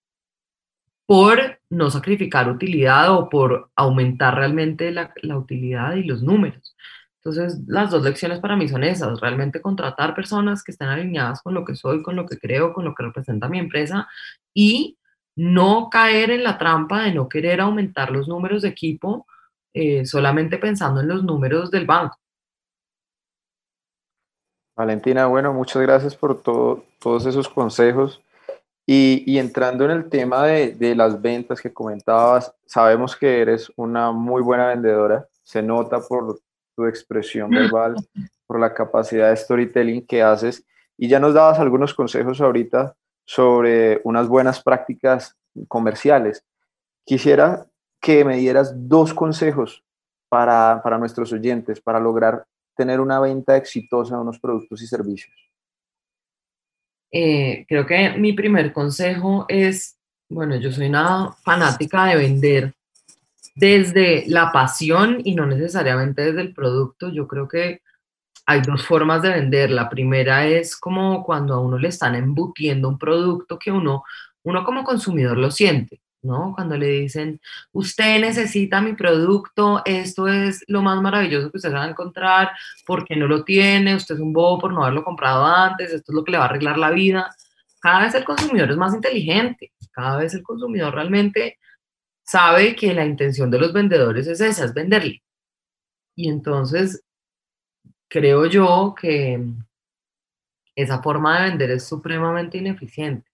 por 1.06 1.60
no 1.68 1.90
sacrificar 1.90 2.48
utilidad 2.48 3.12
o 3.12 3.28
por 3.28 3.70
aumentar 3.76 4.34
realmente 4.34 4.90
la, 4.90 5.12
utilidad 5.36 5.94
y 5.94 6.04
los 6.04 6.22
números. 6.22 6.76
Entonces, 7.16 7.60
las 7.66 7.90
dos 7.90 8.02
lecciones 8.02 8.40
para 8.40 8.56
mí 8.56 8.68
son 8.68 8.84
esas, 8.84 9.20
realmente 9.20 9.60
contratar 9.60 10.14
personas 10.14 10.62
que 10.62 10.72
estén 10.72 10.88
alineadas 10.88 11.42
con 11.42 11.54
lo 11.54 11.64
que 11.64 11.74
soy, 11.74 12.02
con 12.02 12.16
lo 12.16 12.26
que 12.26 12.38
creo, 12.38 12.72
con 12.72 12.84
lo 12.84 12.94
que 12.94 13.02
representa 13.02 13.48
mi 13.48 13.58
empresa 13.58 14.08
y 14.52 14.98
no 15.36 15.88
caer 15.90 16.30
en 16.30 16.44
la 16.44 16.58
trampa 16.58 17.02
de 17.02 17.14
no 17.14 17.28
querer 17.28 17.60
aumentar 17.60 18.10
los 18.10 18.28
números 18.28 18.62
de 18.62 18.68
equipo 18.68 19.26
eh, 19.72 20.06
solamente 20.06 20.58
pensando 20.58 21.00
en 21.00 21.08
los 21.08 21.24
números 21.24 21.70
del 21.70 21.86
banco. 21.86 22.16
Valentina, 24.76 25.26
bueno, 25.26 25.52
muchas 25.52 25.82
gracias 25.82 26.16
por 26.16 26.42
todos 26.42 27.26
esos 27.26 27.48
consejos. 27.48 28.23
Y, 28.86 29.38
entrando 29.38 29.84
en 29.84 29.92
el 29.92 30.10
tema 30.10 30.46
de, 30.46 30.94
las 30.94 31.20
ventas 31.20 31.60
que 31.60 31.72
comentabas, 31.72 32.54
sabemos 32.66 33.16
que 33.16 33.40
eres 33.40 33.72
una 33.76 34.12
muy 34.12 34.42
buena 34.42 34.68
vendedora, 34.68 35.26
se 35.42 35.62
nota 35.62 36.00
por 36.00 36.40
tu 36.76 36.86
expresión 36.86 37.50
verbal, 37.50 37.96
por 38.46 38.60
la 38.60 38.74
capacidad 38.74 39.30
de 39.30 39.36
storytelling 39.36 40.06
que 40.06 40.22
haces 40.22 40.64
y 40.98 41.08
ya 41.08 41.18
nos 41.18 41.34
dabas 41.34 41.58
algunos 41.58 41.94
consejos 41.94 42.40
ahorita 42.40 42.94
sobre 43.24 44.00
unas 44.04 44.28
buenas 44.28 44.62
prácticas 44.62 45.34
comerciales. 45.66 46.44
Quisiera 47.06 47.66
que 48.00 48.24
me 48.24 48.36
dieras 48.36 48.74
dos 48.76 49.14
consejos 49.14 49.82
para, 50.28 50.80
para 50.82 50.98
nuestros 50.98 51.32
oyentes 51.32 51.80
para 51.80 51.98
lograr 51.98 52.44
tener 52.76 53.00
una 53.00 53.18
venta 53.20 53.56
exitosa 53.56 54.16
de 54.16 54.22
unos 54.22 54.38
productos 54.38 54.82
y 54.82 54.86
servicios. 54.86 55.43
Eh, 57.10 57.64
creo 57.68 57.86
que 57.86 58.10
mi 58.18 58.32
primer 58.32 58.72
consejo 58.72 59.46
es, 59.48 59.96
bueno, 60.28 60.56
yo 60.56 60.72
soy 60.72 60.86
una 60.86 61.32
fanática 61.42 62.06
de 62.06 62.16
vender 62.16 62.74
desde 63.54 64.24
la 64.26 64.50
pasión 64.50 65.18
y 65.24 65.34
no 65.34 65.46
necesariamente 65.46 66.22
desde 66.22 66.40
el 66.40 66.54
producto. 66.54 67.10
Yo 67.10 67.28
creo 67.28 67.48
que 67.48 67.82
hay 68.46 68.60
dos 68.60 68.84
formas 68.84 69.22
de 69.22 69.30
vender. 69.30 69.70
La 69.70 69.88
primera 69.88 70.46
es 70.46 70.76
como 70.76 71.24
cuando 71.24 71.54
a 71.54 71.60
uno 71.60 71.78
le 71.78 71.88
están 71.88 72.14
embutiendo 72.14 72.88
un 72.88 72.98
producto 72.98 73.58
que 73.58 73.70
uno, 73.70 74.04
uno 74.42 74.64
como 74.64 74.84
consumidor 74.84 75.38
lo 75.38 75.50
siente. 75.50 76.00
¿No? 76.24 76.52
Cuando 76.54 76.76
le 76.76 76.88
dicen, 76.88 77.40
usted 77.72 78.20
necesita 78.20 78.80
mi 78.80 78.94
producto, 78.94 79.82
esto 79.84 80.28
es 80.28 80.64
lo 80.68 80.82
más 80.82 81.00
maravilloso 81.02 81.50
que 81.50 81.58
usted 81.58 81.72
va 81.72 81.84
a 81.84 81.90
encontrar, 81.90 82.50
porque 82.86 83.16
no 83.16 83.26
lo 83.26 83.44
tiene, 83.44 83.94
usted 83.94 84.16
es 84.16 84.20
un 84.20 84.32
bobo 84.32 84.58
por 84.60 84.72
no 84.72 84.82
haberlo 84.82 85.04
comprado 85.04 85.44
antes, 85.46 85.92
esto 85.92 86.12
es 86.12 86.16
lo 86.16 86.24
que 86.24 86.32
le 86.32 86.38
va 86.38 86.44
a 86.44 86.48
arreglar 86.48 86.78
la 86.78 86.90
vida. 86.90 87.34
Cada 87.80 88.02
vez 88.04 88.14
el 88.14 88.24
consumidor 88.24 88.70
es 88.70 88.76
más 88.76 88.94
inteligente, 88.94 89.72
cada 89.92 90.16
vez 90.18 90.34
el 90.34 90.42
consumidor 90.42 90.94
realmente 90.94 91.58
sabe 92.24 92.74
que 92.74 92.94
la 92.94 93.04
intención 93.04 93.50
de 93.50 93.58
los 93.58 93.72
vendedores 93.72 94.26
es 94.26 94.40
esa, 94.40 94.64
es 94.64 94.74
venderle. 94.74 95.22
Y 96.16 96.28
entonces, 96.28 97.04
creo 98.08 98.46
yo 98.46 98.94
que 98.98 99.40
esa 100.76 101.02
forma 101.02 101.38
de 101.38 101.50
vender 101.50 101.70
es 101.72 101.84
supremamente 101.84 102.58
ineficiente 102.58 103.33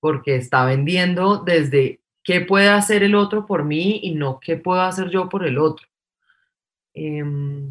porque 0.00 0.36
está 0.36 0.64
vendiendo 0.64 1.38
desde 1.38 2.00
qué 2.22 2.40
puede 2.40 2.68
hacer 2.68 3.02
el 3.02 3.14
otro 3.14 3.46
por 3.46 3.64
mí 3.64 4.00
y 4.02 4.14
no 4.14 4.40
qué 4.40 4.56
puedo 4.56 4.80
hacer 4.80 5.10
yo 5.10 5.28
por 5.28 5.46
el 5.46 5.58
otro. 5.58 5.86
Em, 6.94 7.70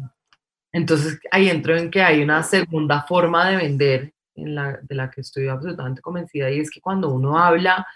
entonces 0.72 1.20
ahí 1.30 1.48
entro 1.48 1.76
en 1.76 1.90
que 1.90 2.02
hay 2.02 2.22
una 2.22 2.42
segunda 2.42 3.02
forma 3.02 3.48
de 3.48 3.56
vender 3.56 4.14
en 4.34 4.54
la, 4.54 4.78
de 4.82 4.94
la 4.94 5.10
que 5.10 5.20
estoy 5.22 5.48
absolutamente 5.48 6.00
convencida 6.00 6.50
y 6.50 6.60
es 6.60 6.70
que 6.70 6.80
cuando 6.80 7.10
uno 7.10 7.38
habla 7.38 7.86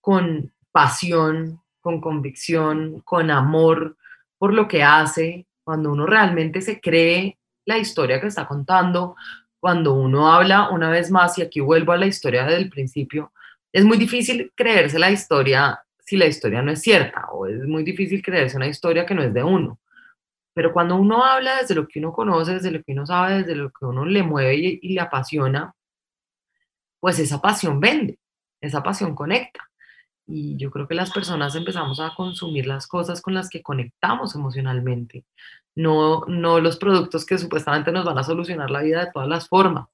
con 0.00 0.52
pasión, 0.72 1.60
con 1.80 2.00
convicción, 2.00 3.00
con 3.00 3.30
amor 3.30 3.96
por 4.38 4.54
lo 4.54 4.66
que 4.66 4.82
hace, 4.82 5.46
cuando 5.62 5.92
uno 5.92 6.06
realmente 6.06 6.60
se 6.60 6.80
cree 6.80 7.38
la 7.64 7.78
historia 7.78 8.20
que 8.20 8.26
está 8.26 8.46
contando, 8.46 9.14
cuando 9.60 9.94
uno 9.94 10.32
habla 10.32 10.70
una 10.70 10.90
vez 10.90 11.10
más, 11.10 11.38
y 11.38 11.42
aquí 11.42 11.60
vuelvo 11.60 11.92
a 11.92 11.96
la 11.96 12.06
historia 12.06 12.44
del 12.44 12.68
principio, 12.68 13.32
es 13.72 13.84
muy 13.84 13.96
difícil 13.96 14.52
creerse 14.54 14.98
la 14.98 15.10
historia 15.10 15.82
si 16.04 16.16
la 16.16 16.26
historia 16.26 16.62
no 16.62 16.72
es 16.72 16.82
cierta, 16.82 17.26
o 17.32 17.46
es 17.46 17.64
muy 17.66 17.84
difícil 17.84 18.22
creerse 18.22 18.56
una 18.56 18.66
historia 18.66 19.06
que 19.06 19.14
no 19.14 19.22
es 19.22 19.32
de 19.32 19.42
uno. 19.42 19.78
Pero 20.52 20.72
cuando 20.72 20.96
uno 20.96 21.24
habla 21.24 21.58
desde 21.58 21.74
lo 21.74 21.88
que 21.88 22.00
uno 22.00 22.12
conoce, 22.12 22.54
desde 22.54 22.70
lo 22.70 22.82
que 22.82 22.92
uno 22.92 23.06
sabe, 23.06 23.38
desde 23.38 23.54
lo 23.54 23.70
que 23.70 23.86
uno 23.86 24.04
le 24.04 24.22
mueve 24.22 24.54
y, 24.56 24.94
le 24.94 25.00
apasiona, 25.00 25.74
pues 27.00 27.18
esa 27.18 27.40
pasión 27.40 27.80
vende, 27.80 28.18
esa 28.60 28.82
pasión 28.82 29.14
conecta. 29.14 29.60
Y 30.26 30.56
yo 30.56 30.70
creo 30.70 30.86
que 30.86 30.94
las 30.94 31.10
personas 31.10 31.54
empezamos 31.54 32.00
a 32.00 32.14
consumir 32.14 32.66
las 32.66 32.86
cosas 32.86 33.22
con 33.22 33.34
las 33.34 33.48
que 33.48 33.62
conectamos 33.62 34.34
emocionalmente, 34.34 35.24
no, 35.74 36.24
no 36.26 36.60
los 36.60 36.76
productos 36.76 37.24
que 37.24 37.38
supuestamente 37.38 37.92
nos 37.92 38.04
van 38.04 38.18
a 38.18 38.24
solucionar 38.24 38.70
la 38.70 38.82
vida 38.82 39.06
de 39.06 39.12
todas 39.12 39.28
las 39.28 39.48
formas 39.48 39.88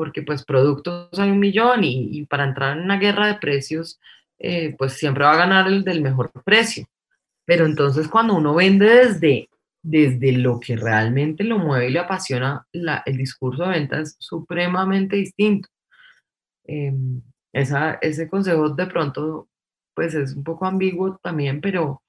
porque 0.00 0.22
pues 0.22 0.46
productos 0.46 1.10
hay 1.18 1.30
un 1.30 1.38
millón 1.38 1.84
y, 1.84 2.24
para 2.24 2.44
entrar 2.44 2.74
en 2.74 2.84
una 2.84 2.98
guerra 2.98 3.26
de 3.26 3.34
precios, 3.34 4.00
eh, 4.38 4.74
pues 4.78 4.94
siempre 4.94 5.24
va 5.24 5.34
a 5.34 5.36
ganar 5.36 5.68
el 5.68 5.84
del 5.84 6.00
mejor 6.00 6.32
precio. 6.42 6.86
Pero 7.44 7.66
entonces 7.66 8.08
cuando 8.08 8.32
uno 8.34 8.54
vende 8.54 8.86
desde, 8.86 9.50
desde 9.82 10.32
lo 10.32 10.58
que 10.58 10.74
realmente 10.74 11.44
lo 11.44 11.58
mueve 11.58 11.90
y 11.90 11.92
le 11.92 11.98
apasiona, 11.98 12.66
el 12.72 13.16
discurso 13.18 13.64
de 13.64 13.72
venta 13.72 14.00
es 14.00 14.16
supremamente 14.18 15.16
distinto. 15.16 15.68
Em, 16.64 17.20
ese 17.52 18.26
consejo 18.30 18.70
de 18.70 18.86
pronto 18.86 19.48
pues 19.94 20.14
es 20.14 20.34
un 20.34 20.44
poco 20.44 20.64
ambiguo 20.64 21.18
también, 21.22 21.60
pero 21.60 22.02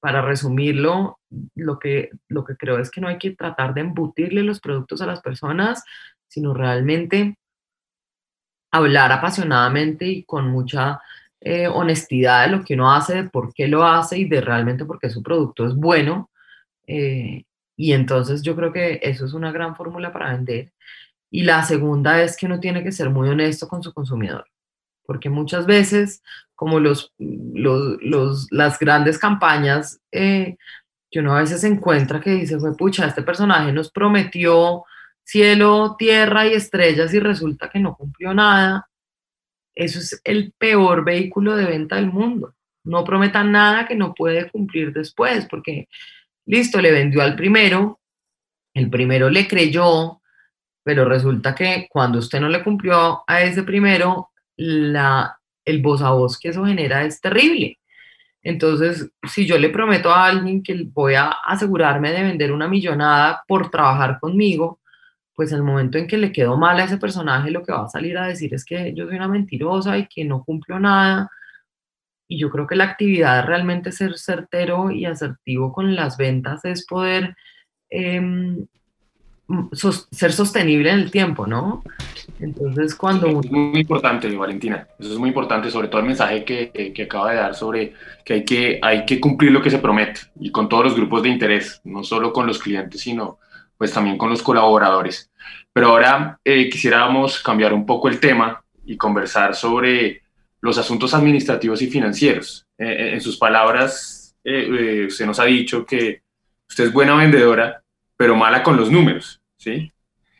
para 0.00 0.22
resumirlo, 0.22 1.18
lo 1.54 1.78
que, 1.78 2.08
lo 2.28 2.46
que 2.46 2.56
creo 2.56 2.78
es 2.78 2.90
que 2.90 3.02
no 3.02 3.08
hay 3.08 3.18
que 3.18 3.32
tratar 3.32 3.74
de 3.74 3.82
embutirle 3.82 4.42
los 4.42 4.60
productos 4.60 5.02
a 5.02 5.06
las 5.06 5.20
personas, 5.20 5.84
sino 6.28 6.54
realmente 6.54 7.36
hablar 8.70 9.12
apasionadamente 9.12 10.06
y 10.06 10.24
con 10.24 10.50
mucha 10.50 11.00
eh, 11.40 11.68
honestidad 11.68 12.46
de 12.46 12.56
lo 12.56 12.64
que 12.64 12.74
uno 12.74 12.92
hace, 12.92 13.14
de 13.22 13.24
por 13.30 13.52
qué 13.54 13.68
lo 13.68 13.84
hace 13.84 14.18
y 14.18 14.24
de 14.28 14.40
realmente 14.40 14.84
por 14.84 14.98
qué 14.98 15.08
su 15.10 15.22
producto 15.22 15.66
es 15.66 15.74
bueno. 15.74 16.30
Eh, 16.86 17.44
y 17.76 17.92
entonces 17.92 18.42
yo 18.42 18.56
creo 18.56 18.72
que 18.72 19.00
eso 19.02 19.24
es 19.24 19.34
una 19.34 19.52
gran 19.52 19.76
fórmula 19.76 20.12
para 20.12 20.32
vender. 20.32 20.72
Y 21.30 21.44
la 21.44 21.62
segunda 21.62 22.22
es 22.22 22.36
que 22.36 22.46
uno 22.46 22.60
tiene 22.60 22.82
que 22.82 22.92
ser 22.92 23.10
muy 23.10 23.28
honesto 23.28 23.68
con 23.68 23.82
su 23.82 23.92
consumidor, 23.92 24.46
porque 25.04 25.30
muchas 25.30 25.66
veces 25.66 26.22
como 26.54 26.80
los, 26.80 27.12
los, 27.18 28.48
las 28.50 28.78
grandes 28.78 29.18
campañas 29.18 30.00
eh, 30.10 30.56
que 31.10 31.20
uno 31.20 31.36
a 31.36 31.40
veces 31.40 31.62
encuentra 31.64 32.20
que 32.20 32.30
dice, 32.30 32.58
fue 32.58 32.76
pucha, 32.76 33.06
este 33.06 33.22
personaje 33.22 33.72
nos 33.72 33.90
prometió 33.90 34.84
cielo, 35.28 35.94
tierra 35.98 36.46
y 36.46 36.54
estrellas 36.54 37.12
y 37.12 37.20
resulta 37.20 37.68
que 37.68 37.78
no 37.78 37.94
cumplió 37.94 38.32
nada. 38.32 38.88
Eso 39.74 39.98
es 39.98 40.20
el 40.24 40.54
peor 40.56 41.04
vehículo 41.04 41.54
de 41.54 41.66
venta 41.66 41.96
del 41.96 42.10
mundo. 42.10 42.54
No 42.84 43.04
prometa 43.04 43.44
nada 43.44 43.86
que 43.86 43.94
no 43.94 44.14
puede 44.14 44.50
cumplir 44.50 44.90
después, 44.94 45.46
porque 45.46 45.86
listo, 46.46 46.80
le 46.80 46.92
vendió 46.92 47.20
al 47.20 47.36
primero, 47.36 48.00
el 48.72 48.88
primero 48.88 49.28
le 49.28 49.46
creyó, 49.46 50.22
pero 50.82 51.04
resulta 51.04 51.54
que 51.54 51.88
cuando 51.90 52.18
usted 52.20 52.40
no 52.40 52.48
le 52.48 52.64
cumplió 52.64 53.22
a 53.26 53.42
ese 53.42 53.62
primero, 53.64 54.30
la, 54.56 55.38
el 55.66 55.82
voz 55.82 56.00
a 56.00 56.10
voz 56.12 56.38
que 56.38 56.48
eso 56.48 56.64
genera 56.64 57.04
es 57.04 57.20
terrible. 57.20 57.78
Entonces, 58.42 59.10
si 59.28 59.44
yo 59.44 59.58
le 59.58 59.68
prometo 59.68 60.10
a 60.10 60.24
alguien 60.24 60.62
que 60.62 60.86
voy 60.90 61.16
a 61.16 61.28
asegurarme 61.44 62.12
de 62.12 62.22
vender 62.22 62.50
una 62.50 62.66
millonada 62.66 63.44
por 63.46 63.70
trabajar 63.70 64.18
conmigo, 64.20 64.80
pues 65.38 65.52
el 65.52 65.62
momento 65.62 65.98
en 65.98 66.08
que 66.08 66.18
le 66.18 66.32
quedó 66.32 66.56
mal 66.56 66.80
a 66.80 66.84
ese 66.84 66.98
personaje, 66.98 67.52
lo 67.52 67.62
que 67.62 67.70
va 67.70 67.84
a 67.84 67.88
salir 67.88 68.18
a 68.18 68.26
decir 68.26 68.52
es 68.54 68.64
que 68.64 68.92
yo 68.92 69.06
soy 69.06 69.14
una 69.14 69.28
mentirosa 69.28 69.96
y 69.96 70.08
que 70.08 70.24
no 70.24 70.42
cumplo 70.42 70.80
nada. 70.80 71.30
Y 72.26 72.40
yo 72.40 72.50
creo 72.50 72.66
que 72.66 72.74
la 72.74 72.82
actividad 72.82 73.46
realmente 73.46 73.92
ser 73.92 74.18
certero 74.18 74.90
y 74.90 75.04
asertivo 75.04 75.72
con 75.72 75.94
las 75.94 76.16
ventas 76.16 76.64
es 76.64 76.84
poder 76.84 77.36
em, 77.88 78.66
ser 80.10 80.32
sostenible 80.32 80.90
en 80.90 80.98
el 80.98 81.12
tiempo, 81.12 81.46
¿no? 81.46 81.84
Entonces, 82.40 82.96
cuando... 82.96 83.28
es 83.28 83.48
muy 83.48 83.78
importante, 83.78 84.28
Valentina. 84.36 84.88
Eso 84.98 85.12
es 85.12 85.18
muy 85.20 85.28
importante, 85.28 85.70
sobre 85.70 85.86
todo 85.86 86.00
el 86.00 86.08
mensaje 86.08 86.44
que, 86.44 86.72
que, 86.92 87.02
acaba 87.04 87.30
de 87.30 87.36
dar 87.36 87.54
sobre 87.54 87.94
que 88.24 88.34
hay, 88.34 88.44
que 88.44 88.80
hay 88.82 89.06
que 89.06 89.20
cumplir 89.20 89.52
lo 89.52 89.62
que 89.62 89.70
se 89.70 89.78
promete 89.78 90.22
y 90.40 90.50
con 90.50 90.68
todos 90.68 90.82
los 90.82 90.96
grupos 90.96 91.22
de 91.22 91.28
interés, 91.28 91.80
no 91.84 92.02
solo 92.02 92.32
con 92.32 92.44
los 92.44 92.58
clientes, 92.58 93.00
sino 93.00 93.38
pues 93.78 93.92
también 93.92 94.18
con 94.18 94.28
los 94.28 94.42
colaboradores. 94.42 95.27
Pero 95.78 95.90
ahora 95.90 96.40
eh, 96.44 96.68
quisiéramos 96.68 97.40
cambiar 97.40 97.72
un 97.72 97.86
poco 97.86 98.08
el 98.08 98.18
tema 98.18 98.60
y 98.84 98.96
conversar 98.96 99.54
sobre 99.54 100.22
los 100.60 100.76
asuntos 100.76 101.14
administrativos 101.14 101.80
y 101.82 101.86
financieros. 101.86 102.66
Eh, 102.76 102.84
eh, 102.84 103.12
en 103.12 103.20
sus 103.20 103.36
palabras, 103.36 104.36
usted 104.44 105.24
nos 105.24 105.38
ha 105.38 105.44
dicho 105.44 105.86
que 105.86 106.22
usted 106.68 106.86
es 106.86 106.92
buena 106.92 107.14
vendedora, 107.14 107.80
pero 108.16 108.34
mala 108.34 108.64
con 108.64 108.76
los 108.76 108.90
números, 108.90 109.40
¿sí? 109.56 109.92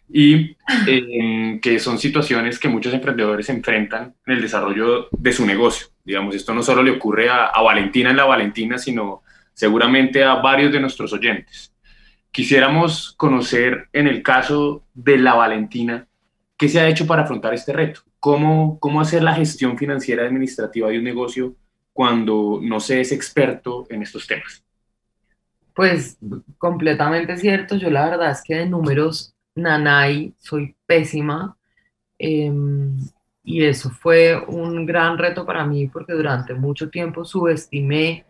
Y 0.08 0.56
eh, 0.88 1.60
que 1.62 1.78
son 1.78 2.00
situaciones 2.00 2.58
que 2.58 2.68
muchos 2.68 2.92
emprendedores 2.92 3.48
enfrentan 3.48 4.16
en 4.26 4.34
el 4.34 4.42
desarrollo 4.42 5.08
de 5.12 5.32
su 5.32 5.46
negocio. 5.46 5.86
Digamos, 6.02 6.34
esto 6.34 6.52
no 6.52 6.64
solo 6.64 6.82
le 6.82 6.90
ocurre 6.90 7.30
a, 7.30 7.62
Valentina 7.62 8.10
en 8.10 8.16
la 8.16 8.24
Valentina, 8.24 8.76
sino 8.76 9.22
seguramente 9.54 10.24
a 10.24 10.34
varios 10.34 10.72
de 10.72 10.80
nuestros 10.80 11.12
oyentes. 11.12 11.72
Quisiéramos 12.30 13.14
conocer 13.16 13.88
en 13.92 14.06
el 14.06 14.22
caso 14.22 14.84
de 14.94 15.18
la 15.18 15.34
Valentina, 15.34 16.06
¿qué 16.56 16.68
se 16.68 16.80
ha 16.80 16.88
hecho 16.88 17.06
para 17.06 17.22
afrontar 17.22 17.54
este 17.54 17.72
reto? 17.72 18.00
¿Cómo, 18.20 18.78
cómo 18.80 19.00
hacer 19.00 19.22
la 19.22 19.34
gestión 19.34 19.78
financiera 19.78 20.24
administrativa 20.24 20.88
de 20.88 20.98
un 20.98 21.04
negocio 21.04 21.54
cuando 21.92 22.60
no 22.62 22.80
se 22.80 23.00
es 23.00 23.12
experto 23.12 23.86
en 23.90 24.02
estos 24.02 24.26
temas? 24.26 24.62
Pues 25.74 26.18
completamente 26.58 27.36
cierto, 27.36 27.76
yo 27.76 27.88
la 27.88 28.10
verdad 28.10 28.32
es 28.32 28.42
que 28.42 28.56
de 28.56 28.66
números 28.66 29.34
nanay 29.54 30.34
soy 30.38 30.74
pésima 30.86 31.56
em, 32.18 32.98
y 33.44 33.64
eso 33.64 33.90
fue 33.90 34.36
un 34.46 34.86
gran 34.86 35.18
reto 35.18 35.46
para 35.46 35.64
mí 35.64 35.86
porque 35.86 36.14
durante 36.14 36.54
mucho 36.54 36.90
tiempo 36.90 37.24
subestimé 37.24 38.26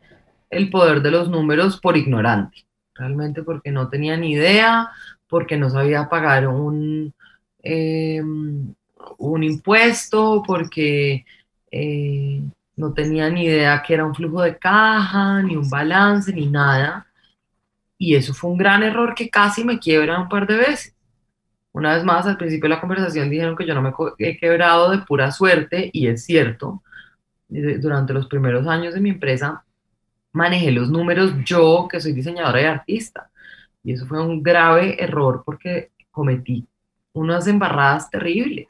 el 0.50 0.70
poder 0.70 1.02
de 1.02 1.10
los 1.10 1.28
números 1.28 1.80
por 1.80 1.96
ignorante, 1.96 2.66
realmente 2.98 3.42
porque 3.42 3.70
no 3.70 3.88
tenía 3.88 4.16
ni 4.16 4.32
idea, 4.32 4.90
porque 5.28 5.56
no 5.56 5.70
sabía 5.70 6.08
pagar 6.08 6.48
un, 6.48 7.14
em, 7.62 8.74
un 9.18 9.44
impuesto, 9.44 10.42
porque 10.46 11.24
eh, 11.70 12.42
no 12.76 12.92
tenía 12.94 13.30
ni 13.30 13.44
idea 13.46 13.82
que 13.86 13.94
era 13.94 14.04
un 14.06 14.14
flujo 14.14 14.42
de 14.42 14.58
caja, 14.58 15.42
ni 15.42 15.56
un 15.56 15.68
balance, 15.70 16.32
ni 16.32 16.46
nada. 16.46 17.06
Y 17.98 18.14
eso 18.16 18.34
fue 18.34 18.50
un 18.50 18.58
gran 18.58 18.82
error 18.82 19.14
que 19.14 19.30
casi 19.30 19.64
me 19.64 19.78
quiebra 19.78 20.20
un 20.20 20.28
par 20.28 20.46
de 20.46 20.56
veces. 20.56 20.94
Una 21.72 21.94
vez 21.94 22.04
más, 22.04 22.26
al 22.26 22.36
principio 22.38 22.68
de 22.68 22.76
la 22.76 22.80
conversación 22.80 23.30
dijeron 23.30 23.56
que 23.56 23.66
yo 23.66 23.74
no 23.74 23.82
me 23.82 23.92
he 24.18 24.38
quebrado 24.38 24.90
de 24.90 24.98
pura 24.98 25.30
suerte, 25.32 25.90
y 25.92 26.08
es 26.08 26.24
cierto. 26.24 26.82
Durante 27.48 28.12
los 28.12 28.26
primeros 28.28 28.66
años 28.66 28.94
de 28.94 29.00
mi 29.00 29.10
empresa 29.10 29.64
manejé 30.38 30.70
los 30.70 30.88
números 30.90 31.32
yo, 31.44 31.88
que 31.90 32.00
soy 32.00 32.12
diseñadora 32.12 32.62
y 32.62 32.64
artista. 32.64 33.30
Y 33.82 33.92
eso 33.92 34.06
fue 34.06 34.24
un 34.24 34.42
grave 34.42 35.02
error 35.02 35.42
porque 35.44 35.90
cometí 36.10 36.66
unas 37.12 37.46
embarradas 37.46 38.08
terribles 38.10 38.68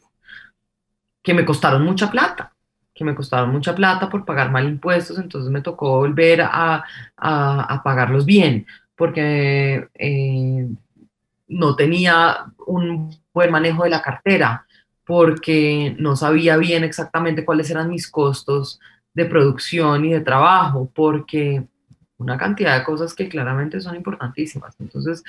que 1.22 1.34
me 1.34 1.44
costaron 1.44 1.84
mucha 1.84 2.10
plata 2.10 2.52
que 2.98 3.04
me 3.04 3.14
costaron 3.14 3.52
mucha 3.52 3.76
plata 3.76 4.10
por 4.10 4.24
pagar 4.24 4.50
mal 4.50 4.66
impuestos, 4.66 5.18
entonces 5.18 5.52
me 5.52 5.60
tocó 5.62 5.98
volver 5.98 6.40
a, 6.42 6.84
a, 7.16 7.80
pagarlos 7.84 8.26
bien 8.26 8.66
porque 8.96 9.86
eh, 9.94 10.68
no 11.46 11.76
tenía 11.76 12.46
un 12.66 13.16
buen 13.32 13.52
manejo 13.52 13.84
de 13.84 13.90
la 13.90 14.02
cartera, 14.02 14.66
porque 15.06 15.94
no 16.00 16.16
sabía 16.16 16.56
bien 16.56 16.82
exactamente 16.82 17.44
cuáles 17.44 17.70
eran 17.70 17.88
mis 17.88 18.10
costos 18.10 18.80
de 19.14 19.24
producción 19.26 20.04
y 20.04 20.12
de 20.12 20.20
trabajo, 20.20 20.90
porque 20.94 21.66
una 22.18 22.36
cantidad 22.36 22.78
de 22.78 22.84
cosas 22.84 23.14
que 23.14 23.28
claramente 23.28 23.80
son 23.80 23.96
importantísimas. 23.96 24.74
Entonces, 24.80 25.22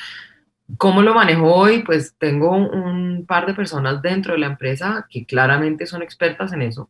¿cómo 0.77 1.01
lo 1.01 1.13
manejo 1.13 1.53
hoy? 1.53 1.83
Pues 1.83 2.15
tengo 2.17 2.51
un 2.51 3.25
par 3.27 3.45
de 3.45 3.53
personas 3.53 4.01
dentro 4.01 4.33
de 4.33 4.39
la 4.39 4.47
empresa 4.47 5.07
que 5.09 5.25
claramente 5.25 5.85
son 5.85 6.01
expertas 6.01 6.53
en 6.53 6.63
eso 6.63 6.89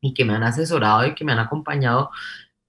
y 0.00 0.12
que 0.14 0.24
me 0.24 0.34
han 0.34 0.42
asesorado 0.42 1.06
y 1.06 1.14
que 1.14 1.24
me 1.24 1.32
han 1.32 1.38
acompañado 1.38 2.10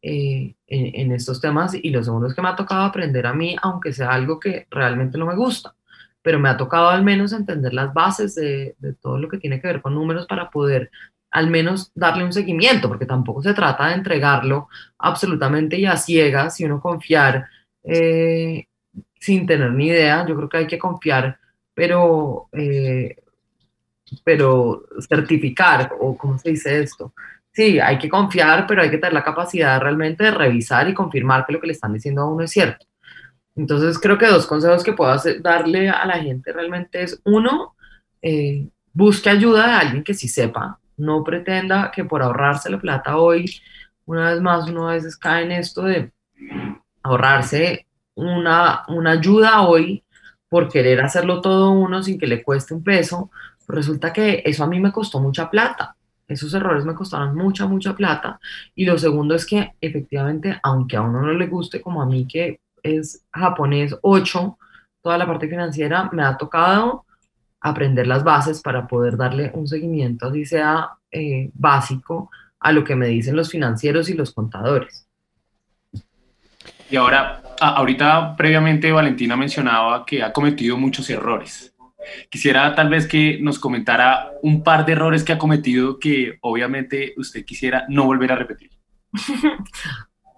eh, 0.08 0.56
en, 0.68 1.12
estos 1.14 1.42
temas 1.42 1.74
y 1.74 1.90
lo 1.90 2.04
segundo 2.04 2.28
es 2.28 2.36
que 2.36 2.42
me 2.42 2.50
ha 2.50 2.56
tocado 2.56 2.84
aprender 2.84 3.26
a 3.26 3.34
mí, 3.34 3.56
aunque 3.62 3.92
sea 3.92 4.12
algo 4.12 4.40
que 4.40 4.68
realmente 4.70 5.18
no 5.18 5.26
me 5.26 5.36
gusta, 5.36 5.76
pero 6.22 6.40
me 6.40 6.48
ha 6.48 6.58
tocado 6.58 6.90
al 6.90 7.04
menos 7.04 7.34
entender 7.34 7.74
las 7.74 7.92
bases 7.92 8.36
de, 8.36 8.76
todo 9.02 9.18
lo 9.18 9.28
que 9.28 9.40
tiene 9.40 9.60
que 9.60 9.68
ver 9.68 9.82
con 9.82 9.96
números 9.96 10.28
para 10.28 10.52
poder 10.52 10.92
al 11.36 11.50
menos 11.50 11.92
darle 11.94 12.24
un 12.24 12.32
seguimiento, 12.32 12.88
porque 12.88 13.06
tampoco 13.06 13.44
se 13.44 13.54
trata 13.54 13.88
de 13.88 13.96
entregarlo 13.96 14.70
absolutamente 14.98 15.78
y 15.78 15.86
a 15.86 15.98
ciegas 15.98 16.62
y 16.62 16.64
uno 16.64 16.80
confiar 16.80 17.46
eh, 17.84 18.68
sin 19.20 19.46
tener 19.46 19.74
ni 19.74 19.88
idea. 19.88 20.26
Yo 20.26 20.34
creo 20.38 20.48
que 20.48 20.58
hay 20.60 20.68
que 20.68 20.80
confiar, 20.80 21.38
pero, 21.74 22.48
eh, 22.54 23.18
pero 24.24 24.86
certificar, 25.10 25.92
o 26.00 26.18
cómo 26.18 26.40
se 26.40 26.52
dice 26.52 26.82
esto, 26.82 27.14
sí, 27.52 27.82
hay 27.82 27.98
que 27.98 28.08
confiar, 28.08 28.66
pero 28.66 28.82
hay 28.82 28.90
que 28.90 28.98
tener 28.98 29.12
la 29.12 29.26
capacidad 29.26 29.82
realmente 29.82 30.24
de 30.24 30.32
revisar 30.32 30.88
y 30.88 30.94
confirmar 30.94 31.46
que 31.46 31.52
lo 31.52 31.60
que 31.60 31.68
le 31.68 31.74
están 31.74 31.92
diciendo 31.92 32.22
a 32.22 32.32
uno 32.32 32.46
es 32.46 32.52
cierto. 32.52 32.86
Entonces, 33.58 34.00
creo 34.00 34.18
que 34.18 34.28
dos 34.28 34.48
consejos 34.48 34.86
que 34.86 34.94
puedo 34.94 35.14
darle 35.42 35.90
a 35.90 36.06
la 36.06 36.20
gente 36.20 36.54
realmente 36.54 37.04
es, 37.04 37.20
uno, 37.26 37.76
eh, 38.22 38.70
busque 38.94 39.30
ayuda 39.30 39.68
de 39.68 39.74
alguien 39.74 40.04
que 40.06 40.14
sí 40.14 40.30
sepa, 40.30 40.80
no 40.98 41.24
pretenda 41.24 41.92
que 41.92 42.06
por 42.06 42.22
ahorrarse 42.22 42.70
la 42.70 42.80
plata 42.80 43.18
hoy, 43.18 43.46
una 44.06 44.32
vez 44.32 44.42
más, 44.42 44.70
uno 44.70 44.90
a 44.90 44.94
veces 44.94 45.18
cae 45.18 45.44
en 45.44 45.52
esto 45.52 45.84
de 45.84 46.12
ahorrarse 47.04 47.88
una, 48.16 48.84
una 48.88 49.12
ayuda 49.12 49.62
hoy 49.64 50.04
por 50.50 50.70
querer 50.70 51.02
hacerlo 51.02 51.42
todo 51.42 51.72
uno 51.72 52.04
sin 52.04 52.20
que 52.20 52.28
le 52.28 52.44
cueste 52.44 52.74
un 52.74 52.84
peso, 52.84 53.32
resulta 53.68 54.14
que 54.14 54.44
eso 54.46 54.64
a 54.64 54.68
mí 54.68 54.80
me 54.80 54.92
costó 54.92 55.20
mucha 55.20 55.50
plata 55.50 55.96
esos 56.28 56.54
errores 56.54 56.86
me 56.86 56.96
costaron 56.96 57.36
mucha, 57.36 57.66
mucha 57.68 57.96
plata. 57.96 58.40
Y 58.74 58.86
lo 58.86 58.98
segundo 58.98 59.36
es 59.36 59.46
que 59.46 59.74
efectivamente, 59.80 60.60
aunque 60.64 60.98
a 60.98 61.02
uno 61.02 61.22
no 61.22 61.34
le 61.34 61.48
guste, 61.48 61.82
como 61.82 62.02
a 62.02 62.06
mí 62.06 62.28
que 62.28 62.60
es 62.82 63.24
japonés 63.32 63.96
8, 64.02 64.58
toda 65.02 65.18
la 65.18 65.26
parte 65.26 65.48
financiera, 65.48 66.10
me 66.12 66.24
ha 66.24 66.38
tocado 66.38 67.05
aprender 67.66 68.06
las 68.06 68.24
bases 68.24 68.62
para 68.62 68.88
poder 68.88 69.18
darle 69.18 69.50
un 69.56 69.68
seguimiento, 69.68 70.28
así 70.28 70.46
sea 70.46 70.92
eh, 71.12 71.50
básico, 71.56 72.30
a 72.60 72.72
lo 72.72 72.84
que 72.84 72.96
me 72.96 73.08
dicen 73.08 73.36
los 73.36 73.50
financieros 73.50 74.08
y 74.10 74.14
los 74.14 74.32
contadores. 74.32 75.08
Y 76.92 76.96
ahora, 76.96 77.42
ahorita 77.60 78.36
previamente 78.36 78.92
Valentina 78.92 79.36
mencionaba 79.36 80.06
que 80.06 80.22
ha 80.22 80.32
cometido 80.32 80.78
muchos 80.78 81.10
errores. 81.10 81.74
Quisiera 82.30 82.76
tal 82.76 82.90
vez 82.90 83.08
que 83.08 83.40
nos 83.42 83.58
comentara 83.58 84.30
un 84.44 84.64
par 84.64 84.86
de 84.86 84.92
errores 84.92 85.24
que 85.24 85.34
ha 85.34 85.40
cometido 85.40 85.98
que 85.98 86.38
obviamente 86.42 87.16
usted 87.18 87.44
quisiera 87.44 87.86
no 87.90 88.06
volver 88.06 88.32
a 88.32 88.36
repetir. 88.36 88.70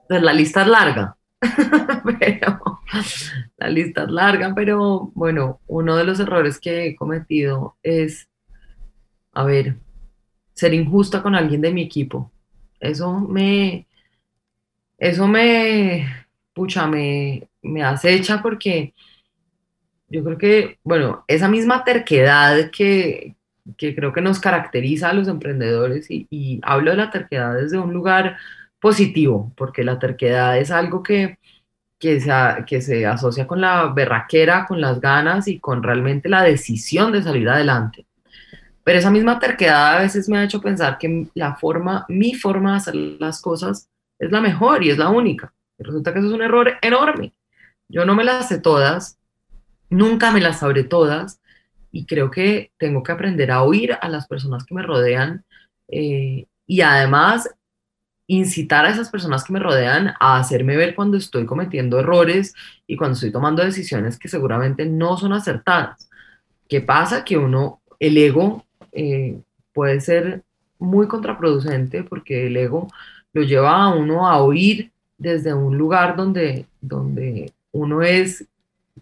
Pues 0.09 0.23
la 0.23 0.31
lista 0.31 0.61
es 0.61 0.67
larga, 0.69 1.17
lista 3.77 4.03
es 4.03 4.09
larga, 4.09 4.53
pero 4.55 5.11
bueno, 5.15 5.59
uno 5.67 5.95
de 5.95 6.03
los 6.03 6.19
errores 6.19 6.59
que 6.59 6.87
he 6.87 6.95
cometido 6.95 7.77
es, 7.83 8.27
a 9.33 9.43
ver, 9.43 9.77
ser 10.53 10.73
injusta 10.73 11.21
con 11.21 11.35
alguien 11.35 11.61
de 11.61 11.71
mi 11.71 11.83
equipo. 11.83 12.31
Eso 12.79 13.19
me, 13.19 13.87
eso 14.97 15.27
me, 15.27 16.07
pucha, 16.53 16.87
me, 16.87 17.49
me 17.61 17.83
acecha 17.83 18.41
porque 18.41 18.93
yo 20.09 20.23
creo 20.23 20.37
que, 20.37 20.79
bueno, 20.83 21.23
esa 21.27 21.47
misma 21.47 21.83
terquedad 21.83 22.71
que, 22.71 23.35
que 23.77 23.95
creo 23.95 24.13
que 24.13 24.21
nos 24.21 24.39
caracteriza 24.39 25.09
a 25.09 25.13
los 25.13 25.27
emprendedores 25.27 26.09
y, 26.09 26.27
y, 26.29 26.59
hablo 26.63 26.91
de 26.91 26.97
la 26.97 27.11
terquedad 27.11 27.55
desde 27.55 27.77
un 27.77 27.93
lugar 27.93 28.37
positivo, 28.79 29.53
porque 29.57 29.83
la 29.83 29.99
terquedad 29.99 30.57
es 30.57 30.71
algo 30.71 31.03
que, 31.03 31.37
que, 31.99 32.19
se, 32.19 32.31
que 32.65 32.81
se 32.81 33.05
asocia 33.05 33.47
con 33.47 33.61
la 33.61 33.87
berraquera, 33.87 34.65
con 34.65 34.81
las 34.81 34.99
ganas 34.99 35.47
y 35.47 35.59
con 35.59 35.83
realmente 35.83 36.29
la 36.29 36.43
decisión 36.43 37.11
de 37.11 37.23
salir 37.23 37.49
adelante. 37.49 38.05
Pero 38.83 38.99
esa 38.99 39.11
misma 39.11 39.39
terquedad 39.39 39.97
a 39.97 40.01
veces 40.01 40.29
me 40.29 40.37
ha 40.37 40.43
hecho 40.43 40.61
pensar 40.61 40.97
que 40.97 41.27
la 41.33 41.55
forma, 41.55 42.05
mi 42.07 42.33
forma 42.33 42.71
de 42.71 42.77
hacer 42.77 42.95
las 42.95 43.41
cosas 43.41 43.89
es 44.19 44.31
la 44.31 44.41
mejor 44.41 44.83
y 44.83 44.89
es 44.89 44.97
la 44.97 45.09
única. 45.09 45.53
Y 45.77 45.83
resulta 45.83 46.13
que 46.13 46.19
eso 46.19 46.29
es 46.29 46.33
un 46.33 46.41
error 46.41 46.73
enorme. 46.81 47.33
Yo 47.89 48.05
no 48.05 48.15
me 48.15 48.23
las 48.23 48.47
sé 48.47 48.59
todas, 48.59 49.19
nunca 49.89 50.31
me 50.31 50.41
las 50.41 50.59
sabré 50.59 50.83
todas, 50.83 51.41
y 51.91 52.05
creo 52.05 52.29
que 52.29 52.71
tengo 52.77 53.03
que 53.03 53.11
aprender 53.11 53.51
a 53.51 53.63
oír 53.63 53.97
a 53.99 54.09
las 54.09 54.27
personas 54.27 54.65
que 54.65 54.75
me 54.75 54.83
rodean 54.83 55.45
eh, 55.87 56.45
y 56.65 56.81
además 56.81 57.49
incitar 58.27 58.85
a 58.85 58.89
esas 58.89 59.09
personas 59.09 59.43
que 59.43 59.53
me 59.53 59.59
rodean 59.59 60.13
a 60.19 60.37
hacerme 60.37 60.75
ver 60.75 60.95
cuando 60.95 61.17
estoy 61.17 61.45
cometiendo 61.45 61.99
errores 61.99 62.53
y 62.85 62.97
cuando 62.97 63.13
estoy 63.13 63.31
tomando 63.31 63.63
decisiones 63.63 64.19
que 64.19 64.27
seguramente 64.27 64.85
no 64.85 65.17
son 65.17 65.33
acertadas. 65.33 66.09
¿Qué 66.67 66.81
pasa? 66.81 67.23
Que 67.23 67.37
uno, 67.37 67.81
el 67.99 68.17
ego 68.17 68.65
eh, 68.91 69.39
puede 69.73 70.01
ser 70.01 70.43
muy 70.77 71.07
contraproducente 71.07 72.03
porque 72.03 72.47
el 72.47 72.57
ego 72.57 72.89
lo 73.31 73.43
lleva 73.43 73.83
a 73.83 73.95
uno 73.95 74.27
a 74.27 74.41
oír 74.41 74.91
desde 75.17 75.53
un 75.53 75.77
lugar 75.77 76.15
donde, 76.17 76.65
donde 76.81 77.53
uno 77.71 78.01
es 78.01 78.45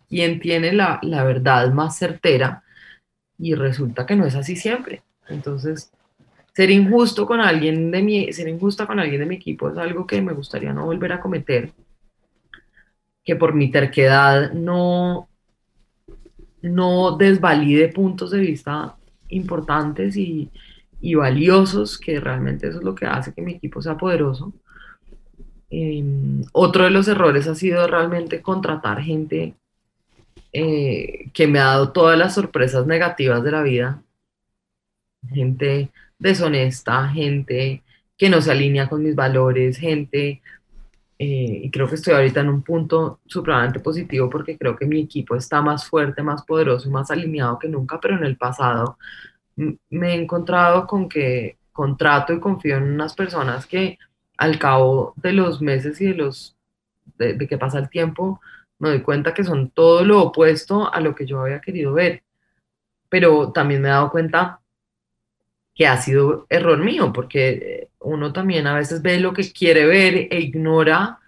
quien 0.08 0.40
tiene 0.40 0.72
la, 0.72 1.00
la 1.02 1.24
verdad 1.24 1.74
más 1.74 1.98
certera 1.98 2.64
y 3.38 3.56
resulta 3.56 4.06
que 4.06 4.16
no 4.16 4.26
es 4.26 4.36
así 4.36 4.56
siempre. 4.56 5.02
Entonces, 5.28 5.92
ser 6.56 6.72
injusto 6.72 7.26
con 7.26 7.42
alguien 7.42 7.92
de 7.92 8.02
mi, 8.02 8.32
ser 8.32 8.48
injusta 8.48 8.88
con 8.88 9.00
alguien 9.00 9.20
de 9.20 9.26
mi 9.26 9.36
equipo 9.36 9.70
es 9.70 9.78
algo 9.78 10.08
que 10.08 10.22
me 10.22 10.34
gustaría 10.34 10.72
no 10.72 10.86
volver 10.86 11.12
a 11.12 11.20
cometer, 11.20 11.74
que 13.26 13.36
por 13.36 13.54
mi 13.54 13.70
terquedad 13.70 14.54
no, 14.54 15.28
no 16.62 17.18
desvalide 17.18 17.90
puntos 17.90 18.32
de 18.32 18.40
vista 18.40 18.96
importantes 19.28 20.16
y, 20.16 20.50
y 21.02 21.16
valiosos, 21.16 21.98
que 21.98 22.22
realmente 22.22 22.70
eso 22.70 22.78
es 22.78 22.84
lo 22.86 22.96
que 22.96 23.06
hace 23.06 23.34
que 23.34 23.42
mi 23.42 23.54
equipo 23.56 23.82
sea 23.82 23.98
poderoso. 23.98 24.54
Em, 25.70 26.42
otro 26.54 26.86
de 26.86 26.92
los 26.92 27.08
errores 27.10 27.48
ha 27.48 27.56
sido 27.56 27.86
realmente 27.88 28.42
contratar 28.42 29.02
gente 29.02 29.56
eh, 30.54 31.30
que 31.34 31.48
me 31.48 31.60
ha 31.60 31.66
dado 31.66 31.92
todas 31.92 32.18
las 32.18 32.34
sorpresas 32.36 32.88
negativas 32.88 33.44
de 33.44 33.52
la 33.52 33.62
vida. 33.62 34.02
Gente 35.28 35.92
deshonesta, 36.20 37.10
gente 37.10 37.84
que 38.18 38.30
no 38.30 38.42
se 38.42 38.52
alinea 38.52 38.88
con 38.90 39.04
mis 39.04 39.16
valores, 39.16 39.78
gente, 39.78 40.42
eh, 41.18 41.62
y 41.64 41.72
creo 41.72 41.88
que 41.88 41.96
estoy 41.96 42.14
ahorita 42.14 42.42
en 42.42 42.50
un 42.50 42.62
punto 42.62 43.20
supremamente 43.26 43.80
positivo 43.80 44.30
porque 44.30 44.58
creo 44.58 44.76
que 44.76 44.86
mi 44.86 45.02
equipo 45.02 45.36
está 45.36 45.62
más 45.62 45.88
fuerte, 45.88 46.22
más 46.24 46.44
poderoso 46.44 46.90
y 46.90 46.92
más 46.92 47.10
alineado 47.12 47.58
que 47.60 47.70
nunca, 47.70 48.00
pero 48.02 48.18
en 48.18 48.26
el 48.26 48.38
pasado 48.38 48.98
me 49.56 50.10
he 50.12 50.16
encontrado 50.16 50.88
con 50.88 51.08
que 51.10 51.58
contrato 51.72 52.34
y 52.34 52.40
confío 52.40 52.78
en 52.78 52.84
unas 52.84 53.16
personas 53.16 53.66
que 53.66 53.98
al 54.38 54.60
cabo 54.60 55.14
de 55.18 55.34
los 55.34 55.62
meses 55.62 56.02
y 56.02 56.08
de 56.08 56.16
los 56.16 56.58
de 57.18 57.48
que 57.48 57.58
pasa 57.58 57.80
el 57.80 57.90
tiempo 57.90 58.42
me 58.80 58.90
doy 58.90 59.02
cuenta 59.02 59.34
que 59.34 59.44
son 59.44 59.70
todo 59.70 60.04
lo 60.04 60.22
opuesto 60.22 60.94
a 60.94 61.00
lo 61.00 61.16
que 61.16 61.26
yo 61.26 61.42
había 61.42 61.62
querido 61.62 61.94
ver. 61.94 62.24
Pero 63.10 63.52
también 63.52 63.82
me 63.82 63.88
he 63.88 63.92
dado 63.92 64.12
cuenta 64.12 64.60
que 65.76 65.88
ha 65.88 65.98
sido 65.98 66.48
error 66.50 66.80
mío, 66.80 67.12
porque 67.14 67.90
uno 68.00 68.32
también 68.32 68.66
a 68.66 68.76
veces 68.76 69.02
ve 69.02 69.20
lo 69.20 69.34
que 69.34 69.52
quiere 69.52 69.86
ver 69.86 70.30
e 70.32 70.40
ignora 70.40 71.20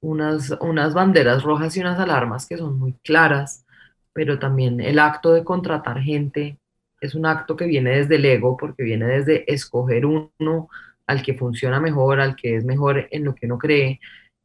unas, 0.00 0.52
unas 0.60 0.94
banderas 0.94 1.42
rojas 1.42 1.76
y 1.76 1.80
unas 1.80 1.98
alarmas 1.98 2.46
que 2.46 2.56
son 2.56 2.78
muy 2.78 2.94
claras, 3.04 3.66
pero 4.12 4.38
también 4.38 4.80
el 4.80 4.98
acto 4.98 5.32
de 5.32 5.44
contratar 5.44 6.00
gente 6.00 6.56
es 7.00 7.14
un 7.14 7.26
acto 7.26 7.56
que 7.56 7.66
viene 7.66 7.90
desde 7.98 8.16
el 8.16 8.24
ego, 8.24 8.56
porque 8.56 8.82
viene 8.82 9.06
desde 9.06 9.52
escoger 9.52 10.06
uno 10.06 10.68
al 11.06 11.22
que 11.22 11.34
funciona 11.34 11.80
mejor, 11.80 12.20
al 12.20 12.36
que 12.36 12.56
es 12.56 12.64
mejor 12.64 13.08
en 13.10 13.24
lo 13.24 13.34
que 13.34 13.46
uno 13.46 13.58
cree, 13.58 14.00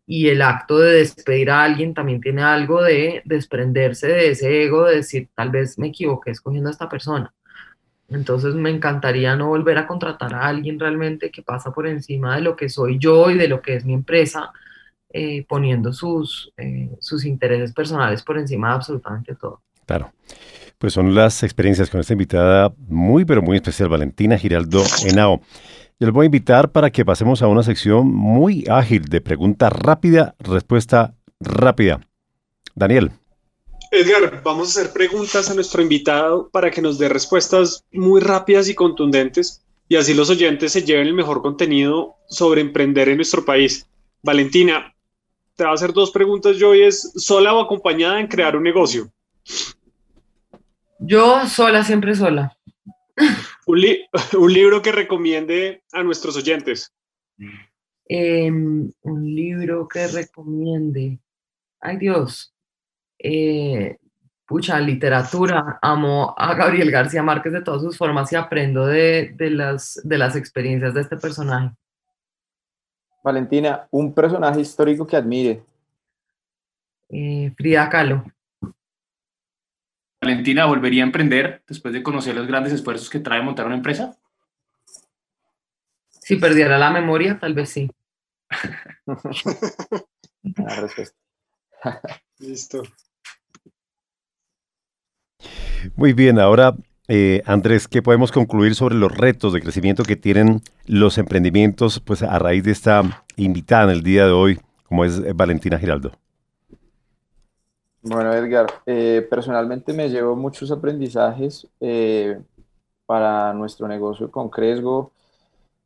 y 0.08 0.30
el 0.30 0.42
acto 0.42 0.80
de 0.80 0.94
despedir 0.94 1.50
a 1.52 1.64
alguien 1.64 1.94
también 1.94 2.22
tiene 2.22 2.44
algo 2.44 2.82
de 2.82 3.22
desprenderse 3.26 4.08
de 4.08 4.30
ese 4.32 4.64
ego, 4.64 4.86
de 4.86 4.98
decir, 4.98 5.30
tal 5.36 5.50
vez 5.52 5.78
me 5.78 5.88
equivoqué 5.88 6.32
escogiendo 6.32 6.70
a 6.70 6.72
esta 6.72 6.90
persona. 6.90 7.34
Entonces 8.10 8.54
me 8.54 8.70
encantaría 8.70 9.36
no 9.36 9.48
volver 9.48 9.78
a 9.78 9.88
contratar 9.88 10.34
a 10.34 10.48
alguien 10.48 10.80
realmente 10.80 11.32
que 11.32 11.42
pasa 11.42 11.72
por 11.72 11.88
encima 11.88 12.36
de 12.36 12.42
lo 12.42 12.56
que 12.56 12.70
soy 12.70 13.00
yo 13.00 13.32
y 13.32 13.38
de 13.38 13.48
lo 13.48 13.62
que 13.62 13.76
es 13.76 13.86
mi 13.86 13.94
empresa, 13.94 14.52
eh, 15.10 15.46
poniendo 15.48 15.92
sus, 15.92 16.52
eh, 16.58 16.92
sus 17.00 17.26
intereses 17.26 17.74
personales 17.74 18.22
por 18.22 18.38
encima 18.38 18.70
de 18.70 18.76
absolutamente 18.76 19.36
todo. 19.36 19.62
Claro. 19.86 20.12
Pues 20.78 20.94
son 20.94 21.16
las 21.16 21.42
experiencias 21.42 21.90
con 21.90 22.00
esta 22.00 22.14
invitada 22.14 22.74
muy, 22.88 23.26
pero 23.26 23.42
muy 23.42 23.56
especial, 23.56 23.90
Valentina 23.90 24.38
Giraldo 24.38 24.84
Henao. 25.04 25.42
Yo 26.00 26.08
les 26.08 26.12
voy 26.12 26.26
a 26.26 26.26
invitar 26.26 26.72
para 26.72 26.92
que 26.92 27.06
pasemos 27.06 27.42
a 27.42 27.48
una 27.48 27.64
sección 27.64 28.08
muy 28.14 28.66
ágil 28.70 29.06
de 29.06 29.22
pregunta 29.22 29.70
rápida, 29.70 30.36
respuesta 30.40 31.16
rápida. 31.40 32.02
Daniel. 32.76 33.12
Edgar, 33.96 34.42
vamos 34.44 34.68
a 34.68 34.82
hacer 34.82 34.92
preguntas 34.92 35.50
a 35.50 35.54
nuestro 35.54 35.82
invitado 35.82 36.50
para 36.50 36.70
que 36.70 36.82
nos 36.82 36.98
dé 36.98 37.08
respuestas 37.08 37.86
muy 37.94 38.20
rápidas 38.20 38.68
y 38.68 38.76
contundentes 38.76 39.64
y 39.88 39.96
así 39.96 40.14
los 40.14 40.30
oyentes 40.30 40.74
se 40.74 40.84
lleven 40.84 41.08
el 41.08 41.14
mejor 41.14 41.42
contenido 41.42 42.16
sobre 42.28 42.60
emprender 42.60 43.08
en 43.08 43.16
nuestro 43.16 43.46
país. 43.46 43.88
Valentina, 44.22 44.94
te 45.56 45.64
voy 45.64 45.72
a 45.72 45.76
hacer 45.76 45.94
dos 45.94 46.12
preguntas 46.12 46.58
yo 46.58 46.76
y 46.76 46.82
es 46.82 47.14
sola 47.16 47.54
o 47.54 47.62
acompañada 47.62 48.20
en 48.20 48.28
crear 48.28 48.58
un 48.58 48.64
negocio. 48.64 49.10
Yo 51.00 51.48
sola, 51.48 51.84
siempre 51.84 52.16
sola. 52.16 52.58
un, 53.66 53.80
libro 54.54 54.82
que 54.82 54.92
recomiende 54.92 55.84
a 55.94 56.04
nuestros 56.04 56.36
oyentes. 56.36 56.92
Em, 58.10 58.92
un 59.04 59.36
libro 59.36 59.88
que 59.88 60.06
recomiende. 60.08 61.20
Ay 61.80 61.98
Dios. 61.98 62.55
Eh, 63.20 63.98
pucha, 64.46 64.80
literatura. 64.80 65.80
Amo 65.82 66.34
a 66.38 66.54
Gabriel 66.56 66.92
García 66.92 67.24
Márquez 67.24 67.54
de 67.54 67.62
todas 67.62 67.82
sus 67.82 67.98
formas 67.98 68.32
y 68.32 68.36
aprendo 68.36 68.86
de, 68.86 69.36
las, 69.40 70.00
de 70.04 70.18
las 70.18 70.36
experiencias 70.36 70.94
de 70.94 71.02
este 71.02 71.18
personaje. 71.18 71.76
Valentina, 73.24 73.88
un 73.92 74.14
personaje 74.14 74.62
histórico 74.62 75.08
que 75.08 75.16
admire. 75.16 75.64
Eh, 77.10 77.52
Frida 77.58 77.90
Kahlo. 77.90 78.24
Valentina, 80.22 80.66
¿volvería 80.66 81.04
a 81.04 81.06
emprender 81.06 81.64
después 81.68 81.94
de 81.94 82.02
conocer 82.04 82.36
los 82.36 82.48
grandes 82.48 82.74
esfuerzos 82.74 83.10
que 83.10 83.20
trae 83.20 83.42
montar 83.42 83.66
una 83.66 83.76
empresa? 83.76 84.18
Si 86.10 86.38
perdiera 86.38 86.78
la 86.80 86.90
memoria, 86.90 87.38
tal 87.40 87.54
vez 87.54 87.70
sí. 87.70 87.90
la 90.44 90.76
respuesta. 90.82 91.25
Listo. 92.40 92.84
Muy 95.96 96.14
bien, 96.14 96.40
ahora 96.40 96.76
eh, 97.08 97.44
Andrés, 97.46 97.88
¿qué 97.88 98.02
podemos 98.02 98.32
concluir 98.32 98.74
sobre 98.74 98.96
los 98.96 99.16
retos 99.16 99.54
de 99.54 99.62
crecimiento 99.62 100.04
que 100.04 100.16
tienen 100.16 100.62
los 100.88 101.18
emprendimientos 101.18 102.00
pues, 102.00 102.24
a 102.24 102.40
raíz 102.40 102.64
de 102.64 102.72
esta 102.72 103.24
invitada 103.36 103.84
en 103.84 103.90
el 103.92 104.02
día 104.02 104.26
de 104.26 104.32
hoy, 104.32 104.60
como 104.88 105.06
es 105.06 105.36
Valentina 105.36 105.78
Giraldo? 105.78 106.12
Bueno, 108.02 108.34
Edgar, 108.34 108.68
eh, 108.86 109.26
personalmente 109.30 109.94
me 109.94 110.10
llevo 110.10 110.36
muchos 110.36 110.72
aprendizajes 110.72 111.68
eh, 111.80 112.40
para 113.06 113.54
nuestro 113.54 113.88
negocio 113.88 114.32
con 114.32 114.50
Cresgo, 114.50 115.12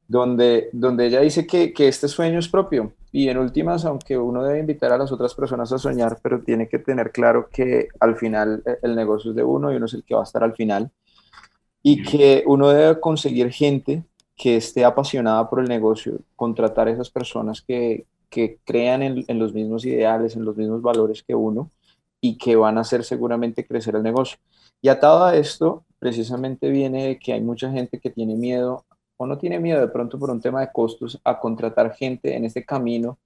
donde, 0.10 0.70
donde 0.74 1.06
ella 1.06 1.22
dice 1.22 1.46
que, 1.46 1.72
que, 1.72 1.88
este 1.88 2.08
sueño 2.08 2.40
es 2.40 2.50
propio. 2.50 2.94
Y 3.12 3.30
en 3.30 3.38
últimas, 3.38 3.86
aunque 3.86 4.18
uno 4.18 4.44
debe 4.44 4.60
invitar 4.60 4.92
a 4.92 4.98
las 4.98 5.12
otras 5.12 5.36
personas 5.36 5.72
a 5.72 5.78
soñar, 5.78 6.18
pero 6.24 6.42
tiene 6.42 6.68
que 6.68 6.80
tener 6.80 7.12
claro 7.12 7.48
que 7.52 7.90
al 8.00 8.18
final 8.18 8.64
eh, 8.66 8.80
el 8.82 8.96
negocio 8.96 9.30
es 9.30 9.38
de 9.38 9.44
uno 9.44 9.72
y 9.72 9.76
uno 9.76 9.86
es 9.86 9.94
el 9.94 10.04
que 10.04 10.16
va 10.16 10.22
a 10.22 10.24
estar 10.24 10.44
al 10.44 10.56
final. 10.56 10.90
Y 11.84 12.02
que 12.02 12.44
uno 12.48 12.70
debe 12.70 13.00
conseguir 13.00 13.52
gente 13.52 14.04
que 14.36 14.58
esté 14.58 14.84
apasionada 14.84 15.48
por 15.48 15.60
el 15.60 15.70
negocio, 15.70 16.18
contratar 16.36 16.88
a 16.88 16.92
esas 16.92 17.12
personas 17.12 17.62
que, 17.62 18.08
que 18.30 18.58
crean 18.66 19.04
en, 19.04 19.24
en 19.28 19.38
los 19.38 19.54
mismos 19.54 19.86
ideales, 19.86 20.36
en 20.36 20.44
los 20.44 20.58
mismos 20.58 20.82
valores 20.82 21.22
que 21.22 21.36
uno 21.36 21.70
y 22.20 22.36
que 22.40 22.56
van 22.56 22.80
a 22.80 22.82
hacer 22.82 23.04
seguramente 23.04 23.64
crecer 23.64 23.96
el 23.96 24.02
negocio. 24.02 24.40
Y 24.82 24.88
atado 24.90 25.24
a 25.24 25.36
esto, 25.36 25.84
precisamente 26.00 26.70
viene 26.70 27.20
que 27.20 27.34
hay 27.34 27.42
mucha 27.42 27.72
gente 27.72 28.00
que 28.00 28.10
tiene 28.10 28.36
miedo 28.36 28.86
o 29.22 29.28
no 29.28 29.38
tiene 29.38 29.60
miedo 29.60 29.82
de 29.82 29.90
pronto 29.90 30.18
por 30.18 30.30
un 30.30 30.40
tema 30.40 30.62
de 30.62 30.72
costos 30.72 31.20
a 31.26 31.38
contratar 31.38 31.94
gente 31.94 32.36
en 32.36 32.46
este 32.46 32.64
camino 32.64 33.18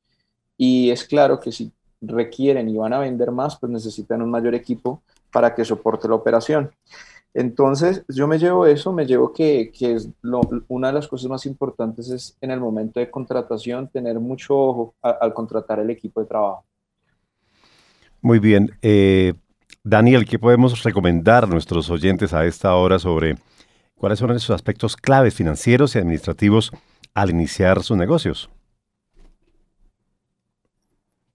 y 0.57 0.89
es 0.89 1.03
claro 1.05 1.39
que 1.39 1.51
si 1.51 1.71
requieren 2.01 2.67
y 2.67 2.77
van 2.77 2.93
a 2.93 2.99
vender 2.99 3.31
más, 3.31 3.57
pues 3.59 3.71
necesitan 3.71 4.21
un 4.21 4.31
mayor 4.31 4.55
equipo 4.55 5.03
para 5.31 5.53
que 5.53 5.63
soporte 5.63 6.07
la 6.07 6.15
operación. 6.15 6.71
Entonces, 7.35 8.03
yo 8.07 8.27
me 8.27 8.39
llevo 8.39 8.65
eso, 8.65 8.91
me 8.91 9.05
llevo 9.05 9.31
que, 9.31 9.71
que 9.71 9.93
es 9.93 10.09
una 10.67 10.87
de 10.87 10.93
las 10.93 11.07
cosas 11.07 11.29
más 11.29 11.45
importantes 11.45 12.09
es 12.09 12.37
en 12.41 12.51
el 12.51 12.59
momento 12.59 12.99
de 12.99 13.09
contratación 13.09 13.87
tener 13.87 14.19
mucho 14.19 14.57
ojo 14.57 14.95
al 15.01 15.33
contratar 15.33 15.79
el 15.79 15.89
equipo 15.91 16.21
de 16.21 16.27
trabajo. 16.27 16.63
Muy 18.21 18.39
bien. 18.39 18.71
Eh, 18.81 19.33
Daniel, 19.83 20.25
¿qué 20.25 20.39
podemos 20.39 20.81
recomendar 20.83 21.43
a 21.43 21.47
nuestros 21.47 21.89
oyentes 21.89 22.33
a 22.33 22.45
esta 22.45 22.75
hora 22.75 22.97
sobre 22.97 23.35
cuáles 24.03 24.19
son 24.19 24.31
esos 24.31 24.49
aspectos 24.49 24.97
claves 24.97 25.33
financieros 25.33 25.95
y 25.95 25.97
administrativos 25.97 26.73
al 27.13 27.29
iniciar 27.29 27.81
sus 27.83 27.95
negocios? 27.95 28.49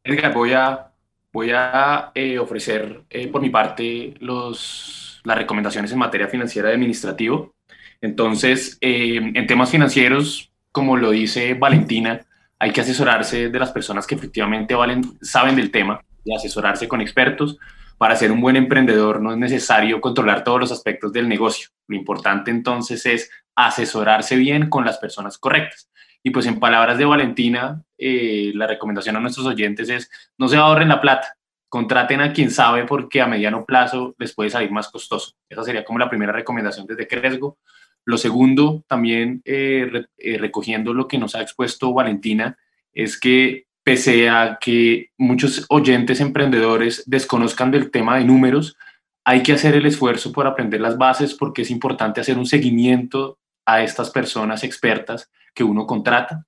Edgar, 0.05 0.35
voy 0.35 0.53
a, 0.53 0.93
voy 1.33 1.51
a 1.55 2.13
eh, 2.15 2.39
ofrecer 2.39 3.05
eh, 3.09 3.29
por 3.29 3.41
mi 3.41 3.49
parte 3.49 4.13
los 4.21 5.23
las 5.25 5.39
recomendaciones 5.39 5.93
en 5.93 5.99
materia 5.99 6.29
financiera 6.29 6.69
y 6.71 6.75
administrativo. 6.75 7.55
Entonces, 8.03 8.77
eh, 8.83 9.17
en 9.17 9.47
temas 9.47 9.71
financieros, 9.71 10.53
como 10.71 10.99
lo 10.99 11.13
dice 11.13 11.55
Valentina, 11.55 12.21
hay 12.59 12.73
que 12.73 12.83
asesorarse 12.83 13.49
de 13.49 13.59
las 13.59 13.73
personas 13.73 14.07
que 14.07 14.15
efectivamente 14.15 14.75
valen, 14.75 15.17
saben 15.23 15.57
del 15.57 15.71
tema 15.71 16.03
y 16.23 16.37
asesorarse 16.37 16.87
con 16.87 17.01
expertos. 17.01 17.57
Para 17.99 18.15
ser 18.15 18.31
un 18.31 18.41
buen 18.41 18.55
emprendedor 18.55 19.21
no 19.21 19.33
es 19.33 19.39
necesario 19.39 20.01
controlar 20.01 20.45
todos 20.45 20.61
los 20.61 20.73
aspectos 20.73 21.13
del 21.13 21.29
negocio. 21.29 21.69
Lo 21.89 21.97
importante 21.97 22.53
entonces 22.53 23.05
es 23.07 23.31
asesorarse 23.57 24.37
bien 24.37 24.71
con 24.71 24.85
las 24.85 24.99
personas 24.99 25.37
correctas. 25.37 25.91
Y 26.23 26.31
pues 26.31 26.47
en 26.47 26.61
palabras 26.61 26.97
de 26.97 27.05
Valentina, 27.05 27.83
eh, 27.97 28.53
la 28.55 28.69
recomendación 28.69 29.17
a 29.17 29.21
nuestros 29.21 29.47
oyentes 29.47 29.89
es 29.89 30.11
no 30.37 30.49
se 30.49 30.57
ahorren 30.57 30.89
la 30.89 31.01
plata, 31.01 31.37
contraten 31.69 32.21
a 32.21 32.33
quien 32.33 32.53
sabe 32.53 32.85
porque 32.85 33.21
a 33.21 33.27
mediano 33.27 33.65
plazo 33.65 34.15
les 34.19 34.33
puede 34.33 34.51
salir 34.51 34.71
más 34.71 34.89
costoso. 34.89 35.35
Esa 35.49 35.65
sería 35.65 35.85
como 35.85 35.99
la 35.99 36.09
primera 36.09 36.33
recomendación 36.33 36.87
desde 36.87 37.09
Cresgo. 37.09 37.59
Lo 38.05 38.17
segundo, 38.17 38.85
también 38.87 39.43
eh, 39.45 40.07
eh, 40.17 40.39
recogiendo 40.39 40.95
lo 40.95 41.09
que 41.09 41.19
nos 41.19 41.35
ha 41.35 41.43
expuesto 41.43 41.93
Valentina, 41.93 42.57
es 42.93 43.19
que 43.19 43.68
pese 43.89 44.29
a 44.29 44.59
que 44.61 45.13
muchos 45.17 45.65
oyentes 45.71 46.21
emprendedores 46.21 47.05
desconozcan 47.07 47.71
del 47.71 47.91
tema 47.91 48.19
de 48.19 48.25
números, 48.27 48.77
hay 49.25 49.43
que 49.43 49.55
hacer 49.55 49.77
el 49.77 49.87
esfuerzo 49.87 50.31
por 50.31 50.47
aprender 50.47 50.83
las 50.83 50.99
bases 50.99 51.33
porque 51.33 51.63
es 51.63 51.71
importante 51.71 52.21
hacer 52.21 52.37
un 52.37 52.45
seguimiento 52.45 53.39
a 53.65 53.83
estas 53.83 54.11
personas 54.11 54.63
expertas 54.63 55.31
que 55.55 55.65
uno 55.65 55.87
contrata. 55.87 56.45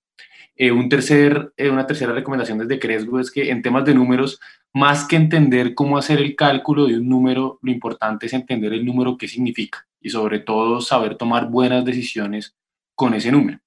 Eh, 0.55 0.70
un 0.70 0.91
tercer, 0.91 1.55
una 1.59 1.86
tercera 1.86 2.12
recomendación 2.12 2.59
desde 2.59 2.78
Cresgo 2.78 3.18
es 3.18 3.30
que 3.30 3.49
en 3.49 3.62
temas 3.62 3.86
de 3.86 3.95
números 3.95 4.38
más 4.74 5.07
que 5.07 5.16
entender 5.16 5.74
cómo 5.74 5.97
hacer 5.97 6.18
el 6.18 6.36
cálculo 6.36 6.84
de 6.88 6.99
un 6.99 7.09
número, 7.09 7.59
lo 7.62 7.72
importante 7.72 8.26
es 8.26 8.34
entender 8.34 8.74
el 8.74 8.84
número 8.84 9.16
qué 9.16 9.28
significa 9.28 9.88
y 9.99 10.11
sobre 10.11 10.41
todo 10.41 10.82
saber 10.82 11.16
tomar 11.16 11.49
buenas 11.49 11.86
decisiones 11.86 12.55
con 12.95 13.14
ese 13.14 13.32
número. 13.32 13.61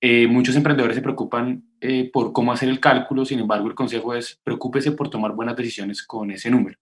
Eh, 0.00 0.26
muchos 0.26 0.56
emprendedores 0.56 0.96
se 0.96 1.02
preocupan 1.02 1.62
eh, 1.80 2.10
por 2.10 2.32
cómo 2.32 2.52
hacer 2.52 2.68
el 2.68 2.80
cálculo, 2.80 3.24
sin 3.24 3.40
embargo 3.40 3.68
el 3.68 3.74
consejo 3.74 4.14
es 4.14 4.40
preocúpese 4.42 4.92
por 4.92 5.10
tomar 5.10 5.32
buenas 5.32 5.56
decisiones 5.56 6.02
con 6.02 6.30
ese 6.30 6.50
número. 6.50 6.78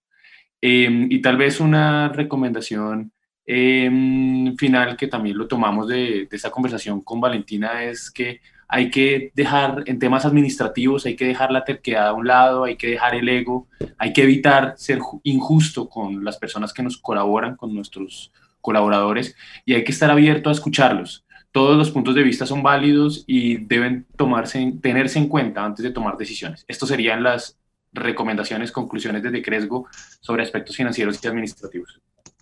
Em, 0.60 1.10
y 1.10 1.20
tal 1.20 1.36
vez 1.36 1.60
una 1.60 2.08
recomendación 2.10 3.12
em, 3.46 4.56
final 4.56 4.96
que 4.96 5.06
también 5.08 5.38
lo 5.38 5.48
tomamos 5.48 5.88
de, 5.88 6.26
de 6.30 6.36
esta 6.36 6.50
conversación 6.50 7.00
con 7.02 7.20
Valentina 7.20 7.84
es 7.84 8.10
que 8.10 8.40
hay 8.68 8.90
que 8.90 9.32
dejar 9.34 9.82
en 9.86 9.98
temas 9.98 10.26
administrativos, 10.26 11.06
hay 11.06 11.16
que 11.16 11.24
dejar 11.24 11.50
la 11.50 11.64
terquedad 11.64 12.08
a 12.08 12.12
un 12.12 12.26
lado, 12.26 12.64
hay 12.64 12.76
que 12.76 12.88
dejar 12.88 13.14
el 13.14 13.28
ego, 13.28 13.66
hay 13.96 14.12
que 14.12 14.22
evitar 14.22 14.74
ser 14.76 15.00
injusto 15.22 15.88
con 15.88 16.22
las 16.24 16.36
personas 16.36 16.74
que 16.74 16.82
nos 16.82 16.98
colaboran, 16.98 17.56
con 17.56 17.74
nuestros 17.74 18.30
colaboradores 18.60 19.34
y 19.64 19.74
hay 19.74 19.84
que 19.84 19.92
estar 19.92 20.10
abierto 20.10 20.50
a 20.50 20.52
escucharlos. 20.52 21.24
Todos 21.52 21.76
los 21.76 21.90
puntos 21.90 22.14
de 22.14 22.22
vista 22.22 22.46
son 22.46 22.62
válidos 22.62 23.24
y 23.26 23.56
deben 23.56 24.06
tomarse, 24.16 24.74
tenerse 24.82 25.18
en 25.18 25.28
cuenta 25.28 25.64
antes 25.64 25.82
de 25.82 25.90
tomar 25.90 26.16
decisiones. 26.16 26.64
Estas 26.68 26.88
serían 26.88 27.22
las 27.22 27.58
recomendaciones, 27.92 28.70
conclusiones 28.70 29.22
desde 29.22 29.42
Cresgo 29.42 29.86
sobre 30.20 30.42
aspectos 30.42 30.76
financieros 30.76 31.18
y 31.22 31.28
administrativos. 31.28 32.00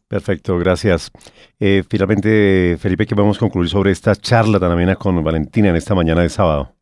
Perfecto, 0.08 0.56
gracias. 0.58 1.10
Eh, 1.58 1.82
finalmente, 1.88 2.76
Felipe, 2.78 3.06
¿qué 3.06 3.14
vamos 3.14 3.36
a 3.38 3.40
concluir 3.40 3.68
sobre 3.68 3.90
esta 3.90 4.14
charla 4.14 4.60
tan 4.60 4.70
amena 4.70 4.94
con 4.94 5.22
Valentina 5.22 5.70
en 5.70 5.76
esta 5.76 5.94
mañana 5.94 6.22
de 6.22 6.28
sábado? 6.28 6.72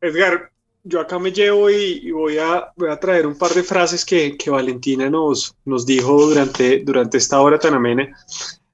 Edgar, 0.00 0.50
yo 0.82 1.00
acá 1.00 1.18
me 1.18 1.30
llevo 1.30 1.68
y, 1.68 2.10
voy, 2.10 2.38
a, 2.38 2.72
voy, 2.74 2.88
a, 2.88 2.98
traer 2.98 3.26
un 3.26 3.36
par 3.36 3.50
de 3.50 3.62
frases 3.62 4.04
que, 4.04 4.36
que, 4.38 4.48
Valentina 4.48 5.10
nos, 5.10 5.54
nos 5.66 5.84
dijo 5.84 6.26
durante, 6.26 6.82
durante 6.84 7.18
esta 7.18 7.38
hora 7.40 7.58
tan 7.58 7.74
amena. 7.74 8.16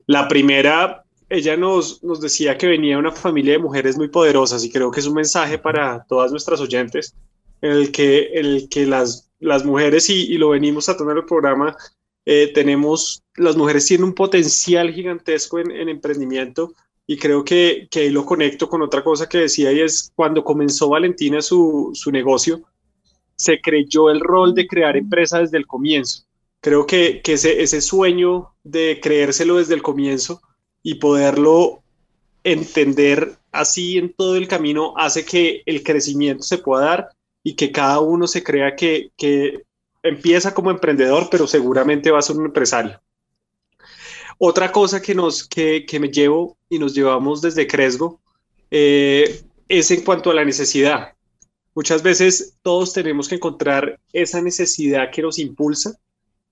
La 0.07 0.29
primera, 0.29 1.05
ella 1.29 1.57
nos, 1.57 2.03
nos 2.05 2.21
decía 2.21 2.57
que 2.57 2.69
venía 2.69 2.99
una 2.99 3.13
familia 3.13 3.55
de 3.55 3.59
mujeres 3.59 3.97
muy 3.97 4.09
poderosas 4.09 4.65
y 4.65 4.71
creo 4.71 4.91
que 4.91 5.01
es 5.01 5.07
un 5.07 5.15
mensaje 5.15 5.59
para 5.59 6.05
todas 6.09 6.31
nuestras 6.31 6.61
oyentes, 6.61 7.15
el 7.61 7.91
que, 7.91 8.31
el 8.35 8.69
que 8.69 8.87
las, 8.87 9.31
las 9.41 9.65
mujeres, 9.65 10.09
y, 10.09 10.37
lo 10.39 10.51
venimos 10.51 10.85
tratando 10.85 11.13
en 11.13 11.19
el 11.19 11.25
programa, 11.25 11.77
eh, 12.25 12.53
tenemos, 12.55 13.23
las 13.37 13.57
mujeres 13.57 13.87
tienen 13.87 14.05
un 14.05 14.15
potencial 14.15 14.93
gigantesco 14.93 15.59
en, 15.59 15.89
emprendimiento 15.89 16.73
y 17.07 17.17
creo 17.17 17.45
que, 17.45 17.89
que, 17.91 18.01
ahí 18.01 18.11
lo 18.11 18.25
conecto 18.25 18.69
con 18.69 18.83
otra 18.83 19.03
cosa 19.03 19.29
que 19.29 19.39
decía 19.39 19.73
y 19.73 19.81
es 19.81 20.11
cuando 20.15 20.45
comenzó 20.45 20.89
Valentina 20.89 21.41
su, 21.41 21.91
su 21.95 22.11
negocio, 22.11 22.63
se 23.37 23.61
creyó 23.61 24.11
el 24.11 24.21
rol 24.21 24.55
de 24.55 24.67
crear 24.67 24.97
empresa 24.97 25.41
desde 25.41 25.59
el 25.59 25.67
comienzo. 25.67 26.25
Creo 26.61 26.87
que, 26.87 27.21
que 27.23 27.35
ese, 27.35 27.63
ese 27.63 27.81
sueño 27.81 28.55
de 28.65 28.99
creérselo 29.01 29.59
desde 29.59 29.75
el 29.75 29.83
comienzo 29.83 30.41
y 30.87 30.95
poderlo 30.95 31.83
entender 32.45 33.39
así 33.51 33.99
en 33.99 34.13
todo 34.13 34.37
el 34.37 34.47
camino 34.47 34.95
hace 34.97 35.25
que 35.25 35.65
el 35.67 35.83
crecimiento 35.83 36.45
se 36.45 36.59
pueda 36.59 36.85
dar 36.85 37.09
y 37.43 37.57
que 37.57 37.73
cada 37.73 37.99
uno 37.99 38.29
se 38.29 38.45
crea 38.45 38.77
que, 38.77 39.11
que 39.17 39.65
empieza 40.05 40.55
como 40.55 40.71
emprendedor, 40.71 41.27
pero 41.29 41.49
seguramente 41.49 42.13
va 42.13 42.21
a 42.21 42.23
ser 42.23 42.37
un 42.37 42.47
empresario. 42.47 43.03
Otra 44.39 44.71
cosa 44.71 45.03
que, 45.03 45.13
nos, 45.13 45.49
que, 45.49 45.85
me 45.99 46.09
llevo 46.09 46.57
y 46.69 46.79
nos 46.79 46.95
llevamos 46.95 47.43
desde 47.43 47.67
Cresgo 47.67 48.21
eh, 48.71 49.43
es 49.69 49.91
en 49.91 50.03
cuanto 50.03 50.31
a 50.31 50.35
la 50.35 50.45
necesidad. 50.45 51.15
Muchas 51.75 52.05
veces 52.05 52.59
todos 52.63 52.93
tenemos 52.93 53.29
que 53.29 53.35
encontrar 53.35 53.99
esa 54.13 54.41
necesidad 54.41 55.11
que 55.11 55.23
nos 55.23 55.41
impulsa 55.41 55.99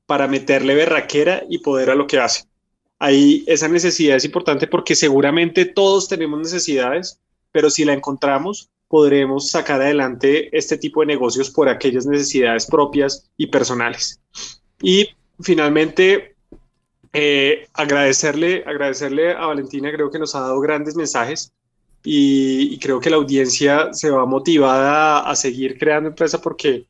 para 0.06 0.26
meterle 0.26 0.74
berraquera 0.74 1.44
y 1.48 1.58
poder 1.58 1.90
a 1.90 1.94
lo 1.94 2.08
que 2.08 2.18
hace. 2.18 2.48
Ahí 3.04 3.44
esa 3.46 3.68
necesidad 3.68 4.16
es 4.16 4.24
importante 4.24 4.66
porque 4.66 4.94
seguramente 4.94 5.66
todos 5.66 6.08
tenemos 6.08 6.38
necesidades, 6.38 7.20
pero 7.52 7.68
si 7.68 7.84
la 7.84 7.92
encontramos, 7.92 8.70
podremos 8.88 9.50
sacar 9.50 9.82
adelante 9.82 10.48
este 10.56 10.78
tipo 10.78 11.00
de 11.00 11.08
negocios 11.08 11.50
por 11.50 11.68
aquellas 11.68 12.06
necesidades 12.06 12.64
propias 12.64 13.30
y 13.36 13.48
personales. 13.48 14.22
Y 14.80 15.10
finalmente, 15.38 16.34
eh, 17.12 17.68
agradecerle, 17.74 18.64
agradecerle 18.66 19.32
a 19.32 19.48
Valentina, 19.48 19.92
creo 19.92 20.10
que 20.10 20.18
nos 20.18 20.34
ha 20.34 20.40
dado 20.40 20.58
grandes 20.60 20.96
mensajes 20.96 21.52
y, 22.02 22.78
creo 22.78 23.00
que 23.00 23.10
la 23.10 23.16
audiencia 23.16 23.92
se 23.92 24.08
va 24.08 24.24
motivada 24.24 25.28
a, 25.28 25.36
seguir 25.36 25.76
creando 25.76 26.08
empresa 26.08 26.40
porque, 26.40 26.86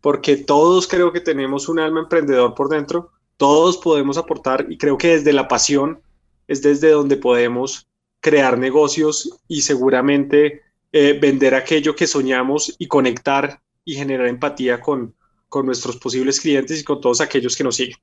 porque 0.00 0.36
todos 0.36 0.86
creo 0.86 1.12
que 1.12 1.20
tenemos 1.20 1.68
un 1.68 1.80
alma 1.80 2.02
emprendedor 2.02 2.54
por 2.54 2.68
dentro, 2.68 3.10
todos 3.36 3.78
podemos 3.78 4.16
aportar 4.18 4.66
y 4.68 4.78
creo 4.78 4.98
que 4.98 5.08
desde 5.08 5.32
la 5.32 5.48
pasión 5.48 6.00
es 6.48 6.62
desde 6.62 6.90
donde 6.90 7.16
podemos 7.16 7.86
crear 8.20 8.58
negocios 8.58 9.38
y 9.48 9.62
seguramente 9.62 10.62
eh, 10.92 11.18
vender 11.20 11.54
aquello 11.54 11.94
que 11.94 12.06
soñamos 12.06 12.74
y 12.78 12.86
conectar 12.86 13.60
y 13.84 13.94
generar 13.94 14.26
empatía 14.26 14.80
con, 14.80 15.14
con 15.48 15.66
nuestros 15.66 15.96
posibles 15.96 16.40
clientes 16.40 16.80
y 16.80 16.84
con 16.84 17.00
todos 17.00 17.20
aquellos 17.20 17.56
que 17.56 17.64
nos 17.64 17.76
siguen. 17.76 17.96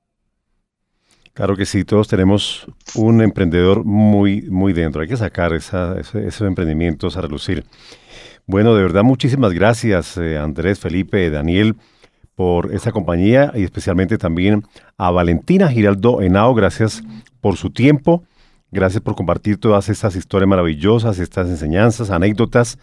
Claro 1.34 1.56
que 1.56 1.66
sí, 1.66 1.84
todos 1.84 2.08
tenemos 2.08 2.68
un 2.94 3.22
emprendedor 3.22 3.84
muy, 3.84 4.44
muy 4.44 4.72
dentro. 4.72 5.02
Hay 5.02 5.08
que 5.08 5.18
sacar 5.18 5.52
esos 5.54 6.42
emprendimientos 6.42 7.18
a 7.18 7.22
relucir. 7.22 7.66
Bueno, 8.46 8.76
de 8.76 8.84
verdad, 8.84 9.04
muchísimas 9.04 9.52
gracias, 9.54 10.18
eh, 10.18 10.38
Andrés, 10.38 10.78
Felipe, 10.80 11.30
Daniel, 11.32 11.76
por 12.36 12.74
esta 12.74 12.92
compañía 12.92 13.52
y 13.56 13.64
especialmente 13.64 14.18
también 14.18 14.64
a 14.98 15.12
Valentina 15.12 15.68
Giraldo 15.68 16.22
Henao. 16.22 16.54
Gracias 16.54 17.04
por 17.42 17.58
su 17.58 17.70
tiempo 17.70 18.24
Gracias 18.74 19.04
por 19.04 19.14
compartir 19.14 19.60
todas 19.60 19.88
estas 19.88 20.16
historias 20.16 20.50
maravillosas, 20.50 21.20
estas 21.20 21.48
enseñanzas, 21.48 22.10
anécdotas. 22.10 22.80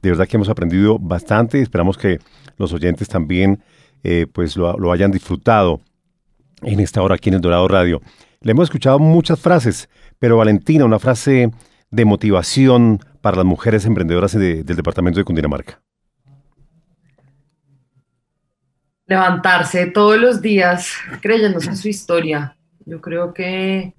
De 0.00 0.08
verdad 0.08 0.26
que 0.26 0.38
hemos 0.38 0.48
aprendido 0.48 0.98
bastante 0.98 1.58
y 1.58 1.60
esperamos 1.60 1.98
que 1.98 2.20
los 2.56 2.72
oyentes 2.72 3.06
también 3.06 3.62
eh, 4.02 4.26
pues 4.32 4.56
lo, 4.56 4.90
hayan 4.90 5.10
disfrutado 5.10 5.82
en 6.62 6.80
esta 6.80 7.02
hora 7.02 7.16
aquí 7.16 7.28
en 7.28 7.34
el 7.34 7.42
Dorado 7.42 7.68
Radio. 7.68 8.00
Le 8.40 8.52
hemos 8.52 8.64
escuchado 8.64 8.98
muchas 8.98 9.38
frases, 9.38 9.90
pero 10.18 10.38
Valentina, 10.38 10.86
una 10.86 10.98
frase 10.98 11.50
de 11.90 12.04
motivación 12.06 13.00
para 13.20 13.36
las 13.36 13.44
mujeres 13.44 13.84
emprendedoras 13.84 14.32
del 14.32 14.64
departamento 14.64 15.20
de 15.20 15.24
Cundinamarca. 15.24 15.82
Levantarse 19.06 19.86
todos 19.86 20.18
los 20.18 20.42
días 20.42 20.92
creyéndose 21.20 21.70
en 21.70 21.76
su 21.76 21.88
historia. 21.88 22.56
Yo 22.84 23.00
creo 23.00 23.32
que 23.32 23.94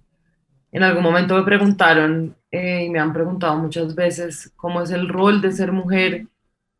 en 0.71 0.83
algún 0.83 1.03
momento 1.03 1.35
me 1.35 1.43
preguntaron 1.43 2.35
eh, 2.51 2.85
y 2.85 2.89
me 2.89 2.99
han 2.99 3.13
preguntado 3.13 3.55
muchas 3.57 3.95
veces 3.95 4.51
cómo 4.55 4.81
es 4.81 4.91
el 4.91 5.07
rol 5.07 5.41
de 5.41 5.51
ser 5.51 5.71
mujer 5.71 6.27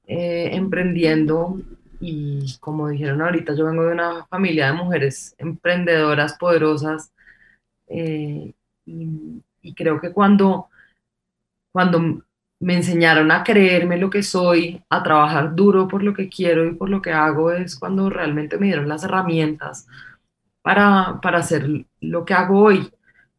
eh, 0.06 0.50
emprendiendo 0.54 1.60
y 2.00 2.58
como 2.60 2.90
dijeron 2.90 3.22
ahorita, 3.22 3.56
yo 3.56 3.66
vengo 3.66 3.86
de 3.86 3.94
una 3.94 4.26
familia 4.28 4.68
de 4.68 4.74
mujeres 4.74 5.36
emprendedoras, 5.38 6.38
poderosas 6.38 7.12
eh, 7.88 8.54
y, 8.86 9.44
y, 9.62 9.74
creo 9.74 10.00
que 10.00 10.12
cuando, 10.12 10.68
cuando 11.72 12.22
me 12.60 12.76
enseñaron 12.76 13.32
a 13.32 13.44
creerme 13.44 13.98
lo 13.98 14.10
que 14.10 14.24
soy, 14.24 14.82
a 14.90 15.04
trabajar 15.04 15.56
duro 15.56 15.88
por 15.88 16.04
lo 16.04 16.14
que 16.14 16.30
quiero 16.30 16.66
y 16.66 16.74
por 16.74 16.90
lo 16.90 17.02
que 17.02 17.12
hago, 17.12 17.52
es 17.52 17.78
cuando 17.78 18.10
realmente 18.10 18.58
me 18.58 18.68
dieron 18.68 18.90
las 18.90 19.04
herramientas 19.04 19.88
para, 20.62 21.20
para 21.22 21.40
hacer 21.40 21.86
lo 22.02 22.26
que 22.26 22.34
hago 22.34 22.62
hoy. 22.62 22.90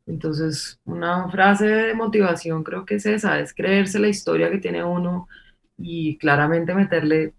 Entonces, 0.07 0.81
una 0.85 1.29
frase 1.29 1.67
de 1.67 1.95
motivación 1.95 2.63
creo 2.63 2.87
que 2.87 2.95
es 2.95 3.07
esa, 3.07 3.41
es 3.41 3.53
creerse 3.53 3.99
la 3.99 4.09
historia 4.09 4.51
que 4.51 4.59
tiene 4.59 4.83
uno 4.83 5.29
y 5.77 6.17
claramente 6.17 6.75
meterle 6.75 7.35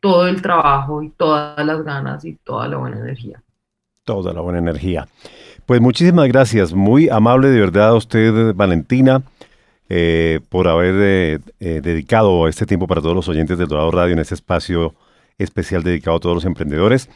todo 0.00 0.26
el 0.26 0.42
trabajo 0.42 1.02
y 1.02 1.10
todas 1.10 1.64
las 1.64 1.82
ganas 1.82 2.24
y 2.24 2.34
toda 2.44 2.68
la 2.68 2.76
buena 2.76 2.98
energía. 2.98 3.42
Toda 4.04 4.34
la 4.34 4.42
buena 4.42 4.58
energía. 4.58 5.08
Pues 5.64 5.80
muchísimas 5.80 6.28
gracias, 6.28 6.74
muy 6.74 7.08
amable 7.08 7.48
de 7.48 7.60
verdad 7.60 7.88
a 7.88 7.94
usted, 7.94 8.54
Valentina, 8.54 9.22
eh, 9.88 10.40
por 10.48 10.66
haber 10.66 10.94
eh, 10.98 11.38
eh, 11.60 11.80
dedicado 11.82 12.48
este 12.48 12.64
tiempo 12.64 12.86
para 12.86 13.02
todos 13.02 13.14
los 13.14 13.28
oyentes 13.28 13.58
del 13.58 13.68
Dorado 13.68 13.90
Radio 13.90 14.14
en 14.14 14.18
este 14.18 14.34
espacio 14.34 14.94
especial 15.36 15.82
dedicado 15.82 16.16
a 16.16 16.20
todos 16.20 16.36
los 16.36 16.44
emprendedores. 16.44 17.08